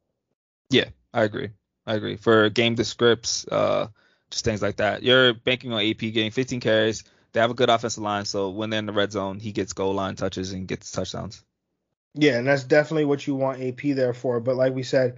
Yeah, 0.69 0.89
I 1.13 1.23
agree. 1.23 1.49
I 1.85 1.95
agree. 1.95 2.15
For 2.15 2.49
game 2.49 2.75
scripts, 2.77 3.47
uh, 3.47 3.87
just 4.29 4.45
things 4.45 4.61
like 4.61 4.77
that. 4.77 5.03
You're 5.03 5.33
banking 5.33 5.73
on 5.73 5.81
AP 5.81 5.99
getting 5.99 6.31
15 6.31 6.59
carries. 6.59 7.03
They 7.33 7.39
have 7.39 7.51
a 7.51 7.55
good 7.55 7.69
offensive 7.69 8.03
line, 8.03 8.25
so 8.25 8.49
when 8.49 8.69
they're 8.69 8.79
in 8.79 8.85
the 8.85 8.93
red 8.93 9.11
zone, 9.11 9.39
he 9.39 9.51
gets 9.51 9.73
goal 9.73 9.93
line 9.93 10.15
touches 10.15 10.51
and 10.51 10.67
gets 10.67 10.91
touchdowns. 10.91 11.43
Yeah, 12.13 12.37
and 12.37 12.47
that's 12.47 12.65
definitely 12.65 13.05
what 13.05 13.25
you 13.25 13.35
want 13.35 13.61
AP 13.61 13.95
there 13.95 14.13
for. 14.13 14.41
But 14.41 14.57
like 14.57 14.73
we 14.73 14.83
said, 14.83 15.17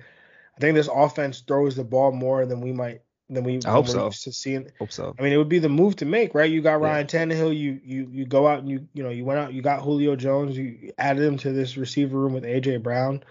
I 0.56 0.60
think 0.60 0.76
this 0.76 0.90
offense 0.94 1.40
throws 1.42 1.76
the 1.76 1.84
ball 1.84 2.12
more 2.12 2.46
than 2.46 2.62
we 2.62 2.72
might 2.72 3.02
than 3.34 3.44
we 3.44 3.60
I 3.66 3.72
hope 3.72 3.88
so. 3.88 4.06
used 4.06 4.24
to 4.24 4.34
seeing. 4.34 4.70
Hope 4.80 4.92
so. 4.92 5.16
I 5.18 5.22
mean, 5.22 5.34
it 5.34 5.38
would 5.38 5.50
be 5.50 5.60
the 5.60 5.70
move 5.70 5.96
to 5.98 6.06
make, 6.06 6.34
right? 6.36 6.50
You 6.50 6.62
got 6.62 6.82
Yeah. 6.82 6.88
Ryan 6.88 7.08
Tannehill. 7.08 7.58
You 7.58 7.80
you 7.84 8.08
you 8.12 8.26
go 8.26 8.48
out 8.48 8.60
and 8.60 8.70
you 8.70 8.88
you 8.94 9.04
know 9.04 9.10
you 9.10 9.26
went 9.26 9.40
out. 9.40 9.54
You 9.54 9.62
got 9.62 9.82
Julio 9.82 10.16
Jones. 10.16 10.58
You 10.58 10.92
added 10.98 11.24
him 11.24 11.38
to 11.40 11.52
this 11.52 11.78
receiver 11.78 12.18
room 12.18 12.34
with 12.34 12.44
AJ 12.44 12.82
Brown. 12.84 13.24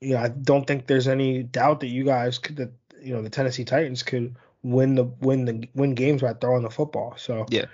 You 0.00 0.14
know, 0.14 0.20
I 0.20 0.28
don't 0.28 0.66
think 0.66 0.86
there's 0.86 1.08
any 1.08 1.42
doubt 1.42 1.80
that 1.80 1.88
you 1.88 2.04
guys 2.04 2.38
could 2.38 2.56
that 2.56 2.72
you 3.00 3.14
know 3.14 3.22
the 3.22 3.30
Tennessee 3.30 3.64
Titans 3.64 4.02
could 4.02 4.36
win 4.62 4.94
the 4.94 5.04
win 5.04 5.44
the 5.44 5.68
win 5.74 5.94
games 5.94 6.22
by 6.22 6.32
throwing 6.34 6.62
the 6.62 6.70
football. 6.70 7.14
So 7.16 7.46
Yeah. 7.50 7.66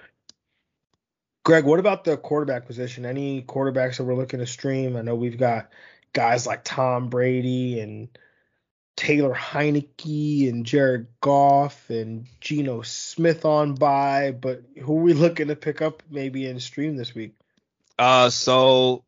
Greg, 1.45 1.65
what 1.65 1.81
about 1.81 2.05
the 2.05 2.17
quarterback 2.17 2.67
position? 2.67 3.07
Any 3.07 3.43
quarterbacks 3.43 3.97
that 3.97 4.05
we're 4.05 4.15
looking 4.15 4.41
to 4.41 4.47
stream? 4.47 4.97
I 4.97 5.03
know 5.03 5.15
we've 5.15 5.39
got 5.39 5.71
guys 6.13 6.47
like 6.47 6.65
Tom 6.65 7.09
Brady 7.09 7.81
and 7.81 8.09
Taylor 8.97 9.35
Heinicke 9.35 10.49
and 10.49 10.67
Jared 10.67 11.07
Goff 11.21 11.89
and 11.91 12.27
Geno 12.41 12.83
Smith 12.83 13.45
on 13.45 13.75
by, 13.75 14.33
but 14.33 14.63
who 14.79 14.99
are 14.99 15.03
we 15.03 15.13
looking 15.15 15.49
to 15.49 15.57
pick 15.57 15.81
up 15.81 16.03
maybe 16.11 16.47
in 16.47 16.61
stream 16.61 16.97
this 16.97 17.15
week? 17.15 17.35
Uh, 17.99 18.31
so 18.31 19.05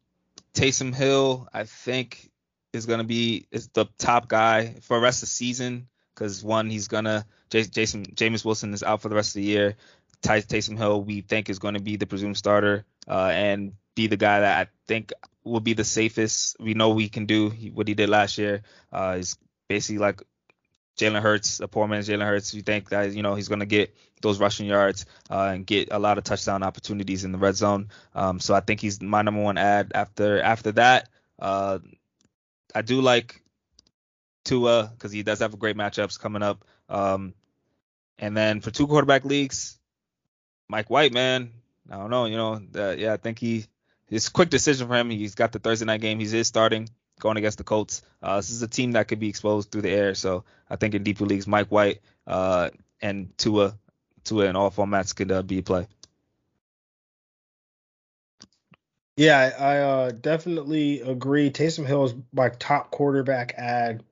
Taysom 0.55 0.95
Hill, 0.95 1.49
I 1.53 1.65
think, 1.65 2.31
is 2.73 2.87
gonna 2.87 3.05
be 3.05 3.47
is 3.51 3.69
the 3.69 3.87
top 3.99 4.29
guy 4.29 4.75
for 4.83 4.97
the 4.97 5.03
rest 5.03 5.23
of 5.23 5.29
the 5.29 5.35
season 5.35 5.89
because 6.15 6.43
one, 6.43 6.71
he's 6.71 6.89
gonna 6.89 7.27
Jas- 7.51 7.69
Jason 7.69 8.05
Jameis 8.07 8.45
Wilson 8.45 8.73
is 8.73 8.83
out 8.83 9.03
for 9.03 9.09
the 9.09 9.15
rest 9.15 9.31
of 9.31 9.35
the 9.35 9.49
year. 9.49 9.77
Ty, 10.23 10.41
Taysom 10.41 10.79
Hill, 10.79 11.03
we 11.03 11.21
think, 11.21 11.51
is 11.51 11.59
going 11.59 11.75
to 11.75 11.81
be 11.81 11.97
the 11.97 12.07
presumed 12.07 12.37
starter 12.37 12.85
uh, 13.09 13.31
and 13.33 13.73
be 13.95 14.07
the 14.07 14.17
guy 14.17 14.41
that 14.41 14.67
I 14.67 14.71
think 14.87 15.13
will 15.45 15.61
be 15.61 15.75
the 15.75 15.85
safest. 15.85 16.57
We 16.61 16.75
know 16.75 16.91
we 16.91 17.09
can 17.09 17.27
do 17.27 17.51
what 17.75 17.89
he 17.89 17.95
did 17.95 18.09
last 18.09 18.39
year. 18.39 18.63
Uh, 18.93 19.17
he's 19.17 19.37
basically 19.73 19.99
like 19.99 20.23
Jalen 20.99 21.23
Hurts, 21.23 21.61
a 21.61 21.67
poor 21.67 21.89
man's 21.89 22.07
Jalen 22.07 22.27
Hurts. 22.27 22.53
You 22.53 22.61
think 22.61 22.91
that 22.91 23.15
you 23.15 23.23
know 23.23 23.35
he's 23.35 23.49
going 23.49 23.61
to 23.61 23.67
get 23.67 23.95
those 24.21 24.39
rushing 24.39 24.67
yards 24.67 25.07
uh, 25.31 25.51
and 25.55 25.67
get 25.67 25.89
a 25.91 25.99
lot 25.99 26.19
of 26.19 26.25
touchdown 26.25 26.63
opportunities 26.63 27.25
in 27.25 27.33
the 27.33 27.39
red 27.39 27.57
zone. 27.57 27.89
Um, 28.15 28.39
so 28.39 28.55
I 28.55 28.61
think 28.61 28.81
he's 28.81 29.01
my 29.01 29.23
number 29.23 29.41
one 29.43 29.57
ad. 29.57 29.93
After 29.95 30.43
after 30.43 30.73
that, 30.73 31.09
uh, 31.39 31.79
I 32.75 32.83
do 32.83 33.01
like 33.01 33.43
Tua 34.45 34.93
because 34.93 35.11
he 35.11 35.23
does 35.23 35.41
have 35.41 35.59
great 35.59 35.77
matchups 35.77 36.21
coming 36.21 36.43
up. 36.43 36.65
Um, 36.91 37.33
and 38.19 38.37
then 38.37 38.61
for 38.61 38.71
two 38.71 38.87
quarterback 38.87 39.25
leagues, 39.25 39.79
Mike 40.69 40.91
White, 40.91 41.15
man, 41.15 41.51
I 41.91 41.97
don't 41.97 42.11
know, 42.11 42.27
you 42.27 42.37
know, 42.37 42.61
uh, 42.77 42.95
yeah, 42.99 43.15
I 43.15 43.17
think 43.17 43.39
he 43.39 43.65
it's 44.11 44.29
a 44.29 44.33
quick 44.33 44.51
decision 44.51 44.89
for 44.89 44.95
him. 44.95 45.09
He's 45.09 45.35
got 45.35 45.53
the 45.53 45.59
Thursday 45.59 45.87
night 45.87 46.03
game. 46.03 46.19
He's 46.19 46.35
is 46.35 46.47
starting 46.47 46.91
going 47.23 47.37
against 47.37 47.57
the 47.57 47.65
Colts. 47.65 48.03
Uh, 48.21 48.37
this 48.37 48.51
is 48.51 48.63
a 48.63 48.69
team 48.69 48.93
that 48.93 49.07
could 49.09 49.21
be 49.21 49.29
exposed 49.29 49.71
through 49.71 49.83
the 49.83 49.91
air. 49.91 50.15
So 50.15 50.45
I 50.69 50.77
think 50.77 50.95
in 50.95 51.05
deeper 51.05 51.25
leagues, 51.25 51.47
Mike 51.47 51.69
White 51.69 52.01
uh, 52.27 52.71
and 53.01 53.37
Tua, 53.39 53.79
Tua 54.25 54.47
in 54.47 54.57
all 54.57 54.71
formats 54.71 55.15
could 55.15 55.31
uh, 55.31 55.43
be 55.43 55.59
a 55.59 55.63
play. 55.63 55.87
Yeah, 59.17 59.53
I, 59.59 59.79
uh, 59.79 60.11
definitely 60.11 61.01
agree. 61.01 61.51
Taysom 61.51 61.87
Hill 61.87 62.05
is 62.05 62.15
my 62.33 62.49
top 62.49 62.91
quarterback 62.91 63.55
ad, 63.57 64.03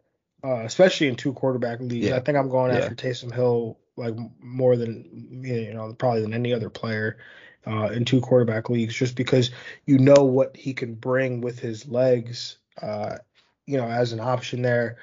uh, 0.45 0.61
especially 0.61 1.09
in 1.09 1.17
two 1.17 1.33
quarterback 1.33 1.81
leagues. 1.81 2.07
Yeah. 2.07 2.17
I 2.17 2.21
think 2.21 2.39
I'm 2.39 2.49
going 2.49 2.73
Yeah. 2.73 2.79
after 2.79 2.95
Taysom 2.95 3.35
Hill 3.35 3.79
like 3.97 4.15
more 4.41 4.77
than 4.77 5.43
you 5.45 5.75
know 5.75 5.93
probably 5.95 6.23
than 6.23 6.33
any 6.33 6.53
other 6.55 6.71
player 6.71 7.19
uh, 7.67 7.89
in 7.93 8.05
two 8.05 8.21
quarterback 8.21 8.71
leagues, 8.71 8.95
just 8.95 9.17
because 9.17 9.51
you 9.85 9.99
know 9.99 10.23
what 10.23 10.57
he 10.57 10.75
can 10.75 10.95
bring 10.95 11.41
with 11.41 11.59
his 11.59 11.89
legs, 11.89 12.57
uh, 12.83 13.19
you 13.67 13.77
know, 13.77 13.89
as 13.89 14.13
an 14.13 14.21
option 14.21 14.63
there 14.63 14.97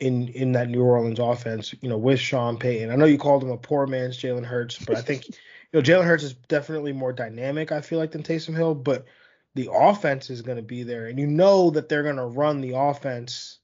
in 0.00 0.28
in 0.28 0.52
that 0.52 0.68
New 0.68 0.82
Orleans 0.82 1.18
offense. 1.18 1.74
You 1.80 1.88
know, 1.88 1.98
with 1.98 2.20
Sean 2.20 2.58
Payton. 2.58 2.90
I 2.90 2.96
know 2.96 3.04
you 3.06 3.18
called 3.18 3.42
him 3.42 3.50
a 3.50 3.56
poor 3.56 3.86
man's 3.86 4.18
Jalen 4.18 4.44
Hurts, 4.44 4.78
but 4.78 4.96
I 4.96 5.02
think 5.02 5.28
you 5.28 5.34
know 5.72 5.82
Jalen 5.82 6.04
Hurts 6.04 6.24
is 6.24 6.34
definitely 6.34 6.92
more 6.92 7.12
dynamic. 7.12 7.72
I 7.72 7.80
feel 7.80 7.98
like 7.98 8.12
than 8.12 8.22
Taysom 8.22 8.54
Hill, 8.54 8.74
but 8.74 9.06
the 9.54 9.70
offense 9.72 10.30
is 10.30 10.42
going 10.42 10.56
to 10.56 10.62
be 10.62 10.82
there, 10.82 11.06
and 11.06 11.18
you 11.18 11.26
know 11.26 11.70
that 11.70 11.88
they're 11.88 12.02
going 12.02 12.16
to 12.16 12.26
run 12.26 12.60
the 12.60 12.76
offense 12.76 13.58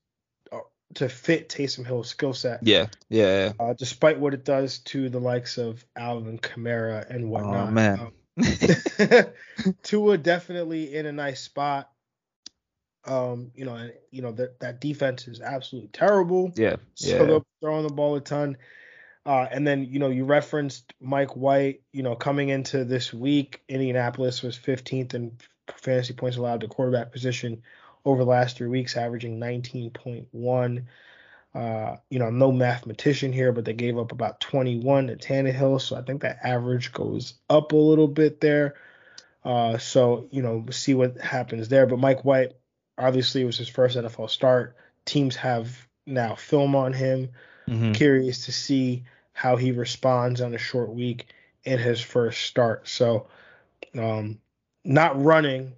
uh, 0.53 0.59
to 0.94 1.09
fit 1.09 1.48
Taysom 1.48 1.84
Hill's 1.84 2.09
skill 2.09 2.32
set, 2.32 2.61
Yeah, 2.62 2.86
yeah. 3.09 3.53
uh, 3.59 3.74
despite 3.74 4.20
what 4.20 4.34
it 4.34 4.44
does 4.44 4.78
to 4.78 5.09
the 5.09 5.20
likes 5.20 5.59
of 5.59 5.84
Alvin 5.96 6.38
Kamara 6.38 7.09
and 7.11 7.28
whatnot. 7.28 7.68
Oh 7.68 7.70
man. 7.72 8.01
Um, 8.01 8.12
Tua 9.82 10.16
definitely 10.16 10.94
in 10.94 11.07
a 11.07 11.12
nice 11.12 11.40
spot. 11.40 11.90
Um, 13.07 13.51
you 13.55 13.64
know, 13.64 13.74
and 13.74 13.92
you 14.11 14.22
know 14.22 14.32
that 14.32 14.61
that 14.61 14.80
defense 14.80 15.26
is 15.26 15.40
absolutely 15.40 15.88
terrible. 15.88 16.53
yeah, 16.57 16.76
yeah. 16.96 17.18
So 17.18 17.26
they're 17.26 17.40
throwing 17.61 17.86
the 17.86 17.92
ball 17.92 18.16
a 18.16 18.20
ton. 18.20 18.57
Uh, 19.26 19.46
and 19.51 19.66
then, 19.66 19.84
you 19.84 19.98
know, 19.98 20.09
you 20.09 20.24
referenced 20.24 20.94
Mike 21.01 21.36
White, 21.36 21.82
you 21.92 22.03
know, 22.03 22.16
coming 22.16 22.48
into 22.48 22.84
this 22.84 23.12
week, 23.12 23.62
Indianapolis 23.68 24.42
was 24.42 24.59
15th 24.59 25.12
in 25.14 25.36
fantasy 25.76 26.14
points 26.14 26.36
allowed 26.36 26.62
to 26.62 26.68
quarterback 26.68 27.12
position 27.12 27.62
over 28.05 28.24
the 28.24 28.30
last 28.30 28.57
three 28.57 28.68
weeks, 28.68 28.96
averaging 28.96 29.38
19.1. 29.38 30.84
Uh, 31.53 31.96
you 32.09 32.18
know, 32.18 32.26
I'm 32.26 32.38
no 32.38 32.53
mathematician 32.53 33.32
here, 33.32 33.53
but 33.53 33.64
they 33.64 33.72
gave 33.72 33.98
up 33.98 34.12
about 34.12 34.40
21 34.40 35.09
to 35.09 35.16
Tannehill. 35.16 35.80
So 35.80 35.96
I 35.96 36.03
think 36.03 36.22
that 36.22 36.38
average 36.42 36.92
goes 36.92 37.34
up 37.51 37.72
a 37.72 37.76
little 37.76 38.09
bit 38.09 38.40
there. 38.40 38.76
Uh, 39.44 39.78
so, 39.78 40.28
you 40.30 40.42
know, 40.42 40.59
we'll 40.59 40.72
see 40.72 40.94
what 40.94 41.18
happens 41.18 41.68
there. 41.68 41.86
But 41.86 41.98
Mike 41.98 42.24
White, 42.24 42.53
obviously, 43.01 43.42
it 43.42 43.46
was 43.46 43.59
his 43.59 43.68
first 43.68 43.96
NFL 43.96 44.30
start. 44.30 44.76
Teams 45.05 45.36
have 45.36 45.86
now 46.07 46.34
film 46.34 46.74
on 46.74 46.92
him 46.92 47.30
Mhm. 47.68 47.94
curious 47.94 48.46
to 48.46 48.53
see 48.53 49.05
how 49.32 49.57
he 49.57 49.72
responds 49.72 50.40
on 50.40 50.55
a 50.55 50.59
short 50.59 50.90
week 50.92 51.26
in 51.64 51.78
his 51.78 52.01
first 52.01 52.42
start. 52.42 52.88
So, 52.88 53.28
um, 53.96 54.38
not 54.84 55.22
running, 55.22 55.72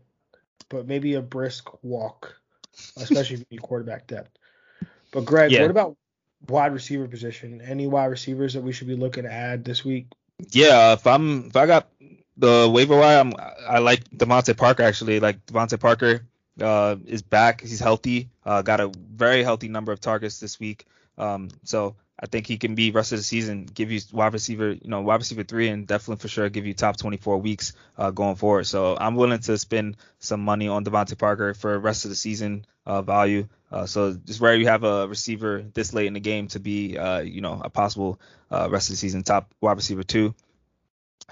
but 0.69 0.87
maybe 0.87 1.15
a 1.15 1.23
brisk 1.23 1.69
walk, 1.83 2.35
especially 2.97 3.35
if 3.35 3.41
you 3.41 3.47
need 3.51 3.63
quarterback 3.63 4.07
depth. 4.07 4.31
But 5.11 5.25
Greg, 5.25 5.51
Yeah. 5.51 5.63
what 5.63 5.71
about 5.71 5.97
wide 6.49 6.73
receiver 6.73 7.07
position? 7.07 7.61
Any 7.61 7.87
wide 7.87 8.07
receivers 8.07 8.55
that 8.55 8.63
we 8.63 8.73
should 8.73 8.89
be 8.89 8.97
looking 8.97 9.25
to 9.25 9.33
add 9.33 9.65
this 9.65 9.85
week? 9.85 10.07
Yeah, 10.51 10.95
if 10.95 11.07
I'm 11.07 11.47
if 11.47 11.57
I 11.57 11.67
got 11.67 11.89
the 12.37 12.69
waiver 12.73 12.97
wire, 12.97 13.19
I'm, 13.19 13.35
I 13.69 13.79
like 13.79 14.09
DeVante 14.11 14.57
Parker 14.57 14.83
actually. 14.83 15.21
Like 15.21 15.45
DeVante 15.47 15.79
Parker 15.79 16.27
uh, 16.61 16.97
is 17.07 17.23
back. 17.23 17.61
He's 17.61 17.81
healthy. 17.81 18.31
Uh, 18.45 18.63
got 18.63 18.81
a 18.81 18.93
very 18.97 19.43
healthy 19.43 19.69
number 19.69 19.93
of 19.93 20.01
targets 20.01 20.41
this 20.41 20.59
week. 20.61 20.87
Um, 21.19 21.49
so 21.65 21.97
I 22.19 22.27
think 22.27 22.47
he 22.47 22.57
can 22.57 22.75
be 22.75 22.91
rest 22.91 23.13
of 23.13 23.19
the 23.19 23.25
season, 23.25 23.65
give 23.65 23.91
you 23.91 24.01
wide 24.13 24.33
receiver, 24.33 24.73
you 24.73 24.89
know, 24.89 25.01
wide 25.01 25.17
receiver 25.17 25.43
three, 25.43 25.69
and 25.69 25.87
definitely 25.87 26.21
for 26.21 26.29
sure 26.29 26.49
give 26.49 26.67
you 26.67 26.75
top 26.75 26.97
24 26.97 27.39
weeks 27.39 27.73
uh, 27.99 28.11
going 28.11 28.37
forward. 28.37 28.65
So 28.65 28.97
I'm 28.97 29.17
willing 29.17 29.41
to 29.41 29.59
spend 29.59 29.97
some 30.21 30.41
money 30.41 30.69
on 30.69 30.85
DeVante 30.85 31.19
Parker 31.19 31.55
for 31.55 31.79
rest 31.79 32.05
of 32.05 32.11
the 32.11 32.15
season 32.15 32.65
uh, 32.87 33.03
value. 33.03 33.49
Uh, 33.71 33.87
so 33.87 34.13
just 34.13 34.41
where 34.41 34.55
you 34.55 34.69
have 34.69 34.85
a 34.85 35.09
receiver 35.09 35.65
this 35.75 35.93
late 35.93 36.07
in 36.07 36.13
the 36.13 36.21
game 36.21 36.49
to 36.49 36.61
be, 36.61 36.97
uh, 36.97 37.21
you 37.21 37.41
know, 37.41 37.61
a 37.65 37.71
possible 37.71 38.21
uh, 38.51 38.69
rest 38.71 38.89
of 38.89 38.95
the 38.95 38.99
season 38.99 39.23
top 39.23 39.53
wide 39.61 39.77
receiver 39.77 40.03
two. 40.03 40.35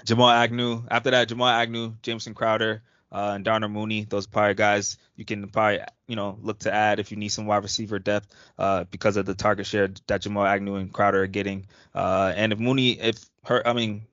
Jamal 0.03 0.29
Agnew. 0.29 0.83
After 0.89 1.11
that, 1.11 1.27
Jamal 1.27 1.47
Agnew, 1.47 1.93
Jameson 2.01 2.33
Crowder, 2.33 2.81
uh, 3.11 3.33
and 3.35 3.45
Darnell 3.45 3.69
Mooney. 3.69 4.05
Those 4.05 4.27
probably 4.27 4.53
guys 4.53 4.97
you 5.15 5.25
can 5.25 5.47
probably 5.49 5.81
you 6.07 6.15
know 6.15 6.37
look 6.41 6.59
to 6.59 6.73
add 6.73 6.99
if 6.99 7.11
you 7.11 7.17
need 7.17 7.29
some 7.29 7.45
wide 7.45 7.63
receiver 7.63 7.99
depth 7.99 8.33
uh, 8.57 8.85
because 8.85 9.17
of 9.17 9.25
the 9.25 9.33
target 9.33 9.65
share 9.65 9.89
that 10.07 10.21
Jamal 10.21 10.45
Agnew 10.45 10.75
and 10.75 10.91
Crowder 10.91 11.23
are 11.23 11.27
getting. 11.27 11.67
Uh, 11.93 12.33
and 12.35 12.53
if 12.53 12.59
Mooney, 12.59 12.99
if 12.99 13.23
her, 13.45 13.67
I 13.67 13.73
mean, 13.73 14.03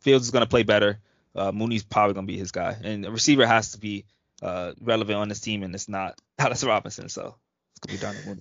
Fields 0.00 0.26
is 0.26 0.30
going 0.30 0.44
to 0.44 0.48
play 0.48 0.62
better, 0.62 0.98
uh, 1.34 1.52
Mooney's 1.52 1.84
probably 1.84 2.14
going 2.14 2.26
to 2.26 2.32
be 2.32 2.38
his 2.38 2.52
guy. 2.52 2.76
And 2.82 3.04
the 3.04 3.10
receiver 3.10 3.46
has 3.46 3.72
to 3.72 3.78
be 3.78 4.04
uh, 4.42 4.72
relevant 4.80 5.18
on 5.18 5.28
this 5.28 5.40
team, 5.40 5.62
and 5.62 5.74
it's 5.74 5.88
not 5.88 6.20
Dallas 6.38 6.64
Robinson, 6.64 7.08
so 7.08 7.36
it's 7.72 7.98
going 7.98 7.98
to 7.98 8.06
be 8.06 8.12
Darnell 8.12 8.36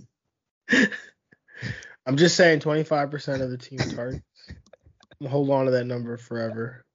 Mooney. 0.73 0.87
I'm 2.05 2.17
just 2.17 2.35
saying 2.35 2.61
25% 2.61 3.41
of 3.41 3.51
the 3.51 3.57
team 3.57 3.77
targets. 3.77 4.23
hold 5.27 5.49
on 5.49 5.65
to 5.65 5.71
that 5.71 5.85
number 5.85 6.17
forever. 6.17 6.85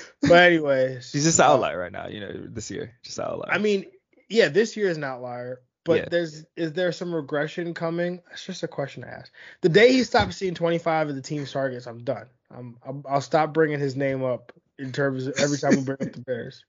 But 0.22 0.44
anyways, 0.44 1.12
he's 1.12 1.24
just 1.24 1.40
an 1.40 1.46
outlier 1.46 1.78
right 1.78 1.92
now. 1.92 2.06
You 2.06 2.20
know, 2.20 2.46
this 2.48 2.70
year, 2.70 2.94
just 3.02 3.18
an 3.18 3.24
outlier. 3.24 3.52
I 3.52 3.58
mean, 3.58 3.86
yeah, 4.28 4.48
this 4.48 4.76
year 4.76 4.88
is 4.88 4.96
an 4.96 5.04
outlier. 5.04 5.60
But 5.84 5.98
yeah. 5.98 6.08
there's 6.10 6.44
is 6.56 6.72
there 6.74 6.92
some 6.92 7.14
regression 7.14 7.74
coming? 7.74 8.20
It's 8.30 8.46
just 8.46 8.62
a 8.62 8.68
question 8.68 9.02
to 9.02 9.08
ask. 9.08 9.32
The 9.62 9.68
day 9.68 9.92
he 9.92 10.04
stops 10.04 10.36
seeing 10.36 10.54
25 10.54 11.08
of 11.08 11.16
the 11.16 11.22
team's 11.22 11.50
targets, 11.50 11.86
I'm 11.86 12.04
done. 12.04 12.28
I'm, 12.50 12.76
I'm 12.86 13.02
I'll 13.08 13.20
stop 13.20 13.52
bringing 13.52 13.80
his 13.80 13.96
name 13.96 14.22
up 14.22 14.52
in 14.78 14.92
terms 14.92 15.26
of 15.26 15.34
every 15.38 15.58
time 15.58 15.76
we 15.76 15.82
bring 15.82 16.02
up 16.02 16.12
the 16.12 16.20
Bears. 16.20 16.64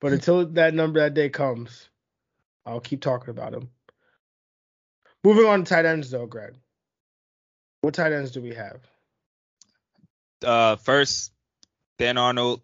But 0.00 0.12
until 0.12 0.46
that 0.46 0.74
number 0.74 1.00
that 1.00 1.14
day 1.14 1.28
comes, 1.28 1.88
I'll 2.64 2.80
keep 2.80 3.00
talking 3.00 3.30
about 3.30 3.54
him. 3.54 3.70
Moving 5.24 5.46
on 5.46 5.64
to 5.64 5.68
tight 5.68 5.84
ends 5.84 6.10
though, 6.10 6.26
Greg. 6.26 6.54
What 7.80 7.94
tight 7.94 8.12
ends 8.12 8.30
do 8.30 8.40
we 8.40 8.54
have? 8.54 8.80
Uh, 10.44 10.76
first, 10.76 11.32
Dan 11.98 12.16
Arnold, 12.16 12.62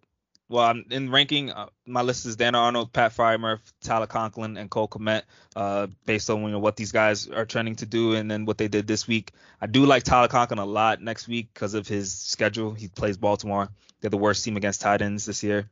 well, 0.49 0.65
I'm 0.65 0.85
in 0.91 1.11
ranking. 1.11 1.51
Uh, 1.51 1.67
my 1.87 2.03
list 2.03 2.27
is 2.27 2.37
Dan 2.37 2.55
Arnold, 2.55 2.93
Pat 2.93 3.13
Freiermuth, 3.17 3.73
Tyler 3.83 4.07
Conklin, 4.07 4.57
and 4.57 4.71
Cole 4.71 4.89
Kmet. 4.89 5.23
Uh, 5.57 5.89
based 6.07 6.29
on 6.31 6.43
you 6.43 6.51
know 6.51 6.59
what 6.59 6.77
these 6.77 6.93
guys 6.93 7.29
are 7.29 7.47
trending 7.47 7.77
to 7.77 7.87
do, 7.87 8.15
and 8.15 8.31
then 8.31 8.45
what 8.45 8.59
they 8.59 8.69
did 8.69 8.87
this 8.87 9.09
week. 9.09 9.33
I 9.61 9.67
do 9.67 9.87
like 9.87 10.03
Tyler 10.03 10.29
Conklin 10.29 10.59
a 10.59 10.65
lot 10.65 11.01
next 11.01 11.29
week 11.29 11.49
because 11.53 11.75
of 11.75 11.89
his 11.89 12.13
schedule. 12.13 12.73
He 12.73 12.89
plays 12.89 13.17
Baltimore. 13.17 13.69
They're 14.01 14.11
the 14.11 14.19
worst 14.19 14.45
team 14.45 14.57
against 14.57 14.83
tight 14.83 15.03
ends 15.03 15.25
this 15.25 15.43
year. 15.43 15.71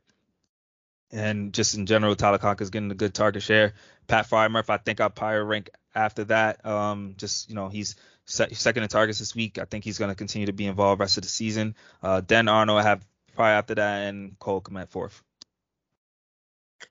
And 1.11 1.53
just 1.53 1.75
in 1.75 1.85
general, 1.85 2.15
Tyler 2.15 2.39
Conklin 2.39 2.65
is 2.65 2.71
getting 2.71 2.89
a 2.89 2.95
good 2.95 3.13
target 3.13 3.43
share. 3.43 3.75
Pat 4.07 4.27
Freiermuth, 4.27 4.69
I 4.69 4.77
think 4.77 4.99
I'll 4.99 5.11
probably 5.11 5.39
rank 5.41 5.69
after 5.93 6.23
that. 6.25 6.65
Um, 6.65 7.13
just 7.17 7.47
you 7.47 7.55
know, 7.55 7.69
he's 7.69 7.95
second 8.25 8.81
in 8.81 8.89
targets 8.89 9.19
this 9.19 9.35
week. 9.35 9.59
I 9.59 9.65
think 9.65 9.83
he's 9.83 9.99
going 9.99 10.09
to 10.09 10.15
continue 10.15 10.47
to 10.47 10.53
be 10.53 10.65
involved 10.65 10.99
rest 10.99 11.17
of 11.17 11.23
the 11.23 11.29
season. 11.29 11.75
Uh, 12.01 12.21
Dan 12.21 12.47
Arnold, 12.47 12.79
I 12.79 12.83
have 12.83 13.05
probably 13.35 13.51
after 13.51 13.75
that, 13.75 14.07
and 14.07 14.37
Cole 14.39 14.61
Kmet 14.61 14.89
fourth. 14.89 15.21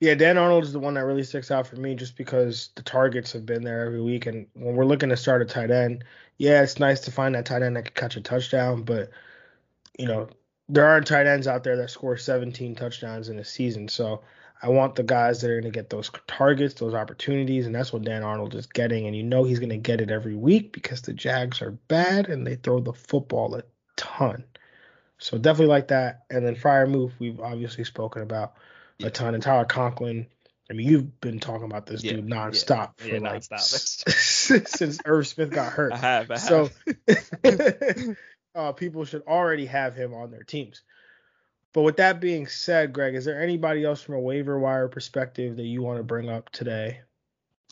Yeah, 0.01 0.15
Dan 0.15 0.39
Arnold 0.39 0.65
is 0.65 0.73
the 0.73 0.79
one 0.79 0.95
that 0.95 1.05
really 1.05 1.23
sticks 1.23 1.51
out 1.51 1.67
for 1.67 1.77
me 1.77 1.95
just 1.95 2.17
because 2.17 2.71
the 2.77 2.83
targets 2.83 3.33
have 3.33 3.45
been 3.45 3.63
there 3.63 3.85
every 3.85 4.01
week. 4.01 4.27
And 4.27 4.47
when 4.55 4.75
we're 4.75 4.87
looking 4.87 5.11
to 5.11 5.17
start 5.17 5.43
a 5.43 5.45
tight 5.45 5.71
end, 5.71 6.05
yeah, 6.39 6.63
it's 6.63 6.79
nice 6.79 7.01
to 7.01 7.11
find 7.11 7.35
that 7.35 7.47
tight 7.47 7.63
end 7.63 7.77
that 7.77 7.85
can 7.85 7.95
catch 7.95 8.17
a 8.17 8.21
touchdown, 8.21 8.83
but 8.83 9.11
you 9.99 10.07
know, 10.07 10.29
there 10.69 10.87
aren't 10.87 11.07
tight 11.07 11.27
ends 11.27 11.47
out 11.47 11.65
there 11.65 11.77
that 11.77 11.91
score 11.91 12.17
17 12.17 12.75
touchdowns 12.75 13.29
in 13.29 13.39
a 13.39 13.45
season. 13.45 13.89
So 13.89 14.23
I 14.63 14.69
want 14.69 14.95
the 14.95 15.03
guys 15.03 15.41
that 15.41 15.51
are 15.51 15.61
going 15.61 15.71
to 15.71 15.77
get 15.77 15.91
those 15.91 16.11
targets, 16.27 16.75
those 16.75 16.95
opportunities, 16.95 17.67
and 17.67 17.75
that's 17.75 17.93
what 17.93 18.05
Dan 18.05 18.23
Arnold 18.23 18.55
is 18.55 18.67
getting. 18.67 19.07
And 19.07 19.15
you 19.15 19.23
know 19.23 19.45
he's 19.45 19.59
going 19.59 19.69
to 19.71 19.77
get 19.77 20.01
it 20.01 20.11
every 20.11 20.37
week 20.37 20.73
because 20.73 21.03
the 21.03 21.13
Jags 21.13 21.61
are 21.61 21.73
bad 21.73 22.29
and 22.29 22.47
they 22.47 22.57
throw 22.57 22.81
the 22.81 22.93
football 22.93 23.55
a 23.55 23.65
ton. 23.97 24.45
So 25.23 25.39
definitely 25.39 25.67
like 25.67 25.89
that. 25.89 26.25
And 26.31 26.45
then 26.45 26.57
Freiermuth, 26.57 27.13
we've 27.21 27.39
obviously 27.39 27.85
spoken 27.85 28.23
about 28.23 28.55
yeah. 28.99 29.07
a 29.07 29.11
ton. 29.11 29.35
And 29.35 29.43
Tyler 29.43 29.65
Conklin, 29.65 30.27
I 30.69 30.73
mean, 30.73 30.89
you've 30.89 31.21
been 31.21 31.39
talking 31.39 31.65
about 31.65 31.87
this 31.87 32.03
yeah, 32.03 32.15
dude 32.15 32.27
nonstop 32.27 32.91
yeah, 32.99 33.19
for 33.19 33.21
like 33.21 33.43
nonstop. 33.43 34.67
since 34.67 34.99
Irv 35.05 35.29
Smith 35.29 35.51
got 35.51 35.73
hurt. 35.73 35.93
I 35.93 35.97
have. 35.97 36.31
I 36.33 36.39
have. 36.39 36.43
So 36.43 38.17
uh, 38.57 38.73
people 38.73 39.05
should 39.05 39.23
already 39.29 39.67
have 39.67 39.95
him 39.95 40.13
on 40.13 40.33
their 40.33 40.43
teams. 40.43 40.83
But 41.73 41.83
with 41.83 41.99
that 41.99 42.21
being 42.21 42.49
said, 42.49 42.93
Greg, 42.93 43.15
is 43.15 43.25
there 43.25 43.41
anybody 43.41 43.85
else 43.85 44.03
from 44.03 44.17
a 44.17 44.21
waiver 44.21 44.59
wire 44.59 44.89
perspective 44.89 45.57
that 45.57 45.63
you 45.63 45.83
want 45.83 45.99
to 45.99 46.03
bring 46.03 46.29
up 46.29 46.51
today? 46.51 47.01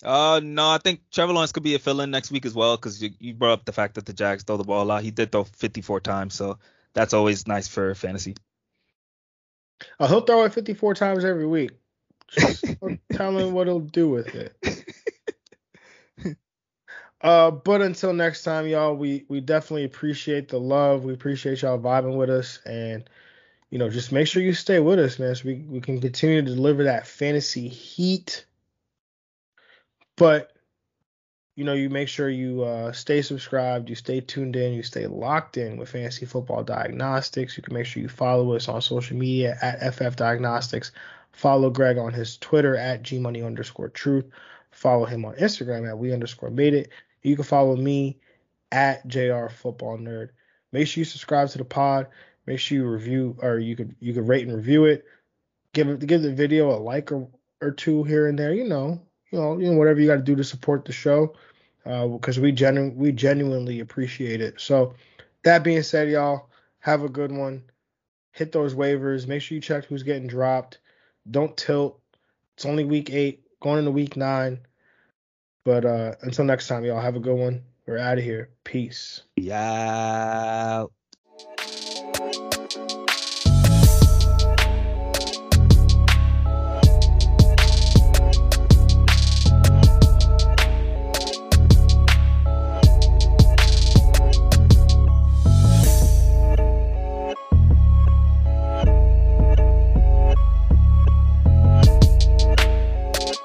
Uh, 0.04 0.40
no, 0.42 0.70
I 0.70 0.78
think 0.78 1.00
Trevor 1.10 1.32
Lawrence 1.32 1.50
could 1.50 1.64
be 1.64 1.74
a 1.74 1.80
fill-in 1.80 2.12
next 2.12 2.30
week 2.30 2.46
as 2.46 2.54
well 2.54 2.76
because 2.76 3.02
you, 3.02 3.10
you 3.18 3.34
brought 3.34 3.54
up 3.54 3.64
the 3.64 3.72
fact 3.72 3.96
that 3.96 4.06
the 4.06 4.12
Jags 4.12 4.44
throw 4.44 4.56
the 4.56 4.64
ball 4.64 4.84
a 4.84 4.86
lot. 4.86 5.02
He 5.02 5.10
did 5.10 5.32
throw 5.32 5.42
54 5.42 6.00
times, 6.00 6.34
so 6.34 6.58
that's 6.94 7.14
always 7.14 7.46
nice 7.46 7.68
for 7.68 7.94
fantasy. 7.94 8.36
Oh, 9.98 10.06
he'll 10.06 10.20
throw 10.20 10.44
it 10.44 10.52
54 10.52 10.94
times 10.94 11.24
every 11.24 11.46
week. 11.46 11.72
Just 12.30 12.64
tell 13.12 13.36
him 13.36 13.52
what 13.52 13.66
he'll 13.66 13.80
do 13.80 14.08
with 14.08 14.34
it. 14.34 14.54
Uh, 17.22 17.50
but 17.50 17.82
until 17.82 18.12
next 18.12 18.44
time, 18.44 18.66
y'all, 18.66 18.96
we 18.96 19.24
we 19.28 19.40
definitely 19.40 19.84
appreciate 19.84 20.48
the 20.48 20.58
love. 20.58 21.04
We 21.04 21.12
appreciate 21.12 21.62
y'all 21.62 21.78
vibing 21.78 22.16
with 22.16 22.30
us, 22.30 22.60
and 22.64 23.08
you 23.68 23.78
know, 23.78 23.90
just 23.90 24.10
make 24.10 24.26
sure 24.26 24.42
you 24.42 24.54
stay 24.54 24.80
with 24.80 24.98
us, 24.98 25.18
man, 25.18 25.34
so 25.34 25.42
we 25.46 25.56
we 25.68 25.80
can 25.80 26.00
continue 26.00 26.40
to 26.40 26.54
deliver 26.54 26.84
that 26.84 27.06
fantasy 27.06 27.68
heat. 27.68 28.46
But 30.16 30.52
you 31.60 31.66
know, 31.66 31.74
you 31.74 31.90
make 31.90 32.08
sure 32.08 32.30
you 32.30 32.62
uh, 32.62 32.90
stay 32.90 33.20
subscribed, 33.20 33.90
you 33.90 33.94
stay 33.94 34.18
tuned 34.22 34.56
in, 34.56 34.72
you 34.72 34.82
stay 34.82 35.06
locked 35.06 35.58
in 35.58 35.76
with 35.76 35.90
Fantasy 35.90 36.24
Football 36.24 36.64
Diagnostics. 36.64 37.54
You 37.54 37.62
can 37.62 37.74
make 37.74 37.84
sure 37.84 38.02
you 38.02 38.08
follow 38.08 38.54
us 38.54 38.66
on 38.66 38.80
social 38.80 39.14
media 39.18 39.58
at 39.60 39.92
FF 39.92 40.16
Diagnostics. 40.16 40.90
Follow 41.32 41.68
Greg 41.68 41.98
on 41.98 42.14
his 42.14 42.38
Twitter 42.38 42.78
at 42.78 43.02
gmoney 43.02 43.44
underscore 43.44 43.90
truth. 43.90 44.24
Follow 44.70 45.04
him 45.04 45.26
on 45.26 45.34
Instagram 45.34 45.86
at 45.86 45.98
we 45.98 46.14
underscore 46.14 46.48
made 46.48 46.72
it. 46.72 46.88
You 47.22 47.36
can 47.36 47.44
follow 47.44 47.76
me 47.76 48.16
at 48.72 49.06
JR 49.06 49.48
Football 49.48 49.98
Nerd. 49.98 50.30
Make 50.72 50.86
sure 50.86 51.02
you 51.02 51.04
subscribe 51.04 51.50
to 51.50 51.58
the 51.58 51.66
pod. 51.66 52.06
Make 52.46 52.58
sure 52.58 52.78
you 52.78 52.88
review 52.88 53.36
or 53.42 53.58
you 53.58 53.76
could 53.76 53.94
you 54.00 54.14
could 54.14 54.26
rate 54.26 54.46
and 54.46 54.56
review 54.56 54.86
it. 54.86 55.04
Give 55.74 55.90
it 55.90 56.06
give 56.06 56.22
the 56.22 56.32
video 56.32 56.70
a 56.70 56.80
like 56.80 57.12
or, 57.12 57.28
or 57.60 57.70
two 57.70 58.02
here 58.04 58.28
and 58.28 58.38
there. 58.38 58.54
You 58.54 58.66
know, 58.66 59.02
you 59.30 59.38
know, 59.38 59.58
you 59.58 59.70
know 59.70 59.76
whatever 59.76 60.00
you 60.00 60.06
got 60.06 60.16
to 60.16 60.22
do 60.22 60.36
to 60.36 60.42
support 60.42 60.86
the 60.86 60.92
show 60.92 61.34
because 61.84 62.38
uh, 62.38 62.42
we 62.42 62.52
genu- 62.52 62.92
we 62.94 63.12
genuinely 63.12 63.80
appreciate 63.80 64.40
it. 64.40 64.60
So 64.60 64.94
that 65.44 65.64
being 65.64 65.82
said, 65.82 66.10
y'all 66.10 66.48
have 66.80 67.02
a 67.02 67.08
good 67.08 67.32
one. 67.32 67.64
Hit 68.32 68.52
those 68.52 68.74
waivers. 68.74 69.26
Make 69.26 69.42
sure 69.42 69.56
you 69.56 69.60
check 69.60 69.84
who's 69.84 70.02
getting 70.02 70.28
dropped. 70.28 70.78
Don't 71.30 71.56
tilt. 71.56 72.00
It's 72.56 72.66
only 72.66 72.84
week 72.84 73.10
eight, 73.10 73.42
going 73.60 73.78
into 73.78 73.90
week 73.90 74.16
nine. 74.16 74.60
But 75.64 75.84
uh, 75.84 76.14
until 76.22 76.44
next 76.44 76.68
time, 76.68 76.84
y'all 76.84 77.00
have 77.00 77.16
a 77.16 77.20
good 77.20 77.38
one. 77.38 77.62
We're 77.86 77.98
out 77.98 78.18
of 78.18 78.24
here. 78.24 78.50
Peace. 78.64 79.22
Yeah. 79.36 80.84